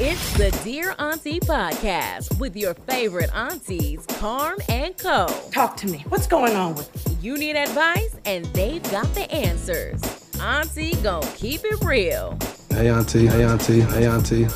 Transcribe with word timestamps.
It's 0.00 0.32
the 0.34 0.52
Dear 0.62 0.94
Auntie 0.96 1.40
podcast 1.40 2.38
with 2.38 2.54
your 2.54 2.72
favorite 2.72 3.34
aunties, 3.34 4.06
Carm 4.06 4.56
and 4.68 4.96
Koe. 4.96 5.26
Talk 5.50 5.76
to 5.78 5.88
me. 5.88 6.04
What's 6.08 6.28
going 6.28 6.54
on 6.54 6.76
with 6.76 7.18
you? 7.20 7.36
need 7.36 7.56
advice, 7.56 8.14
and 8.24 8.44
they've 8.46 8.80
got 8.92 9.12
the 9.16 9.28
answers. 9.32 10.00
Auntie 10.40 10.94
gonna 11.02 11.26
keep 11.34 11.64
it 11.64 11.82
real. 11.84 12.38
Hey, 12.70 12.88
Auntie. 12.88 13.26
Hey, 13.26 13.42
Auntie. 13.42 13.80
Hey, 13.80 14.06
Auntie. 14.06 14.46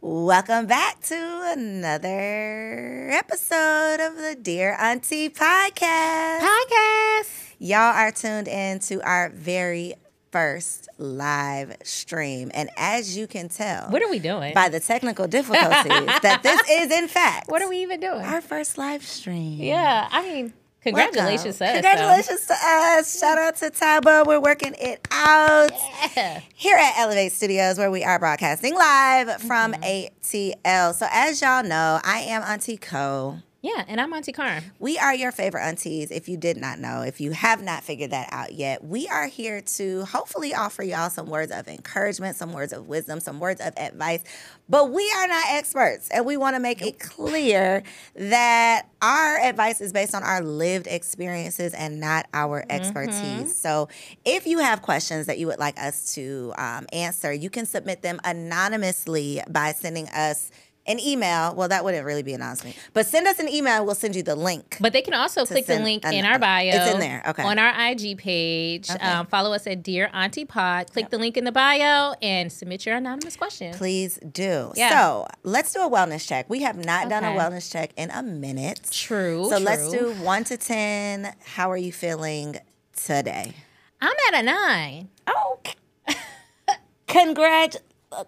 Welcome 0.00 0.64
back 0.64 1.02
to 1.02 1.52
another 1.54 3.10
episode 3.12 4.00
of 4.00 4.16
the 4.16 4.38
Dear 4.40 4.74
Auntie 4.80 5.28
podcast. 5.28 6.40
Podcast. 6.40 7.54
Y'all 7.58 7.94
are 7.94 8.10
tuned 8.10 8.48
in 8.48 8.78
to 8.78 9.02
our 9.02 9.28
very 9.28 9.96
first 10.30 10.88
live 10.98 11.76
stream. 11.82 12.50
And 12.54 12.70
as 12.76 13.16
you 13.16 13.26
can 13.26 13.48
tell, 13.48 13.88
what 13.90 14.02
are 14.02 14.10
we 14.10 14.18
doing? 14.18 14.54
By 14.54 14.68
the 14.68 14.80
technical 14.80 15.26
difficulties, 15.26 16.06
that 16.22 16.40
this 16.42 16.60
is, 16.70 16.90
in 16.90 17.08
fact, 17.08 17.50
what 17.50 17.62
are 17.62 17.68
we 17.68 17.82
even 17.82 18.00
doing? 18.00 18.22
Our 18.22 18.40
first 18.40 18.78
live 18.78 19.04
stream. 19.04 19.58
Yeah, 19.60 20.08
I 20.10 20.22
mean, 20.22 20.52
Congratulations 20.82 21.58
to 21.58 21.66
us. 21.66 21.72
Congratulations 21.72 22.46
though. 22.46 22.54
to 22.54 22.60
us. 22.60 23.20
Shout 23.20 23.36
out 23.36 23.56
to 23.56 23.70
Taba. 23.70 24.26
We're 24.26 24.40
working 24.40 24.74
it 24.80 25.06
out 25.10 25.72
yeah. 26.16 26.40
here 26.54 26.76
at 26.76 26.94
Elevate 26.98 27.32
Studios, 27.32 27.76
where 27.76 27.90
we 27.90 28.02
are 28.02 28.18
broadcasting 28.18 28.74
live 28.74 29.42
from 29.42 29.74
mm-hmm. 29.74 29.82
ATL. 29.82 30.94
So, 30.94 31.06
as 31.10 31.42
y'all 31.42 31.62
know, 31.62 32.00
I 32.02 32.20
am 32.28 32.42
Auntie 32.42 32.78
Koe. 32.78 33.40
Yeah, 33.62 33.84
and 33.88 34.00
I'm 34.00 34.10
Auntie 34.14 34.32
Carm. 34.32 34.64
We 34.78 34.96
are 34.96 35.14
your 35.14 35.32
favorite 35.32 35.60
aunties. 35.60 36.10
If 36.10 36.30
you 36.30 36.38
did 36.38 36.56
not 36.56 36.78
know, 36.78 37.02
if 37.02 37.20
you 37.20 37.32
have 37.32 37.62
not 37.62 37.84
figured 37.84 38.10
that 38.10 38.30
out 38.32 38.54
yet, 38.54 38.82
we 38.82 39.06
are 39.06 39.26
here 39.26 39.60
to 39.60 40.06
hopefully 40.06 40.54
offer 40.54 40.82
y'all 40.82 41.10
some 41.10 41.26
words 41.26 41.52
of 41.52 41.68
encouragement, 41.68 42.36
some 42.36 42.54
words 42.54 42.72
of 42.72 42.88
wisdom, 42.88 43.20
some 43.20 43.38
words 43.38 43.60
of 43.60 43.74
advice. 43.76 44.24
But 44.66 44.90
we 44.90 45.12
are 45.14 45.28
not 45.28 45.44
experts, 45.50 46.08
and 46.08 46.24
we 46.24 46.38
want 46.38 46.56
to 46.56 46.60
make 46.60 46.80
it 46.80 46.98
clear 47.00 47.82
that 48.14 48.88
our 49.02 49.38
advice 49.38 49.82
is 49.82 49.92
based 49.92 50.14
on 50.14 50.22
our 50.22 50.40
lived 50.40 50.86
experiences 50.86 51.74
and 51.74 52.00
not 52.00 52.28
our 52.32 52.64
expertise. 52.70 53.14
Mm-hmm. 53.14 53.46
So, 53.48 53.90
if 54.24 54.46
you 54.46 54.60
have 54.60 54.80
questions 54.80 55.26
that 55.26 55.38
you 55.38 55.46
would 55.48 55.58
like 55.58 55.78
us 55.78 56.14
to 56.14 56.54
um, 56.56 56.86
answer, 56.94 57.30
you 57.30 57.50
can 57.50 57.66
submit 57.66 58.00
them 58.00 58.20
anonymously 58.24 59.42
by 59.50 59.72
sending 59.72 60.08
us 60.08 60.50
an 60.90 61.00
email. 61.00 61.54
Well, 61.54 61.68
that 61.68 61.84
wouldn't 61.84 62.04
really 62.04 62.22
be 62.22 62.34
an 62.34 62.40
announcement, 62.40 62.76
but 62.92 63.06
send 63.06 63.26
us 63.26 63.38
an 63.38 63.48
email. 63.48 63.84
We'll 63.84 63.94
send 63.94 64.16
you 64.16 64.22
the 64.22 64.34
link. 64.34 64.76
But 64.80 64.92
they 64.92 65.02
can 65.02 65.14
also 65.14 65.46
click 65.46 65.66
the 65.66 65.78
link 65.78 66.04
an, 66.04 66.14
in 66.14 66.24
our 66.24 66.38
bio. 66.38 66.68
It's 66.68 66.94
in 66.94 67.00
there. 67.00 67.22
Okay. 67.28 67.42
On 67.42 67.58
our 67.58 67.90
IG 67.90 68.18
page. 68.18 68.90
Okay. 68.90 69.06
Um, 69.06 69.26
follow 69.26 69.52
us 69.52 69.66
at 69.66 69.82
Dear 69.82 70.10
Auntie 70.12 70.44
Pod. 70.44 70.92
Click 70.92 71.04
yep. 71.04 71.10
the 71.10 71.18
link 71.18 71.36
in 71.36 71.44
the 71.44 71.52
bio 71.52 72.14
and 72.20 72.50
submit 72.50 72.84
your 72.84 72.96
anonymous 72.96 73.36
question. 73.36 73.72
Please 73.74 74.18
do. 74.32 74.72
Yeah. 74.74 74.90
So 74.90 75.26
let's 75.42 75.72
do 75.72 75.80
a 75.80 75.90
wellness 75.90 76.26
check. 76.26 76.50
We 76.50 76.62
have 76.62 76.76
not 76.76 77.06
okay. 77.06 77.10
done 77.10 77.24
a 77.24 77.38
wellness 77.38 77.70
check 77.70 77.92
in 77.96 78.10
a 78.10 78.22
minute. 78.22 78.80
True. 78.90 79.48
So 79.48 79.56
true. 79.56 79.64
let's 79.64 79.90
do 79.90 80.12
one 80.14 80.44
to 80.44 80.56
10. 80.56 81.34
How 81.44 81.70
are 81.70 81.76
you 81.76 81.92
feeling 81.92 82.56
today? 82.96 83.54
I'm 84.00 84.14
at 84.32 84.40
a 84.40 84.42
nine. 84.42 85.08
Oh, 85.26 85.60
congrats 87.06 87.76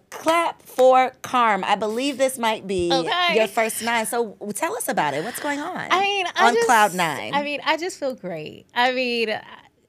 clap 0.09 0.61
for 0.61 1.11
Carm. 1.21 1.63
I 1.63 1.75
believe 1.75 2.17
this 2.17 2.37
might 2.37 2.65
be 2.67 2.89
okay. 2.91 3.35
your 3.35 3.47
first 3.47 3.83
nine. 3.83 4.05
So 4.05 4.37
tell 4.53 4.75
us 4.77 4.87
about 4.87 5.13
it. 5.13 5.23
What's 5.23 5.39
going 5.39 5.59
on? 5.59 5.87
I 5.91 6.01
mean, 6.01 6.25
I 6.35 6.47
on 6.47 6.53
just, 6.53 6.67
cloud 6.67 6.93
nine. 6.93 7.33
I 7.33 7.43
mean, 7.43 7.59
I 7.65 7.77
just 7.77 7.99
feel 7.99 8.15
great. 8.15 8.65
I 8.73 8.91
mean. 8.91 9.39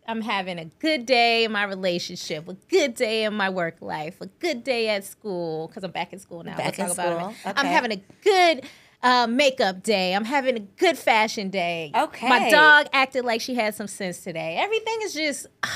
I'm 0.06 0.20
having 0.20 0.58
a 0.58 0.66
good 0.66 1.06
day 1.06 1.44
in 1.44 1.52
my 1.52 1.64
relationship, 1.64 2.46
a 2.46 2.52
good 2.52 2.94
day 2.94 3.24
in 3.24 3.32
my 3.32 3.48
work 3.48 3.80
life, 3.80 4.20
a 4.20 4.26
good 4.26 4.62
day 4.62 4.90
at 4.90 5.02
school 5.04 5.68
because 5.68 5.82
I'm 5.82 5.92
back 5.92 6.12
in 6.12 6.18
school 6.18 6.42
now. 6.42 6.58
Back 6.58 6.76
we'll 6.76 6.88
in 6.88 6.92
school. 6.92 7.34
Okay. 7.46 7.52
I'm 7.56 7.64
having 7.64 7.92
a 7.92 8.02
good 8.22 8.66
uh, 9.02 9.26
makeup 9.26 9.82
day. 9.82 10.14
I'm 10.14 10.26
having 10.26 10.56
a 10.56 10.60
good 10.60 10.98
fashion 10.98 11.48
day. 11.48 11.90
Okay. 11.94 12.28
My 12.28 12.50
dog 12.50 12.88
acted 12.92 13.24
like 13.24 13.40
she 13.40 13.54
had 13.54 13.74
some 13.74 13.86
sense 13.86 14.20
today. 14.20 14.56
Everything 14.58 14.98
is 15.04 15.14
just. 15.14 15.46
Uh, 15.62 15.68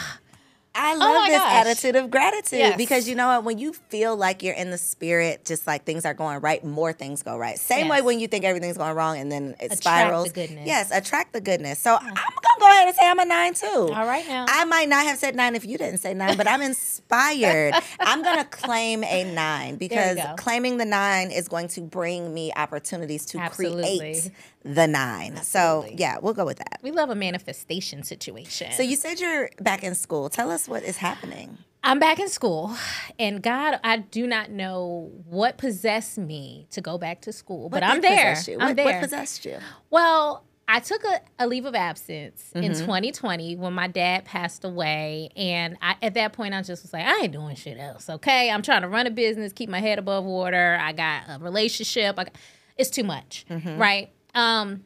I 0.75 0.95
oh 0.95 0.99
love 0.99 1.17
oh 1.17 1.27
this 1.27 1.39
gosh. 1.39 1.67
attitude 1.67 1.97
of 1.97 2.11
gratitude 2.11 2.59
yes. 2.59 2.77
because 2.77 3.09
you 3.09 3.15
know 3.15 3.27
what? 3.29 3.45
When 3.45 3.59
you 3.59 3.73
feel 3.73 4.17
like 4.17 4.43
you're 4.43 4.55
in 4.55 4.71
the 4.71 4.79
spirit, 4.79 5.45
just 5.45 5.67
like 5.67 5.85
things 5.85 6.05
are 6.05 6.15
going 6.15 6.41
right, 6.41 6.63
more 6.65 6.93
things 6.93 7.23
go 7.23 7.37
right. 7.37 7.59
Same 7.59 7.87
yes. 7.87 7.91
way 7.91 8.03
when 8.03 8.21
you 8.21 8.29
think 8.29 8.45
everything's 8.45 8.77
going 8.77 8.95
wrong 8.95 9.19
and 9.19 9.31
then 9.31 9.57
it 9.61 9.67
attract 9.67 9.83
spirals. 9.83 10.29
The 10.29 10.47
goodness. 10.47 10.67
Yes, 10.67 10.91
attract 10.93 11.33
the 11.33 11.41
goodness. 11.41 11.79
So 11.79 11.95
I'm 11.95 12.15
gonna 12.15 12.61
go 12.61 12.67
ahead 12.67 12.89
and 12.89 12.97
say 12.97 13.09
I'm 13.09 13.19
a 13.19 13.25
nine 13.25 13.55
too. 13.55 13.67
All 13.67 14.07
right 14.07 14.27
now. 14.29 14.47
I 14.49 14.65
might 14.67 14.89
not 14.89 15.05
have 15.05 15.19
said 15.19 15.35
nine 15.35 15.57
if 15.57 15.65
you 15.65 15.79
didn't 15.79 15.99
say 15.99 16.15
nine, 16.15 16.37
but 16.37 16.47
I'm 16.47 16.63
inspired. 16.63 17.75
I'm 18.01 18.23
gonna 18.23 18.45
claim 18.45 19.03
a 19.05 19.25
nine 19.33 19.77
because 19.77 20.19
claiming 20.37 20.77
the 20.77 20.85
nine 20.85 21.31
is 21.31 21.49
going 21.49 21.69
to 21.69 21.81
bring 21.81 22.33
me 22.33 22.53
opportunities 22.55 23.27
to 23.27 23.39
Absolutely. 23.39 23.99
create 23.99 24.31
the 24.69 24.87
nine. 24.87 25.35
Absolutely. 25.39 25.91
So 25.91 25.97
yeah, 25.97 26.19
we'll 26.21 26.35
go 26.35 26.45
with 26.45 26.59
that. 26.59 26.79
We 26.83 26.91
love 26.91 27.11
a 27.11 27.15
manifestation 27.15 28.03
situation. 28.03 28.73
So 28.73 28.83
you 28.83 28.97
said 28.97 29.19
you're 29.19 29.51
back 29.61 29.83
in 29.83 29.95
school. 29.95 30.29
Tell 30.29 30.51
us 30.51 30.69
what 30.69 30.83
is 30.83 30.99
happening. 30.99 31.59
I'm 31.83 32.01
back 32.01 32.19
in 32.19 32.29
school, 32.29 32.75
and 33.21 33.41
God, 33.41 33.79
I 33.85 33.99
do 33.99 34.27
not 34.27 34.51
know 34.51 35.13
what 35.25 35.59
possessed 35.59 36.19
me 36.19 36.67
to 36.73 36.81
go 36.81 36.99
back 36.99 37.23
to 37.23 37.33
school, 37.33 37.65
what 37.65 37.71
but 37.71 37.83
I'm 37.85 38.01
there. 38.01 38.37
I'm 38.37 38.59
what, 38.59 38.77
there. 38.77 38.85
What 38.85 39.01
possessed 39.01 39.45
you? 39.45 39.59
Well, 39.89 40.45
I 40.67 40.81
took 40.81 41.03
a, 41.05 41.21
a 41.39 41.47
leave 41.47 41.65
of 41.65 41.75
absence 41.75 42.51
mm-hmm. 42.53 42.65
in 42.65 42.73
2020 42.75 43.57
when 43.57 43.73
my 43.73 43.87
dad 43.87 44.27
passed 44.27 44.65
away. 44.65 45.31
And 45.35 45.79
I, 45.81 45.97
at 46.03 46.13
that 46.15 46.35
point, 46.35 46.53
I 46.53 46.61
just 46.61 46.83
was 46.83 46.93
like, 46.93 47.07
I 47.07 47.21
ain't 47.23 47.33
doing 47.33 47.57
shit 47.57 47.79
else. 47.79 48.11
Okay. 48.11 48.51
I'm 48.51 48.61
trying 48.61 48.83
to 48.83 48.89
run 48.89 49.07
a 49.07 49.11
business, 49.11 49.55
keep 49.55 49.71
my 49.71 49.81
head 49.81 49.99
above 49.99 50.25
water. 50.25 50.79
I 50.79 50.93
got 50.93 51.23
a 51.29 51.39
relationship. 51.39 52.17
Got, 52.17 52.33
it's 52.77 52.91
too 52.91 53.05
much. 53.05 53.47
Mm-hmm. 53.49 53.79
Right. 53.79 54.11
Um, 54.35 54.85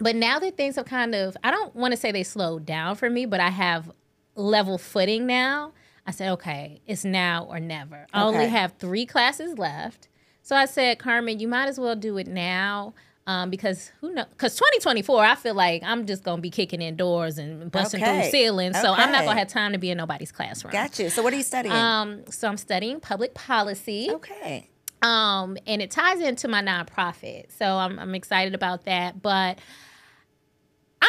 but 0.00 0.16
now 0.16 0.38
that 0.38 0.56
things 0.56 0.76
have 0.76 0.86
kind 0.86 1.14
of, 1.14 1.36
I 1.44 1.50
don't 1.50 1.74
want 1.76 1.92
to 1.92 1.96
say 1.96 2.10
they 2.10 2.22
slowed 2.22 2.64
down 2.64 2.96
for 2.96 3.10
me, 3.10 3.26
but 3.26 3.40
I 3.40 3.50
have 3.50 3.90
level 4.34 4.78
footing 4.78 5.26
now. 5.26 5.72
I 6.06 6.12
said, 6.12 6.30
okay, 6.32 6.80
it's 6.86 7.04
now 7.04 7.44
or 7.44 7.60
never. 7.60 8.06
I 8.12 8.22
only 8.22 8.48
have 8.48 8.72
three 8.78 9.06
classes 9.06 9.58
left. 9.58 10.08
So 10.42 10.56
I 10.56 10.64
said, 10.64 10.98
Carmen, 10.98 11.38
you 11.38 11.46
might 11.46 11.68
as 11.68 11.78
well 11.78 11.94
do 11.94 12.16
it 12.16 12.26
now. 12.26 12.94
Um, 13.26 13.50
because 13.50 13.92
who 14.00 14.12
knows? 14.12 14.26
Because 14.30 14.56
2024, 14.56 15.24
I 15.24 15.34
feel 15.36 15.54
like 15.54 15.82
I'm 15.84 16.06
just 16.06 16.24
gonna 16.24 16.42
be 16.42 16.50
kicking 16.50 16.82
in 16.82 16.96
doors 16.96 17.38
and 17.38 17.70
busting 17.70 18.02
okay. 18.02 18.22
through 18.22 18.30
ceilings. 18.30 18.80
So 18.80 18.92
okay. 18.92 19.02
I'm 19.02 19.12
not 19.12 19.24
gonna 19.24 19.38
have 19.38 19.46
time 19.46 19.72
to 19.72 19.78
be 19.78 19.90
in 19.90 19.98
nobody's 19.98 20.32
classroom. 20.32 20.72
Got 20.72 20.98
you. 20.98 21.10
So 21.10 21.22
what 21.22 21.32
are 21.32 21.36
you 21.36 21.44
studying? 21.44 21.72
Um, 21.72 22.24
so 22.30 22.48
I'm 22.48 22.56
studying 22.56 22.98
public 22.98 23.34
policy. 23.34 24.08
Okay. 24.10 24.69
Um, 25.02 25.56
and 25.66 25.80
it 25.80 25.90
ties 25.90 26.20
into 26.20 26.48
my 26.48 26.62
nonprofit. 26.62 27.46
So 27.56 27.66
I'm, 27.66 27.98
I'm 27.98 28.14
excited 28.14 28.54
about 28.54 28.84
that. 28.84 29.22
But 29.22 29.58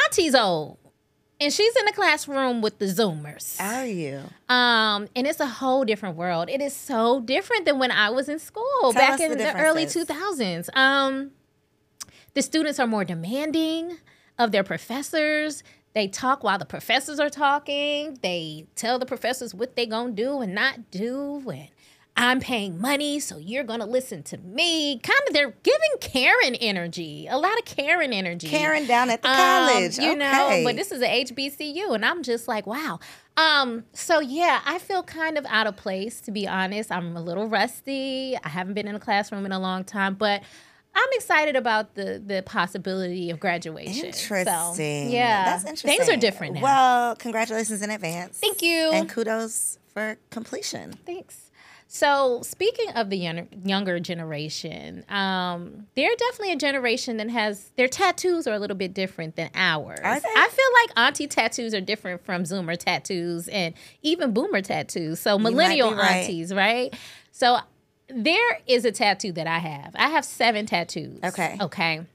Auntie's 0.06 0.36
old. 0.36 0.78
And 1.40 1.52
she's 1.52 1.76
in 1.76 1.86
the 1.86 1.92
classroom 1.92 2.62
with 2.62 2.78
the 2.78 2.86
Zoomers. 2.86 3.60
Are 3.60 3.86
you? 3.86 4.22
Um, 4.48 5.08
and 5.16 5.26
it's 5.26 5.40
a 5.40 5.48
whole 5.48 5.84
different 5.84 6.16
world. 6.16 6.50
It 6.50 6.62
is 6.62 6.76
so 6.76 7.20
different 7.20 7.66
than 7.66 7.80
when 7.80 7.90
I 7.90 8.12
was 8.12 8.30
in 8.30 8.38
school 8.38 8.64
Tell 8.82 8.94
back 8.94 9.20
in 9.20 9.32
the, 9.32 9.38
the 9.38 9.58
early 9.60 9.86
2000s. 9.88 10.70
Um, 10.78 11.32
the 12.36 12.44
students 12.44 12.80
are 12.80 12.86
more 12.86 13.04
demanding 13.04 13.98
of 14.38 14.52
their 14.52 14.64
professors. 14.64 15.64
They 15.94 16.08
talk 16.08 16.44
while 16.44 16.60
the 16.60 16.66
professors 16.66 17.20
are 17.20 17.30
talking. 17.30 18.20
They 18.22 18.68
tell 18.76 19.00
the 19.00 19.08
professors 19.08 19.54
what 19.56 19.76
they're 19.76 19.88
gonna 19.88 20.12
do 20.12 20.42
and 20.42 20.54
not 20.54 20.92
do. 20.92 21.42
And 21.50 21.70
I'm 22.22 22.40
paying 22.40 22.80
money, 22.80 23.20
so 23.20 23.40
you're 23.40 23.64
gonna 23.64 23.88
listen 23.88 24.22
to 24.24 24.38
me. 24.38 25.00
Kind 25.00 25.20
of, 25.28 25.34
they're 25.34 25.56
giving 25.64 25.90
Karen 26.02 26.54
energy, 26.54 27.28
a 27.28 27.38
lot 27.38 27.58
of 27.58 27.66
Karen 27.66 28.14
energy. 28.14 28.48
Karen 28.48 28.86
down 28.86 29.10
at 29.10 29.24
the 29.24 29.30
um, 29.30 29.36
college, 29.36 29.98
you 29.98 30.12
okay. 30.12 30.16
know. 30.16 30.62
But 30.64 30.76
this 30.76 30.92
is 30.92 31.02
a 31.02 31.24
HBCU, 31.26 31.96
and 31.96 32.06
I'm 32.06 32.22
just 32.22 32.48
like, 32.48 32.68
wow. 32.68 33.00
Um, 33.38 33.86
so 33.94 34.20
yeah, 34.20 34.62
I 34.66 34.78
feel 34.78 35.02
kind 35.02 35.36
of 35.36 35.48
out 35.48 35.66
of 35.66 35.76
place 35.78 36.22
to 36.22 36.32
be 36.32 36.48
honest. 36.48 36.92
I'm 36.92 37.18
a 37.18 37.22
little 37.22 37.48
rusty. 37.48 38.38
I 38.44 38.50
haven't 38.50 38.76
been 38.76 38.88
in 38.88 38.94
a 38.94 39.00
classroom 39.00 39.44
in 39.48 39.52
a 39.52 39.60
long 39.60 39.84
time, 39.84 40.14
but 40.14 40.44
I'm 40.94 41.10
excited 41.14 41.56
about 41.56 41.96
the 41.96 42.22
the 42.24 42.44
possibility 42.44 43.32
of 43.32 43.40
graduation. 43.40 44.06
Interesting. 44.06 44.76
So, 44.76 44.84
yeah, 45.12 45.46
that's 45.46 45.66
interesting. 45.66 45.98
Things 45.98 46.08
are 46.08 46.18
different 46.18 46.54
now. 46.54 46.62
Well, 46.62 47.16
congratulations 47.16 47.82
in 47.82 47.90
advance. 47.90 48.38
Thank 48.38 48.62
you, 48.62 48.92
and 48.92 49.10
kudos 49.10 49.80
for 49.92 50.18
completion. 50.30 50.94
Thanks. 51.06 51.51
So, 51.94 52.40
speaking 52.42 52.90
of 52.96 53.10
the 53.10 53.18
young, 53.18 53.50
younger 53.66 54.00
generation, 54.00 55.04
um, 55.10 55.88
they're 55.94 56.16
definitely 56.18 56.54
a 56.54 56.56
generation 56.56 57.18
that 57.18 57.30
has 57.30 57.74
their 57.76 57.90
tattoos 57.90 58.48
are 58.48 58.54
a 58.54 58.60
little 58.60 58.78
bit 58.78 58.94
different 58.94 59.36
than 59.36 59.50
ours. 59.54 60.00
I 60.02 60.20
feel 60.22 60.66
like 60.82 60.92
auntie 60.96 61.28
tattoos 61.28 61.74
are 61.74 61.82
different 61.82 62.24
from 62.24 62.44
Zoomer 62.44 62.78
tattoos 62.78 63.50
and 63.50 63.74
even 64.04 64.32
Boomer 64.32 64.62
tattoos. 64.62 65.20
So, 65.20 65.38
millennial 65.38 65.94
right. 65.94 66.22
aunties, 66.22 66.54
right? 66.54 66.96
So, 67.34 67.60
there 68.08 68.62
is 68.68 68.86
a 68.86 68.94
tattoo 68.94 69.34
that 69.34 69.48
I 69.48 69.60
have. 69.60 69.94
I 69.96 70.08
have 70.12 70.24
seven 70.24 70.66
tattoos. 70.66 71.20
Okay. 71.22 71.58
Okay. 71.60 72.06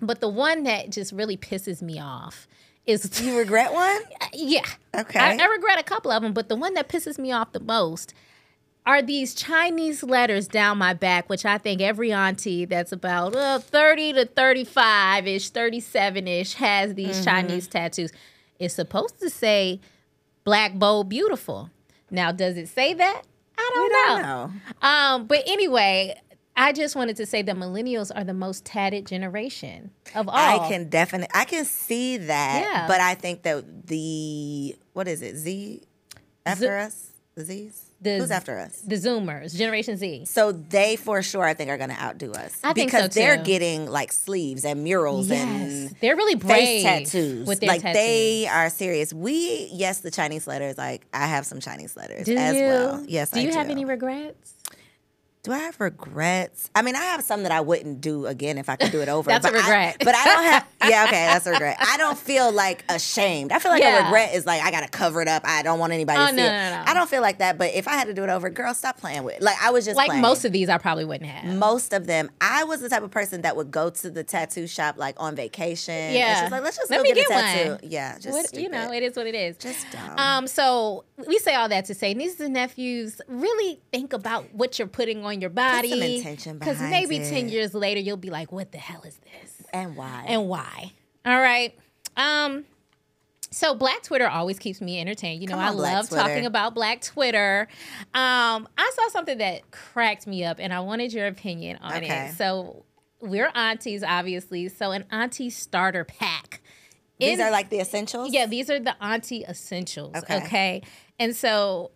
But 0.00 0.20
the 0.22 0.30
one 0.30 0.62
that 0.62 0.88
just 0.88 1.12
really 1.12 1.36
pisses 1.36 1.82
me 1.82 2.00
off 2.00 2.48
is. 2.86 3.20
You 3.20 3.36
regret 3.36 3.74
one? 3.74 4.00
yeah. 4.32 4.64
Okay. 4.96 5.18
I, 5.18 5.36
I 5.36 5.44
regret 5.48 5.78
a 5.78 5.84
couple 5.84 6.10
of 6.10 6.22
them, 6.22 6.32
but 6.32 6.48
the 6.48 6.56
one 6.56 6.72
that 6.72 6.88
pisses 6.88 7.18
me 7.18 7.30
off 7.30 7.52
the 7.52 7.60
most 7.60 8.14
are 8.84 9.00
these 9.02 9.34
Chinese 9.34 10.02
letters 10.02 10.48
down 10.48 10.78
my 10.78 10.92
back, 10.94 11.28
which 11.28 11.44
I 11.44 11.58
think 11.58 11.80
every 11.80 12.12
auntie 12.12 12.64
that's 12.64 12.90
about 12.92 13.36
uh, 13.36 13.58
30 13.60 14.14
to 14.14 14.24
35 14.26 15.26
ish, 15.26 15.50
37 15.50 16.26
ish 16.28 16.54
has 16.54 16.94
these 16.94 17.16
Mm-hmm. 17.16 17.24
Chinese 17.24 17.68
tattoos. 17.68 18.10
It's 18.58 18.74
supposed 18.74 19.20
to 19.20 19.30
say 19.30 19.80
black, 20.44 20.74
bold, 20.74 21.08
beautiful. 21.08 21.70
Now, 22.10 22.32
does 22.32 22.56
it 22.56 22.68
say 22.68 22.94
that? 22.94 23.22
I 23.56 23.70
don't, 23.74 23.92
know. 23.92 24.08
don't 24.08 24.22
know. 24.22 24.88
Um, 24.88 25.26
but 25.26 25.42
anyway, 25.46 26.20
I 26.56 26.72
just 26.72 26.96
wanted 26.96 27.16
to 27.18 27.26
say 27.26 27.42
that 27.42 27.56
millennials 27.56 28.10
are 28.14 28.24
the 28.24 28.34
most 28.34 28.64
tatted 28.64 29.06
generation 29.06 29.90
of 30.14 30.28
all. 30.28 30.34
I 30.34 30.68
can 30.68 30.88
definitely, 30.88 31.28
I 31.32 31.44
can 31.44 31.64
see 31.64 32.16
that. 32.18 32.66
Yeah. 32.68 32.86
But 32.88 33.00
I 33.00 33.14
think 33.14 33.42
that 33.44 33.86
the 33.86 34.74
what 34.92 35.06
is 35.08 35.22
it? 35.22 35.36
Z 35.36 35.82
after 36.44 36.66
Z- 36.66 36.84
us? 36.86 37.12
The 37.36 37.44
Z's. 37.44 37.84
The 38.02 38.18
Who's 38.18 38.30
after 38.30 38.58
us? 38.58 38.80
the 38.80 38.96
Zoomers, 38.96 39.56
Generation 39.56 39.96
Z. 39.96 40.24
So 40.26 40.50
they 40.52 40.96
for 40.96 41.22
sure, 41.22 41.44
I 41.44 41.54
think, 41.54 41.70
are 41.70 41.78
going 41.78 41.90
to 41.90 42.00
outdo 42.02 42.32
us 42.32 42.58
I 42.64 42.72
think 42.72 42.90
because 42.90 43.14
so, 43.14 43.20
they're 43.20 43.36
getting 43.36 43.88
like 43.90 44.12
sleeves 44.12 44.64
and 44.64 44.82
murals 44.82 45.30
and 45.30 45.90
they're 46.00 46.16
really 46.16 46.34
brave 46.34 46.58
face 46.82 46.82
tattoos. 46.82 47.46
with 47.46 47.60
their 47.60 47.68
like 47.68 47.82
tattoos. 47.82 47.94
they 48.02 48.46
are 48.48 48.68
serious. 48.70 49.12
We 49.12 49.68
yes, 49.72 50.00
the 50.00 50.10
Chinese 50.10 50.46
letters. 50.46 50.76
Like 50.76 51.06
I 51.14 51.26
have 51.26 51.46
some 51.46 51.60
Chinese 51.60 51.96
letters 51.96 52.26
Do 52.26 52.36
as 52.36 52.54
you? 52.56 52.62
well. 52.62 53.04
Yes, 53.06 53.30
Do 53.30 53.40
I 53.40 53.44
you 53.44 53.52
have 53.52 53.70
any 53.70 53.84
regrets? 53.84 54.54
Do 55.44 55.50
I 55.50 55.58
have 55.58 55.80
regrets? 55.80 56.70
I 56.72 56.82
mean, 56.82 56.94
I 56.94 57.00
have 57.02 57.22
some 57.24 57.42
that 57.42 57.50
I 57.50 57.60
wouldn't 57.60 58.00
do 58.00 58.26
again 58.26 58.58
if 58.58 58.68
I 58.68 58.76
could 58.76 58.92
do 58.92 59.00
it 59.00 59.08
over. 59.08 59.28
That's 59.28 59.44
a 59.44 59.50
but 59.50 59.56
I- 59.56 59.60
regret. 59.62 59.96
but 60.04 60.14
I 60.14 60.24
don't 60.24 60.44
have. 60.44 60.66
Yeah, 60.84 61.04
okay, 61.04 61.26
that's 61.26 61.46
a 61.46 61.52
regret. 61.52 61.76
I 61.78 61.96
don't 61.96 62.18
feel 62.18 62.50
like 62.50 62.84
ashamed. 62.88 63.52
I 63.52 63.60
feel 63.60 63.70
like 63.70 63.84
a 63.84 64.02
regret 64.02 64.34
is 64.34 64.44
like 64.46 64.60
I 64.62 64.72
gotta 64.72 64.88
cover 64.88 65.22
it 65.22 65.28
up. 65.28 65.42
I 65.46 65.62
don't 65.62 65.78
want 65.78 65.92
anybody 65.92 66.18
Oh, 66.18 66.22
to 66.24 66.30
see 66.30 66.36
no, 66.38 66.42
it. 66.44 66.48
no, 66.48 66.70
no. 66.70 66.82
I 66.84 66.92
don't 66.92 67.08
feel 67.08 67.22
like 67.22 67.38
that. 67.38 67.56
But 67.56 67.72
if 67.74 67.86
I 67.86 67.92
had 67.92 68.08
to 68.08 68.14
do 68.14 68.24
it 68.24 68.30
over, 68.30 68.50
girl, 68.50 68.74
stop 68.74 68.98
playing 68.98 69.22
with. 69.22 69.36
It. 69.36 69.42
Like 69.42 69.54
I 69.62 69.70
was 69.70 69.84
just 69.84 69.96
Like 69.96 70.08
playing. 70.08 70.22
most 70.22 70.44
of 70.44 70.50
these, 70.50 70.68
I 70.68 70.78
probably 70.78 71.04
wouldn't 71.04 71.30
have. 71.30 71.54
most 71.56 71.92
of 71.92 72.08
them. 72.08 72.32
I 72.40 72.64
was 72.64 72.80
the 72.80 72.88
type 72.88 73.04
of 73.04 73.12
person 73.12 73.42
that 73.42 73.54
would 73.56 73.70
go 73.70 73.90
to 73.90 74.10
the 74.10 74.24
tattoo 74.24 74.66
shop 74.66 74.96
like 74.98 75.14
on 75.18 75.36
vacation. 75.36 76.12
Yeah. 76.14 76.42
she's 76.42 76.50
like, 76.50 76.64
let's 76.64 76.76
just 76.78 76.90
Let 76.90 77.02
me 77.02 77.12
get, 77.14 77.26
a 77.26 77.28
get 77.28 77.28
tattoo. 77.28 77.70
one. 77.70 77.80
Yeah, 77.84 78.18
just 78.18 78.28
What, 78.52 78.60
you 78.60 78.68
know, 78.68 78.92
it 78.92 79.04
is 79.04 79.14
what 79.16 79.28
it 79.28 79.36
is. 79.36 79.56
just 79.58 79.86
dumb. 79.92 80.18
Um, 80.18 80.46
so 80.48 81.04
we 81.28 81.38
say 81.38 81.54
all 81.54 81.68
that 81.68 81.84
to 81.84 81.94
say 81.94 82.12
nieces 82.12 82.40
and 82.40 82.54
nephews 82.54 83.20
really 83.28 83.80
think 83.92 84.12
about 84.12 84.52
what 84.52 84.80
you're 84.80 84.88
putting 84.88 85.24
on 85.24 85.31
your 85.40 85.50
body. 85.50 86.16
intention 86.18 86.58
Because 86.58 86.80
maybe 86.80 87.16
it. 87.16 87.28
10 87.30 87.48
years 87.48 87.74
later 87.74 88.00
you'll 88.00 88.16
be 88.16 88.30
like, 88.30 88.52
what 88.52 88.72
the 88.72 88.78
hell 88.78 89.02
is 89.02 89.16
this? 89.18 89.62
and 89.72 89.96
why? 89.96 90.24
And 90.28 90.48
why? 90.48 90.92
All 91.24 91.40
right. 91.40 91.74
Um, 92.16 92.64
so 93.50 93.74
Black 93.74 94.02
Twitter 94.02 94.28
always 94.28 94.58
keeps 94.58 94.80
me 94.80 95.00
entertained. 95.00 95.42
You 95.42 95.48
know, 95.48 95.54
Come 95.56 95.64
I 95.64 95.70
love 95.70 96.08
Twitter. 96.08 96.22
talking 96.22 96.46
about 96.46 96.74
Black 96.74 97.00
Twitter. 97.02 97.68
Um, 98.14 98.68
I 98.78 98.90
saw 98.94 99.08
something 99.08 99.38
that 99.38 99.70
cracked 99.70 100.26
me 100.26 100.44
up 100.44 100.58
and 100.58 100.72
I 100.72 100.80
wanted 100.80 101.12
your 101.12 101.26
opinion 101.26 101.78
on 101.82 101.92
Okay. 102.02 102.28
it. 102.28 102.34
So 102.36 102.84
we're 103.20 103.50
aunties, 103.54 104.02
obviously. 104.02 104.68
So 104.68 104.90
an 104.90 105.04
auntie 105.10 105.50
starter 105.50 106.04
pack. 106.04 106.60
These 107.18 107.38
In- 107.38 107.46
are 107.46 107.50
like 107.50 107.68
the 107.70 107.78
essentials. 107.78 108.32
yeah, 108.32 108.46
these 108.46 108.68
are 108.68 108.80
the 108.80 108.96
auntie 109.02 109.44
essentials. 109.48 110.14
Okay. 110.16 110.36
Okay. 110.44 110.82
And 111.20 111.36
so 111.36 111.92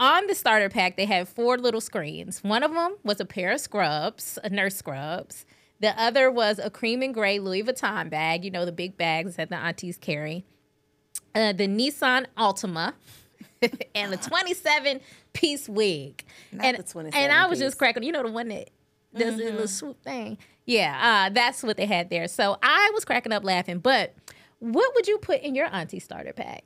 on 0.00 0.26
the 0.26 0.34
starter 0.34 0.70
pack, 0.70 0.96
they 0.96 1.04
had 1.04 1.28
four 1.28 1.58
little 1.58 1.80
screens. 1.80 2.42
One 2.42 2.62
of 2.62 2.72
them 2.72 2.96
was 3.04 3.20
a 3.20 3.24
pair 3.26 3.52
of 3.52 3.60
scrubs, 3.60 4.38
a 4.42 4.48
nurse 4.48 4.74
scrubs. 4.74 5.44
The 5.78 5.98
other 6.00 6.30
was 6.30 6.58
a 6.58 6.70
cream 6.70 7.02
and 7.02 7.14
gray 7.14 7.38
Louis 7.38 7.62
Vuitton 7.62 8.10
bag, 8.10 8.44
you 8.44 8.50
know, 8.50 8.64
the 8.64 8.72
big 8.72 8.96
bags 8.96 9.36
that 9.36 9.50
the 9.50 9.56
aunties 9.56 9.98
carry. 9.98 10.44
Uh, 11.34 11.52
the 11.52 11.68
Nissan 11.68 12.26
Altima. 12.36 12.94
and 13.94 14.12
the 14.12 14.16
27 14.28 15.00
piece 15.34 15.68
wig. 15.68 16.24
Not 16.50 16.64
and, 16.64 16.78
the 16.78 16.82
27 16.82 17.22
and 17.22 17.32
I 17.32 17.46
was 17.46 17.58
piece. 17.58 17.66
just 17.66 17.78
cracking, 17.78 18.02
you 18.02 18.12
know, 18.12 18.22
the 18.22 18.32
one 18.32 18.48
that 18.48 18.70
does 19.14 19.36
the 19.36 19.44
little 19.44 19.68
swoop 19.68 20.02
thing. 20.02 20.38
Yeah, 20.64 21.26
uh, 21.28 21.32
that's 21.32 21.62
what 21.62 21.76
they 21.76 21.86
had 21.86 22.10
there. 22.10 22.26
So 22.28 22.56
I 22.62 22.90
was 22.94 23.04
cracking 23.04 23.32
up 23.32 23.44
laughing. 23.44 23.78
But 23.78 24.14
what 24.60 24.94
would 24.94 25.08
you 25.08 25.18
put 25.18 25.42
in 25.42 25.54
your 25.54 25.66
auntie 25.66 25.98
starter 25.98 26.32
pack? 26.32 26.64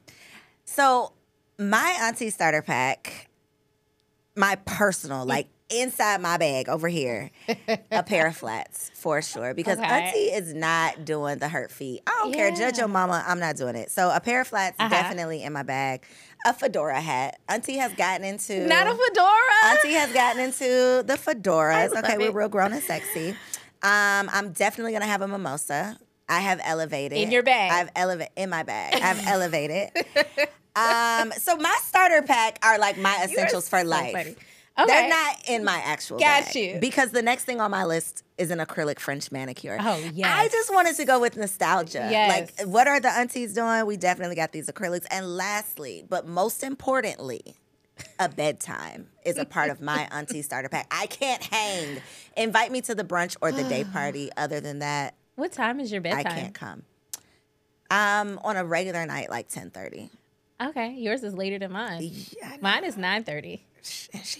So 0.64 1.12
my 1.58 1.98
auntie 2.02 2.30
starter 2.30 2.62
pack, 2.62 3.28
my 4.36 4.56
personal, 4.64 5.24
like 5.24 5.48
inside 5.70 6.20
my 6.20 6.36
bag 6.36 6.68
over 6.68 6.88
here, 6.88 7.30
a 7.90 8.02
pair 8.06 8.26
of 8.26 8.36
flats 8.36 8.90
for 8.94 9.22
sure. 9.22 9.54
Because 9.54 9.78
Okay. 9.78 9.88
auntie 9.88 10.18
is 10.34 10.52
not 10.54 11.04
doing 11.04 11.38
the 11.38 11.48
hurt 11.48 11.70
feet. 11.70 12.02
I 12.06 12.10
don't 12.22 12.34
care, 12.34 12.50
judge 12.50 12.78
your 12.78 12.88
mama. 12.88 13.24
I'm 13.26 13.38
not 13.40 13.56
doing 13.56 13.76
it. 13.76 13.90
So 13.90 14.10
a 14.10 14.20
pair 14.20 14.40
of 14.42 14.48
flats 14.48 14.76
Uh-huh. 14.78 14.88
definitely 14.90 15.42
in 15.42 15.52
my 15.52 15.62
bag. 15.62 16.04
A 16.46 16.52
fedora 16.52 17.00
hat. 17.00 17.38
Auntie 17.48 17.76
has 17.78 17.94
gotten 17.94 18.24
into 18.26 18.66
Not 18.66 18.86
a 18.86 18.94
fedora. 19.08 19.30
Auntie 19.64 19.92
has 19.94 20.12
gotten 20.12 20.40
into 20.42 21.02
the 21.06 21.16
fedoras. 21.16 21.96
Okay, 21.96 22.18
we're 22.18 22.32
real 22.32 22.48
grown 22.48 22.72
and 22.72 22.82
sexy. 22.84 23.30
Um, 23.82 24.28
I'm 24.32 24.52
definitely 24.52 24.92
gonna 24.92 25.06
have 25.06 25.22
a 25.22 25.28
mimosa. 25.28 25.98
I 26.28 26.40
have 26.40 26.60
elevated 26.64 27.18
In 27.18 27.30
your 27.30 27.42
bag. 27.42 27.70
I've 27.70 27.90
elevated 27.94 28.32
in 28.36 28.50
my 28.50 28.62
bag. 28.62 28.94
I've 29.02 29.20
elevated. 29.26 29.90
Um, 30.76 31.32
so 31.32 31.56
my 31.56 31.76
starter 31.82 32.22
pack 32.22 32.58
are 32.62 32.78
like 32.78 32.96
my 32.98 33.16
essentials 33.24 33.68
for 33.68 33.80
so 33.80 33.86
life. 33.86 34.12
funny. 34.12 34.36
Okay. 34.76 34.86
They're 34.86 35.08
not 35.08 35.36
in 35.48 35.62
my 35.64 35.80
actual 35.84 36.18
Got 36.18 36.46
bag. 36.46 36.54
you. 36.56 36.78
Because 36.80 37.12
the 37.12 37.22
next 37.22 37.44
thing 37.44 37.60
on 37.60 37.70
my 37.70 37.84
list 37.84 38.24
is 38.38 38.50
an 38.50 38.58
acrylic 38.58 38.98
French 38.98 39.30
manicure. 39.30 39.78
Oh, 39.80 39.96
yeah. 40.12 40.34
I 40.36 40.48
just 40.48 40.72
wanted 40.74 40.96
to 40.96 41.04
go 41.04 41.20
with 41.20 41.36
nostalgia. 41.36 42.08
Yes. 42.10 42.50
Like, 42.58 42.66
what 42.66 42.88
are 42.88 42.98
the 42.98 43.08
aunties 43.08 43.54
doing? 43.54 43.86
We 43.86 43.96
definitely 43.96 44.34
got 44.34 44.50
these 44.50 44.68
acrylics. 44.68 45.06
And 45.12 45.36
lastly, 45.36 46.04
but 46.08 46.26
most 46.26 46.64
importantly, 46.64 47.54
a 48.18 48.28
bedtime 48.28 49.06
is 49.24 49.38
a 49.38 49.44
part 49.44 49.70
of 49.70 49.80
my 49.80 50.08
auntie 50.10 50.42
starter 50.42 50.68
pack. 50.68 50.88
I 50.90 51.06
can't 51.06 51.44
hang. 51.44 51.98
Invite 52.36 52.72
me 52.72 52.80
to 52.80 52.96
the 52.96 53.04
brunch 53.04 53.36
or 53.40 53.52
the 53.52 53.62
day 53.62 53.84
party. 53.92 54.30
Other 54.36 54.58
than 54.58 54.80
that, 54.80 55.14
What 55.36 55.52
time 55.52 55.78
is 55.78 55.92
your 55.92 56.00
bedtime? 56.00 56.26
I 56.26 56.34
can't 56.34 56.54
come. 56.54 56.82
Um, 57.90 58.40
on 58.42 58.56
a 58.56 58.64
regular 58.64 59.06
night, 59.06 59.30
like 59.30 59.46
ten 59.48 59.70
thirty. 59.70 60.10
Okay, 60.64 60.94
yours 60.94 61.22
is 61.22 61.34
later 61.34 61.58
than 61.58 61.72
mine. 61.72 62.10
Mine 62.60 62.84
is 62.84 62.96
9.30. 62.96 63.60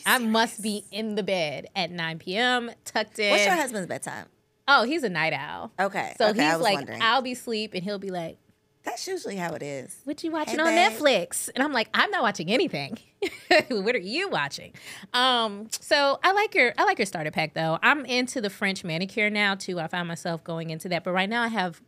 I 0.07 0.19
must 0.19 0.63
be 0.63 0.85
in 0.91 1.17
the 1.17 1.23
bed 1.23 1.67
at 1.77 1.91
9 1.91 2.19
p.m. 2.19 2.71
tucked 2.85 3.19
in. 3.19 3.31
What's 3.31 3.45
your 3.45 3.55
husband's 3.55 3.87
bedtime? 3.87 4.27
Oh, 4.67 4.85
he's 4.85 5.03
a 5.03 5.11
night 5.11 5.35
owl. 5.35 5.71
Okay. 5.79 6.15
So 6.17 6.29
okay, 6.29 6.43
he's 6.45 6.55
was 6.55 6.63
like, 6.63 6.75
wondering. 6.77 7.03
I'll 7.03 7.21
be 7.21 7.33
asleep, 7.33 7.73
and 7.75 7.85
he'll 7.85 7.99
be 7.99 8.11
like, 8.11 8.39
That's 8.85 9.07
usually 9.07 9.37
how 9.37 9.53
it 9.53 9.63
is. 9.63 9.95
"What 10.05 10.25
you 10.25 10.31
watching 10.31 10.55
Hey, 10.59 10.61
on 10.63 10.67
babe. 10.75 10.93
Netflix?" 10.93 11.51
And 11.55 11.63
I'm 11.63 11.73
like, 11.73 11.89
"I'm 11.93 12.11
not 12.11 12.23
watching 12.23 12.51
anything. 12.51 12.99
what 13.69 13.95
are 13.95 13.99
you 13.99 14.31
watching?" 14.31 14.73
Um, 15.13 15.69
so 15.71 16.19
I 16.23 16.33
like 16.33 16.55
your 16.55 16.73
I 16.79 16.85
like 16.85 16.99
your 16.99 17.05
starter 17.07 17.31
pack 17.31 17.53
though. 17.53 17.79
I'm 17.83 18.07
into 18.07 18.41
the 18.41 18.49
French 18.49 18.83
manicure 18.85 19.29
now 19.29 19.55
too. 19.55 19.79
I 19.79 19.87
find 19.89 20.09
myself 20.09 20.43
going 20.43 20.71
into 20.71 20.89
that, 20.89 21.05
but 21.05 21.13
right 21.13 21.29
now 21.29 21.43
I 21.43 21.49
have 21.49 21.83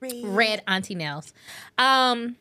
red 0.00 0.62
auntie 0.68 0.94
nails. 0.94 1.32
Um, 1.78 2.36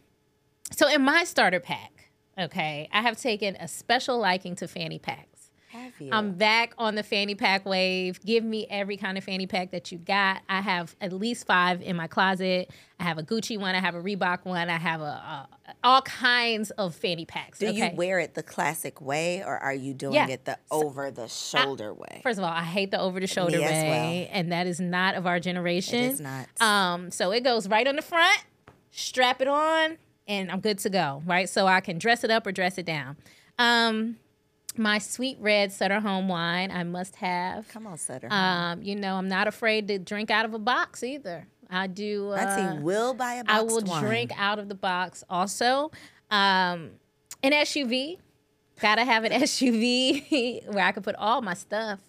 so 0.71 0.87
in 0.87 1.01
my 1.01 1.23
starter 1.23 1.59
pack, 1.59 2.11
okay, 2.37 2.89
I 2.91 3.01
have 3.01 3.17
taken 3.17 3.55
a 3.57 3.67
special 3.67 4.17
liking 4.19 4.55
to 4.57 4.67
fanny 4.67 4.99
packs. 4.99 5.25
Have 5.71 5.93
you? 6.01 6.09
I'm 6.11 6.33
back 6.33 6.73
on 6.79 6.95
the 6.95 7.03
fanny 7.03 7.35
pack 7.35 7.63
wave. 7.63 8.19
Give 8.25 8.43
me 8.43 8.65
every 8.71 8.97
kind 8.97 9.19
of 9.19 9.23
fanny 9.23 9.45
pack 9.45 9.69
that 9.69 9.91
you 9.91 9.99
got. 9.99 10.41
I 10.49 10.61
have 10.61 10.95
at 10.99 11.13
least 11.13 11.45
five 11.45 11.83
in 11.83 11.95
my 11.95 12.07
closet. 12.07 12.71
I 12.99 13.03
have 13.03 13.19
a 13.19 13.23
Gucci 13.23 13.55
one. 13.59 13.75
I 13.75 13.79
have 13.79 13.93
a 13.93 14.01
Reebok 14.01 14.45
one. 14.45 14.67
I 14.67 14.77
have 14.79 14.99
a, 15.01 15.03
a 15.03 15.47
all 15.83 16.01
kinds 16.01 16.71
of 16.71 16.95
fanny 16.95 17.25
packs. 17.25 17.59
Do 17.59 17.71
you 17.71 17.91
wear 17.93 18.17
it 18.17 18.33
the 18.33 18.41
classic 18.41 18.99
way, 18.99 19.43
or 19.43 19.59
are 19.59 19.73
you 19.73 19.93
doing 19.93 20.15
Yeah. 20.15 20.27
it 20.29 20.45
the 20.45 20.57
over 20.71 21.11
the 21.11 21.27
shoulder 21.27 21.93
way? 21.93 22.21
First 22.23 22.39
of 22.39 22.45
all, 22.45 22.51
I 22.51 22.63
hate 22.63 22.89
the 22.89 22.99
over 22.99 23.19
the 23.19 23.27
shoulder 23.27 23.59
Me 23.59 23.63
way, 23.63 24.29
and 24.33 24.51
that 24.51 24.65
is 24.65 24.79
not 24.79 25.13
of 25.13 25.27
our 25.27 25.39
generation. 25.39 25.99
It 25.99 26.11
is 26.13 26.19
not. 26.21 26.47
Um, 26.59 27.11
so 27.11 27.29
it 27.31 27.43
goes 27.43 27.67
right 27.69 27.87
on 27.87 27.95
the 27.95 28.01
front, 28.01 28.43
strap 28.89 29.39
it 29.39 29.47
on, 29.47 29.99
and 30.29 30.49
I'm 30.49 30.61
good 30.61 30.77
to 30.79 30.89
go. 30.89 31.21
Right, 31.25 31.49
so 31.49 31.67
I 31.67 31.81
can 31.81 31.97
dress 31.97 32.23
it 32.23 32.31
up 32.31 32.47
or 32.47 32.53
dress 32.53 32.77
it 32.77 32.85
down. 32.85 33.17
Um, 33.57 34.15
my 34.77 34.99
sweet 34.99 35.37
red 35.41 35.73
Sutter 35.73 35.99
Home 35.99 36.29
wine, 36.29 36.71
I 36.71 36.83
must 36.83 37.17
have. 37.17 37.67
Come 37.67 37.87
on, 37.87 37.97
Sutter. 37.97 38.29
Um, 38.31 38.81
you 38.81 38.95
know, 38.95 39.15
I'm 39.15 39.27
not 39.27 39.47
afraid 39.47 39.89
to 39.89 39.99
drink 39.99 40.31
out 40.31 40.45
of 40.45 40.53
a 40.53 40.59
box 40.59 41.03
either. 41.03 41.47
I 41.69 41.87
do. 41.87 42.31
Uh, 42.31 42.35
Auntie 42.35 42.81
will 42.81 43.13
buy 43.13 43.33
a 43.35 43.43
boxed 43.43 43.59
I 43.59 43.61
will 43.63 43.81
wine. 43.81 44.03
drink 44.03 44.31
out 44.37 44.59
of 44.59 44.69
the 44.69 44.75
box 44.75 45.23
also. 45.29 45.91
Um, 46.31 46.91
an 47.43 47.51
SUV. 47.51 48.17
Gotta 48.79 49.03
have 49.03 49.25
an 49.25 49.31
SUV 49.41 50.65
where 50.73 50.85
I 50.85 50.91
can 50.91 51.03
put 51.03 51.15
all 51.15 51.41
my 51.41 51.53
stuff. 51.55 51.99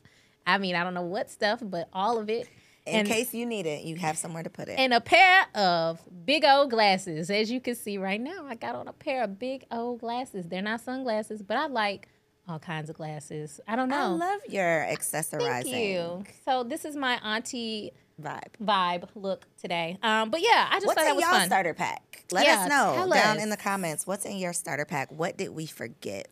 I 0.47 0.59
mean, 0.59 0.75
I 0.75 0.85
don't 0.85 0.95
know 0.95 1.03
what 1.03 1.31
stuff, 1.31 1.61
but 1.63 1.89
all 1.93 2.19
of 2.19 2.31
it. 2.31 2.49
In 2.87 3.01
and, 3.01 3.09
case 3.09 3.35
you 3.35 3.47
need 3.47 3.67
it, 3.67 3.85
you 3.85 3.97
have 3.97 4.17
somewhere 4.17 4.43
to 4.43 4.51
put 4.51 4.69
it. 4.69 4.79
and 4.79 4.95
a 4.95 5.01
pair 5.01 5.47
of 5.55 6.01
big 6.25 6.45
old 6.45 6.71
glasses. 6.71 7.31
As 7.31 7.51
you 7.51 7.61
can 7.61 7.75
see 7.75 7.99
right 7.99 8.21
now, 8.21 8.47
I 8.47 8.55
got 8.55 8.75
on 8.75 8.89
a 8.89 8.93
pair 8.93 9.23
of 9.23 9.39
big 9.39 9.65
old 9.71 10.01
glasses. 10.01 10.47
They're 10.49 10.63
not 10.63 10.81
sunglasses, 10.81 11.43
but 11.43 11.57
I 11.57 11.67
like 11.67 12.09
all 12.49 12.59
kinds 12.59 12.91
of 12.91 12.97
glasses. 12.97 13.61
I 13.69 13.77
don't 13.77 13.89
know. 13.89 13.97
I 13.97 14.07
love 14.07 14.41
your 14.49 14.87
accessorizing. 14.91 15.63
Thank 15.63 15.77
you. 15.77 16.25
So 16.45 16.65
this 16.65 16.85
is 16.85 16.97
my 16.97 17.15
auntie 17.23 17.93
vibe. 18.21 18.53
vibe 18.63 19.09
look 19.15 19.47
today. 19.61 19.99
Um, 20.03 20.31
but 20.31 20.41
yeah, 20.43 20.69
I 20.71 20.75
just 20.77 20.87
What's 20.87 20.99
thought 20.99 21.05
that 21.05 21.11
in 21.11 21.17
was 21.17 21.25
y'all 21.25 21.33
fun. 21.33 21.47
starter 21.47 21.75
pack? 21.75 22.25
Let 22.33 22.45
Yeah, 22.45 22.63
us 22.65 22.69
know 22.69 23.11
down 23.13 23.37
us. 23.39 23.43
in 23.43 23.51
the 23.51 23.57
comments. 23.57 24.07
What's 24.07 24.25
in 24.25 24.37
your 24.39 24.53
starter 24.53 24.85
pack? 24.85 25.11
What 25.11 25.37
did 25.37 25.51
we 25.51 25.67
forget? 25.67 26.29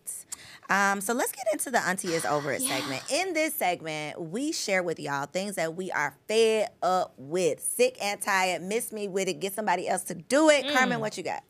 Um, 0.71 1.01
so 1.01 1.13
let's 1.15 1.33
get 1.33 1.47
into 1.53 1.71
the 1.71 1.81
Auntie 1.81 2.13
is 2.15 2.25
Over 2.25 2.53
It 2.53 2.63
segment. 2.69 3.03
In 3.11 3.33
this 3.33 3.55
segment, 3.55 4.21
we 4.21 4.53
share 4.53 4.83
with 4.83 5.01
y'all 5.01 5.27
things 5.27 5.57
that 5.57 5.75
we 5.75 5.91
are 5.91 6.15
fed 6.29 6.69
up 6.83 7.15
with, 7.17 7.61
sick 7.61 7.97
and 8.03 8.21
tired, 8.21 8.63
miss 8.63 8.93
me 8.93 9.09
with 9.09 9.29
it, 9.29 9.41
get 9.41 9.55
somebody 9.55 9.89
else 9.89 10.03
to 10.05 10.15
do 10.15 10.51
it. 10.51 10.67
Mm. 10.67 10.73
Carmen, 10.75 11.01
what 11.01 11.17
you 11.17 11.25
got? 11.25 11.43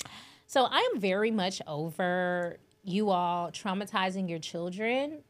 So 0.47 0.65
I 0.65 0.89
am 0.95 1.01
very 1.01 1.31
much 1.31 1.61
over 1.67 2.57
you 2.85 3.11
all 3.11 3.51
traumatizing 3.51 4.31
your 4.31 4.39
children 4.39 5.23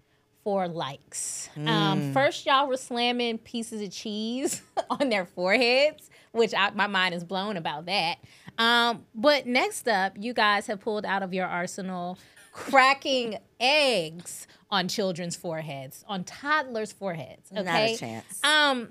for 0.45 0.68
likes. 0.68 1.49
Um, 1.66 2.12
first, 2.12 2.47
y'all 2.47 2.68
were 2.68 2.76
slamming 2.76 3.38
pieces 3.38 3.83
of 3.83 3.90
cheese 3.90 4.62
on 4.90 5.09
their 5.09 5.26
foreheads, 5.26 6.11
which 6.33 6.54
I, 6.54 6.71
my 6.71 6.87
mind 6.87 7.14
is 7.14 7.25
blown 7.25 7.57
about 7.57 7.87
that. 7.87 8.18
Um, 8.57 9.04
but 9.14 9.47
next 9.47 9.88
up, 9.88 10.14
you 10.18 10.33
guys 10.33 10.66
have 10.66 10.80
pulled 10.80 11.04
out 11.04 11.23
of 11.23 11.33
your 11.35 11.47
arsenal 11.47 12.18
cracking 12.52 13.38
eggs 13.61 14.47
on 14.71 14.88
children's 14.88 15.37
foreheads, 15.37 16.04
on 16.09 16.25
toddlers' 16.25 16.92
foreheads. 16.92 17.50
Okay, 17.52 17.62
Not 17.62 17.80
a 17.80 17.97
chance. 17.97 18.45
Um, 18.45 18.88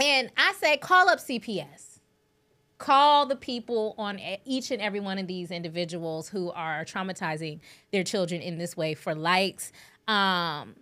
and 0.00 0.30
I 0.36 0.52
say, 0.60 0.76
call 0.76 1.08
up 1.08 1.18
CPS 1.18 1.96
call 2.78 3.26
the 3.26 3.36
people 3.36 3.94
on 3.98 4.20
each 4.44 4.70
and 4.70 4.82
every 4.82 5.00
one 5.00 5.18
of 5.18 5.26
these 5.26 5.50
individuals 5.50 6.28
who 6.28 6.50
are 6.52 6.84
traumatizing 6.84 7.60
their 7.92 8.04
children 8.04 8.40
in 8.40 8.58
this 8.58 8.76
way 8.76 8.94
for 8.94 9.14
likes. 9.14 9.72
Um, 10.08 10.76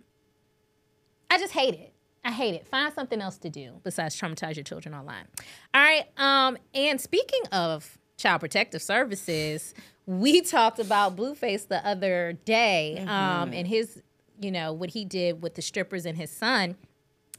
I 1.29 1.37
just 1.39 1.53
hate 1.53 1.73
it. 1.73 1.93
I 2.23 2.31
hate 2.31 2.55
it. 2.55 2.67
Find 2.67 2.93
something 2.93 3.21
else 3.21 3.37
to 3.39 3.49
do 3.49 3.79
besides 3.83 4.19
traumatize 4.19 4.55
your 4.55 4.63
children 4.63 4.95
online. 4.95 5.25
All 5.73 5.81
right. 5.81 6.05
Um, 6.17 6.57
and 6.73 6.99
speaking 6.99 7.41
of 7.51 7.97
child 8.17 8.41
protective 8.41 8.81
services, 8.81 9.73
we 10.05 10.41
talked 10.41 10.79
about 10.79 11.15
Blueface 11.15 11.67
the 11.67 11.85
other 11.85 12.33
day 12.45 12.99
um, 13.07 13.53
and 13.53 13.67
his, 13.67 14.01
you 14.39 14.51
know, 14.51 14.73
what 14.73 14.89
he 14.91 15.05
did 15.05 15.41
with 15.43 15.55
the 15.55 15.61
strippers 15.61 16.05
and 16.05 16.17
his 16.17 16.31
son. 16.31 16.75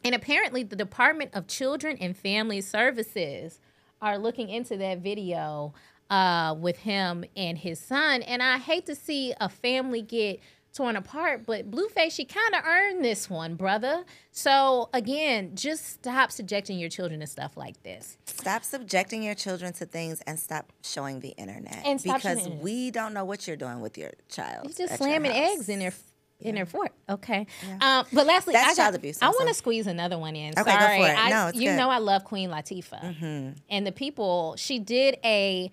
And 0.04 0.14
apparently, 0.14 0.62
the 0.62 0.76
Department 0.76 1.32
of 1.34 1.48
Children 1.48 1.96
and 2.00 2.16
Family 2.16 2.60
Services 2.60 3.58
are 4.00 4.18
looking 4.18 4.48
into 4.48 4.76
that 4.76 4.98
video 4.98 5.74
uh, 6.10 6.54
with 6.56 6.78
him 6.78 7.24
and 7.36 7.58
his 7.58 7.80
son. 7.80 8.22
And 8.22 8.42
I 8.42 8.58
hate 8.58 8.86
to 8.86 8.94
see 8.94 9.34
a 9.40 9.48
family 9.48 10.02
get 10.02 10.40
torn 10.76 10.96
apart, 10.96 11.46
but 11.46 11.70
Blueface, 11.70 12.12
she 12.12 12.24
kind 12.24 12.54
of 12.54 12.64
earned 12.64 13.04
this 13.04 13.30
one, 13.30 13.54
brother. 13.54 14.04
So, 14.30 14.90
again, 14.92 15.52
just 15.54 15.86
stop 15.86 16.30
subjecting 16.30 16.78
your 16.78 16.90
children 16.90 17.20
to 17.20 17.26
stuff 17.26 17.56
like 17.56 17.82
this. 17.82 18.18
Stop 18.26 18.62
subjecting 18.62 19.22
your 19.22 19.34
children 19.34 19.72
to 19.74 19.86
things 19.86 20.20
and 20.26 20.38
stop 20.38 20.72
showing 20.82 21.20
the 21.20 21.30
internet. 21.30 21.82
And 21.84 22.02
because 22.02 22.46
we 22.48 22.90
don't 22.90 23.14
know 23.14 23.24
what 23.24 23.46
you're 23.46 23.56
doing 23.56 23.80
with 23.80 23.96
your 23.96 24.12
child. 24.28 24.64
You're 24.64 24.74
just 24.74 24.90
your 24.90 24.96
slamming 24.98 25.32
eggs 25.32 25.68
in 25.68 25.78
their 25.78 25.92
in 26.38 26.54
their 26.54 26.66
fork. 26.66 26.92
Okay. 27.08 27.46
Um, 27.80 28.04
but 28.12 28.26
lastly, 28.26 28.52
That's 28.52 28.66
I 28.66 28.70
got, 28.70 28.76
child 28.76 28.94
abuse, 28.94 29.22
I 29.22 29.28
want 29.30 29.48
to 29.48 29.54
squeeze 29.54 29.86
another 29.86 30.18
one 30.18 30.36
in. 30.36 30.52
Okay, 30.58 30.70
go 30.70 30.78
Sorry. 30.78 31.00
for 31.00 31.08
it. 31.08 31.18
I, 31.18 31.30
No, 31.30 31.46
it's 31.48 31.56
you 31.56 31.62
good. 31.62 31.68
Mm-hmm. 31.70 31.78
know 31.78 31.88
I 31.88 31.96
love 31.98 32.24
Queen 32.24 32.50
Latifah. 32.50 33.54
And 33.70 33.86
the 33.86 33.92
people, 33.92 34.54
she 34.58 34.78
did 34.78 35.16
a, 35.24 35.70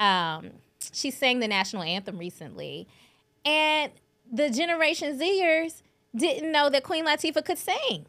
um, 0.00 0.50
she 0.92 1.12
sang 1.12 1.38
the 1.38 1.46
national 1.46 1.84
anthem 1.84 2.18
recently. 2.18 2.88
And 3.44 3.92
the 4.30 4.50
Generation 4.50 5.18
Zers 5.18 5.82
didn't 6.14 6.50
know 6.52 6.68
that 6.70 6.82
Queen 6.82 7.06
Latifah 7.06 7.44
could 7.44 7.58
sing. 7.58 8.06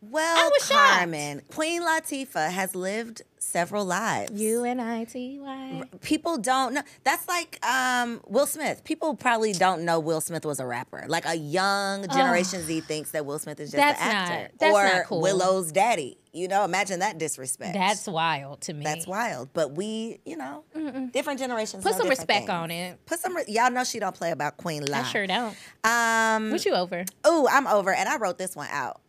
Well, 0.00 0.50
was 0.50 0.68
shocked. 0.68 0.98
Carmen, 0.98 1.42
Queen 1.50 1.82
Latifah 1.82 2.50
has 2.52 2.76
lived 2.76 3.22
several 3.40 3.84
lives. 3.84 4.30
U 4.40 4.62
N 4.64 4.78
I 4.78 5.02
T 5.04 5.40
Y. 5.40 5.82
people 6.02 6.38
don't 6.38 6.72
know. 6.74 6.82
That's 7.02 7.26
like 7.26 7.58
um, 7.66 8.20
Will 8.28 8.46
Smith. 8.46 8.84
People 8.84 9.14
probably 9.16 9.52
don't 9.52 9.84
know 9.84 9.98
Will 9.98 10.20
Smith 10.20 10.44
was 10.44 10.60
a 10.60 10.66
rapper. 10.66 11.04
Like 11.08 11.26
a 11.26 11.34
young 11.34 12.06
Generation 12.08 12.62
Z 12.62 12.80
thinks 12.82 13.10
that 13.10 13.26
Will 13.26 13.40
Smith 13.40 13.58
is 13.58 13.72
just 13.72 13.82
an 13.82 13.88
not- 13.94 13.98
actor 14.30 14.52
that's 14.60 14.74
or 14.76 14.84
not 14.84 15.06
cool. 15.06 15.20
Willow's 15.20 15.72
daddy. 15.72 16.16
You 16.38 16.48
know, 16.48 16.64
imagine 16.64 17.00
that 17.00 17.18
disrespect. 17.18 17.74
That's 17.74 18.06
wild 18.06 18.60
to 18.62 18.72
me. 18.72 18.84
that's 18.84 19.06
wild. 19.06 19.48
But 19.52 19.72
we, 19.72 20.20
you 20.24 20.36
know, 20.36 20.64
different 21.12 21.40
generations. 21.40 21.82
Put 21.82 21.94
some 21.94 22.08
respect 22.08 22.46
things. 22.46 22.50
on 22.50 22.70
it. 22.70 23.04
Put 23.06 23.18
some. 23.20 23.36
Re- 23.36 23.44
y'all 23.48 23.70
know 23.70 23.84
she 23.84 23.98
don't 23.98 24.14
play 24.14 24.30
about 24.30 24.56
Queen 24.56 24.84
La. 24.86 24.98
I 24.98 25.02
sure 25.02 25.26
don't. 25.26 25.56
Um. 25.84 26.50
What 26.50 26.64
you 26.64 26.74
over? 26.74 27.04
Oh, 27.24 27.48
I'm 27.50 27.66
over, 27.66 27.92
and 27.92 28.08
I 28.08 28.16
wrote 28.18 28.38
this 28.38 28.54
one 28.56 28.68
out. 28.70 29.00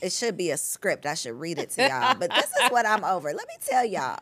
It 0.00 0.12
should 0.12 0.36
be 0.36 0.50
a 0.50 0.56
script. 0.56 1.04
I 1.06 1.14
should 1.14 1.34
read 1.38 1.58
it 1.58 1.70
to 1.70 1.82
y'all. 1.88 2.14
But 2.18 2.30
this 2.30 2.46
is 2.46 2.70
what 2.70 2.86
I'm 2.86 3.04
over. 3.04 3.28
Let 3.32 3.46
me 3.48 3.54
tell 3.66 3.84
y'all. 3.84 4.18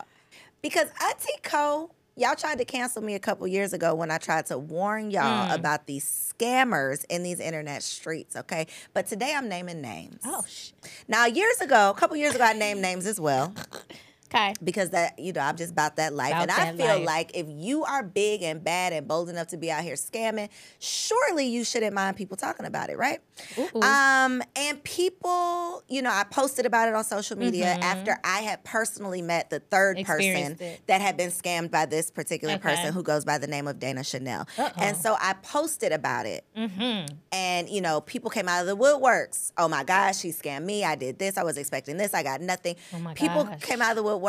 Because 0.62 0.88
Auntie 1.02 1.28
Koe, 1.42 1.90
y'all 2.16 2.34
tried 2.34 2.58
to 2.58 2.64
cancel 2.64 3.02
me 3.02 3.14
a 3.14 3.18
couple 3.18 3.46
years 3.46 3.72
ago 3.72 3.94
when 3.94 4.10
I 4.10 4.18
tried 4.18 4.46
to 4.46 4.58
warn 4.58 5.10
y'all 5.10 5.48
Mm. 5.50 5.54
about 5.54 5.86
these 5.86 6.04
scammers 6.38 7.04
in 7.08 7.22
these 7.22 7.40
internet 7.40 7.82
streets, 7.82 8.36
okay? 8.36 8.66
But 8.92 9.06
today 9.06 9.34
I'm 9.34 9.48
naming 9.48 9.80
names. 9.80 10.20
Oh, 10.24 10.42
shit. 10.48 10.74
Now, 11.08 11.26
years 11.26 11.60
ago, 11.60 11.90
a 11.90 11.94
couple 11.98 12.16
years 12.16 12.34
ago, 12.34 12.44
I 12.44 12.52
named 12.52 12.80
names 12.80 13.06
as 13.06 13.20
well 13.20 13.52
Okay. 14.34 14.54
because 14.62 14.90
that 14.90 15.18
you 15.18 15.32
know 15.32 15.40
I'm 15.40 15.56
just 15.56 15.70
about 15.72 15.96
that 15.96 16.12
life, 16.12 16.32
About 16.32 16.42
and 16.42 16.50
I 16.50 16.72
feel 16.76 16.98
life. 16.98 17.06
like 17.06 17.30
if 17.34 17.46
you 17.48 17.84
are 17.84 18.02
big 18.02 18.42
and 18.42 18.62
bad 18.64 18.92
and 18.92 19.06
bold 19.06 19.28
enough 19.28 19.48
to 19.48 19.56
be 19.56 19.70
out 19.70 19.82
here 19.84 19.94
scamming, 19.94 20.48
surely 20.78 21.46
you 21.46 21.64
shouldn't 21.64 21.94
mind 21.94 22.16
people 22.16 22.36
talking 22.36 22.66
about 22.66 22.90
it, 22.90 22.98
right? 22.98 23.20
Ooh. 23.58 23.80
Um, 23.82 24.42
and 24.56 24.82
people, 24.82 25.82
you 25.88 26.02
know, 26.02 26.10
I 26.10 26.24
posted 26.24 26.66
about 26.66 26.88
it 26.88 26.94
on 26.94 27.04
social 27.04 27.38
media 27.38 27.64
Mm-hmm. 27.64 27.82
after 27.82 28.18
I 28.24 28.40
had 28.40 28.62
personally 28.64 29.22
met 29.22 29.50
the 29.50 29.60
third 29.60 29.96
person 30.04 30.56
it. 30.60 30.80
that 30.86 31.00
had 31.00 31.16
been 31.16 31.30
scammed 31.30 31.70
by 31.70 31.86
this 31.86 32.10
particular 32.10 32.54
Okay. 32.54 32.62
person 32.76 32.92
who 32.92 33.02
goes 33.02 33.24
by 33.24 33.38
the 33.38 33.46
name 33.46 33.66
of 33.68 33.78
Dana 33.78 34.02
Chanel, 34.04 34.46
Uh-oh. 34.58 34.70
and 34.76 34.96
so 34.96 35.16
I 35.20 35.34
posted 35.34 35.92
about 35.92 36.26
it. 36.26 36.44
Mm-hmm. 36.56 37.14
And 37.32 37.68
you 37.68 37.80
know, 37.80 38.00
people 38.00 38.30
came 38.30 38.48
out 38.48 38.60
of 38.60 38.66
the 38.66 38.76
woodworks. 38.76 39.52
Oh 39.56 39.68
my 39.68 39.84
gosh, 39.84 40.18
she 40.18 40.28
scammed 40.30 40.64
me. 40.64 40.84
I 40.84 40.94
did 40.96 41.18
this. 41.18 41.36
I 41.38 41.42
was 41.44 41.56
expecting 41.58 41.96
this. 41.96 42.12
I 42.14 42.22
got 42.22 42.40
nothing. 42.40 42.76
Oh 42.92 43.12
people 43.14 43.44
gosh. 43.44 43.60
came 43.62 43.80
out 43.80 43.96
of 43.96 44.04
the 44.04 44.08
woodworks. 44.08 44.23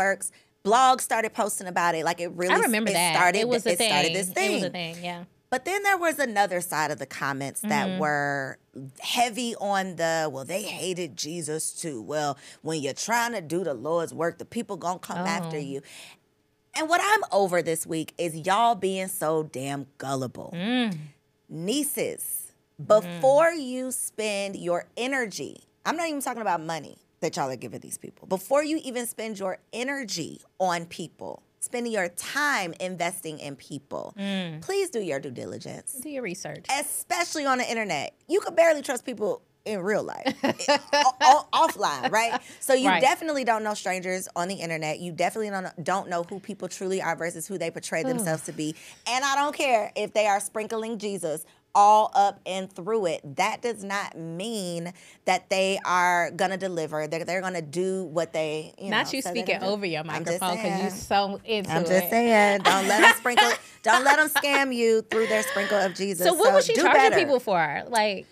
Blogs 0.64 1.02
started 1.02 1.34
posting 1.34 1.68
about 1.68 1.94
it. 1.96 2.04
Like 2.06 2.20
it 2.20 2.32
really. 2.32 2.54
I 2.54 2.60
remember 2.60 2.90
it 2.90 2.94
that. 2.94 3.16
Started, 3.16 3.40
it 3.40 3.48
was 3.48 3.66
a 3.66 3.72
it 3.74 3.78
thing. 3.78 3.90
started 3.90 4.14
this 4.16 4.30
thing. 4.30 4.52
It 4.52 4.56
was 4.56 4.64
a 4.64 4.70
thing, 4.72 4.96
yeah. 5.04 5.24
But 5.52 5.64
then 5.64 5.84
there 5.84 5.98
was 5.98 6.18
another 6.20 6.60
side 6.60 6.90
of 6.92 6.98
the 7.00 7.06
comments 7.06 7.62
Mm-hmm. 7.62 7.70
that 7.70 8.00
were 8.00 8.58
heavy 9.00 9.56
on 9.56 9.96
the 9.96 10.28
well, 10.32 10.44
they 10.44 10.64
hated 10.64 11.16
Jesus 11.16 11.72
too. 11.72 12.02
Well, 12.02 12.38
when 12.64 12.82
you're 12.82 12.94
trying 12.94 13.34
to 13.34 13.42
do 13.42 13.64
the 13.64 13.74
Lord's 13.76 14.14
work, 14.14 14.38
the 14.40 14.46
people 14.46 14.76
gonna 14.76 15.00
come 15.00 15.20
after 15.20 15.58
Oh. 15.58 15.60
you. 15.60 15.82
And 16.78 16.90
what 16.90 17.00
I'm 17.02 17.22
over 17.32 17.62
this 17.62 17.86
week 17.88 18.14
is 18.18 18.36
y'all 18.36 18.76
being 18.76 19.08
so 19.08 19.44
damn 19.44 19.86
gullible. 19.98 20.52
Mm. 20.54 20.98
Nieces, 21.48 22.52
before 22.86 23.52
you 23.52 23.92
spend 23.92 24.56
your 24.58 24.86
energy, 24.98 25.62
I'm 25.86 25.96
not 25.96 26.08
even 26.10 26.22
talking 26.22 26.42
about 26.42 26.62
money 26.62 26.98
that 27.26 27.36
y'all 27.36 27.50
are 27.50 27.56
giving 27.56 27.80
these 27.80 27.98
people. 27.98 28.28
Before 28.28 28.64
you 28.64 28.80
even 28.84 29.08
spend 29.08 29.40
your 29.40 29.58
energy 29.74 30.42
on 30.60 30.86
people, 30.86 31.42
spending 31.60 31.92
your 31.92 32.08
time 32.10 32.74
investing 32.80 33.40
in 33.40 33.56
people, 33.56 34.14
Mm. 34.18 34.62
please 34.62 34.92
do 34.92 35.02
your 35.02 35.20
due 35.20 35.32
diligence, 35.32 35.94
Do 35.94 36.10
your 36.10 36.22
research. 36.22 36.66
especially 36.80 37.46
on 37.48 37.58
the 37.58 37.68
internet. 37.70 38.14
You 38.28 38.40
could 38.42 38.56
barely 38.56 38.84
trust 38.84 39.06
people 39.06 39.42
in 39.66 39.80
real 39.82 40.04
life, 40.04 40.36
o- 40.94 41.16
o- 41.22 41.48
offline, 41.52 42.12
right? 42.12 42.40
So 42.60 42.76
you 42.76 42.88
Right. 42.88 43.02
definitely 43.02 43.44
don't 43.44 43.64
know 43.64 43.74
strangers 43.74 44.30
on 44.36 44.48
the 44.48 44.54
internet. 44.54 45.00
You 45.00 45.12
definitely 45.12 45.50
don't 45.50 45.84
don't 45.84 46.08
know 46.08 46.22
who 46.22 46.40
people 46.40 46.68
truly 46.68 47.02
are 47.02 47.16
versus 47.16 47.48
who 47.48 47.58
they 47.58 47.72
portray 47.72 48.04
themselves 48.04 48.44
to 48.44 48.52
be. 48.52 48.76
And 49.08 49.26
I 49.26 49.34
don't 49.36 49.56
care 49.56 49.92
if 49.96 50.14
they 50.14 50.28
are 50.28 50.40
sprinkling 50.40 51.00
Jesus 51.00 51.44
all 51.76 52.10
up 52.16 52.40
and 52.46 52.72
through 52.72 53.06
it. 53.08 53.36
That 53.36 53.62
does 53.62 53.84
not 53.84 54.18
mean 54.18 54.94
that 55.26 55.50
they 55.50 55.78
are 55.86 56.32
gonna 56.32 56.58
deliver. 56.58 57.06
They're, 57.08 57.26
they're 57.26 57.42
gonna 57.42 57.62
do 57.62 58.06
what 58.06 58.34
they 58.34 58.74
you 58.80 58.90
Not 58.90 59.06
know, 59.08 59.12
you 59.12 59.22
speaking 59.22 59.62
over 59.62 59.86
your 59.86 60.04
microphone 60.06 60.56
because 60.56 60.80
you're 60.82 60.90
saying. 60.90 60.92
so 60.92 61.40
into 61.46 61.70
I'm 61.72 61.84
it. 61.84 61.88
just 61.88 62.10
saying, 62.10 62.62
don't 62.62 62.88
let 62.88 63.02
them 63.02 63.14
sprinkle. 63.18 63.52
Don't 63.84 64.04
let 64.04 64.16
them 64.18 64.30
scam 64.30 64.74
you 64.74 65.04
through 65.04 65.28
their 65.28 65.44
sprinkle 65.44 65.78
of 65.78 65.94
Jesus. 65.94 66.26
So 66.26 66.34
what 66.34 66.56
was 66.56 66.66
she 66.66 66.74
charging 66.74 66.92
better. 66.94 67.16
people 67.18 67.40
for? 67.40 67.84
Like, 67.88 68.26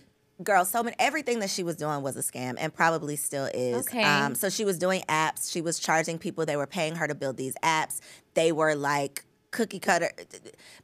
girl 0.43 0.65
so 0.65 0.81
many 0.81 0.95
everything 0.97 1.39
that 1.39 1.49
she 1.51 1.61
was 1.61 1.75
doing 1.75 2.01
was 2.01 2.15
a 2.17 2.21
scam 2.21 2.55
and 2.57 2.73
probably 2.73 3.15
still 3.15 3.45
is 3.53 3.85
Okay. 3.87 4.01
um, 4.03 4.33
so 4.33 4.49
she 4.49 4.65
was 4.65 4.79
doing 4.79 5.01
apps 5.07 5.51
she 5.51 5.61
was 5.61 5.77
charging 5.77 6.17
people 6.17 6.43
they 6.43 6.57
were 6.57 6.65
paying 6.65 6.95
her 6.95 7.07
to 7.07 7.13
build 7.13 7.37
these 7.37 7.53
apps 7.63 7.99
they 8.33 8.51
were 8.51 8.73
like 8.73 9.23
cookie 9.53 9.79
cutter 9.79 10.09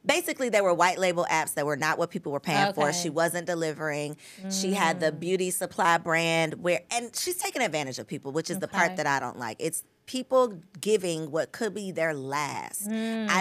basically 0.04 0.48
they 0.48 0.60
were 0.60 0.72
white 0.72 0.98
label 0.98 1.26
apps 1.30 1.54
that 1.54 1.66
were 1.66 1.76
not 1.76 1.98
what 1.98 2.10
people 2.10 2.32
were 2.32 2.40
paying 2.40 2.72
for 2.72 2.92
she 2.92 3.10
wasn't 3.10 3.46
delivering 3.46 4.16
she 4.50 4.72
had 4.72 5.00
the 5.00 5.12
beauty 5.12 5.50
supply 5.50 5.98
brand 5.98 6.54
where 6.62 6.80
and 6.90 7.14
she's 7.14 7.36
taking 7.36 7.60
advantage 7.62 7.98
of 7.98 8.06
people 8.06 8.32
which 8.32 8.48
is 8.50 8.58
the 8.60 8.68
part 8.68 8.96
that 8.96 9.06
i 9.06 9.18
don't 9.20 9.38
like 9.38 9.56
it's 9.60 9.84
people 10.06 10.58
giving 10.80 11.30
what 11.30 11.52
could 11.52 11.72
be 11.72 11.92
their 11.92 12.12
last. 12.12 12.88
I 12.88 12.90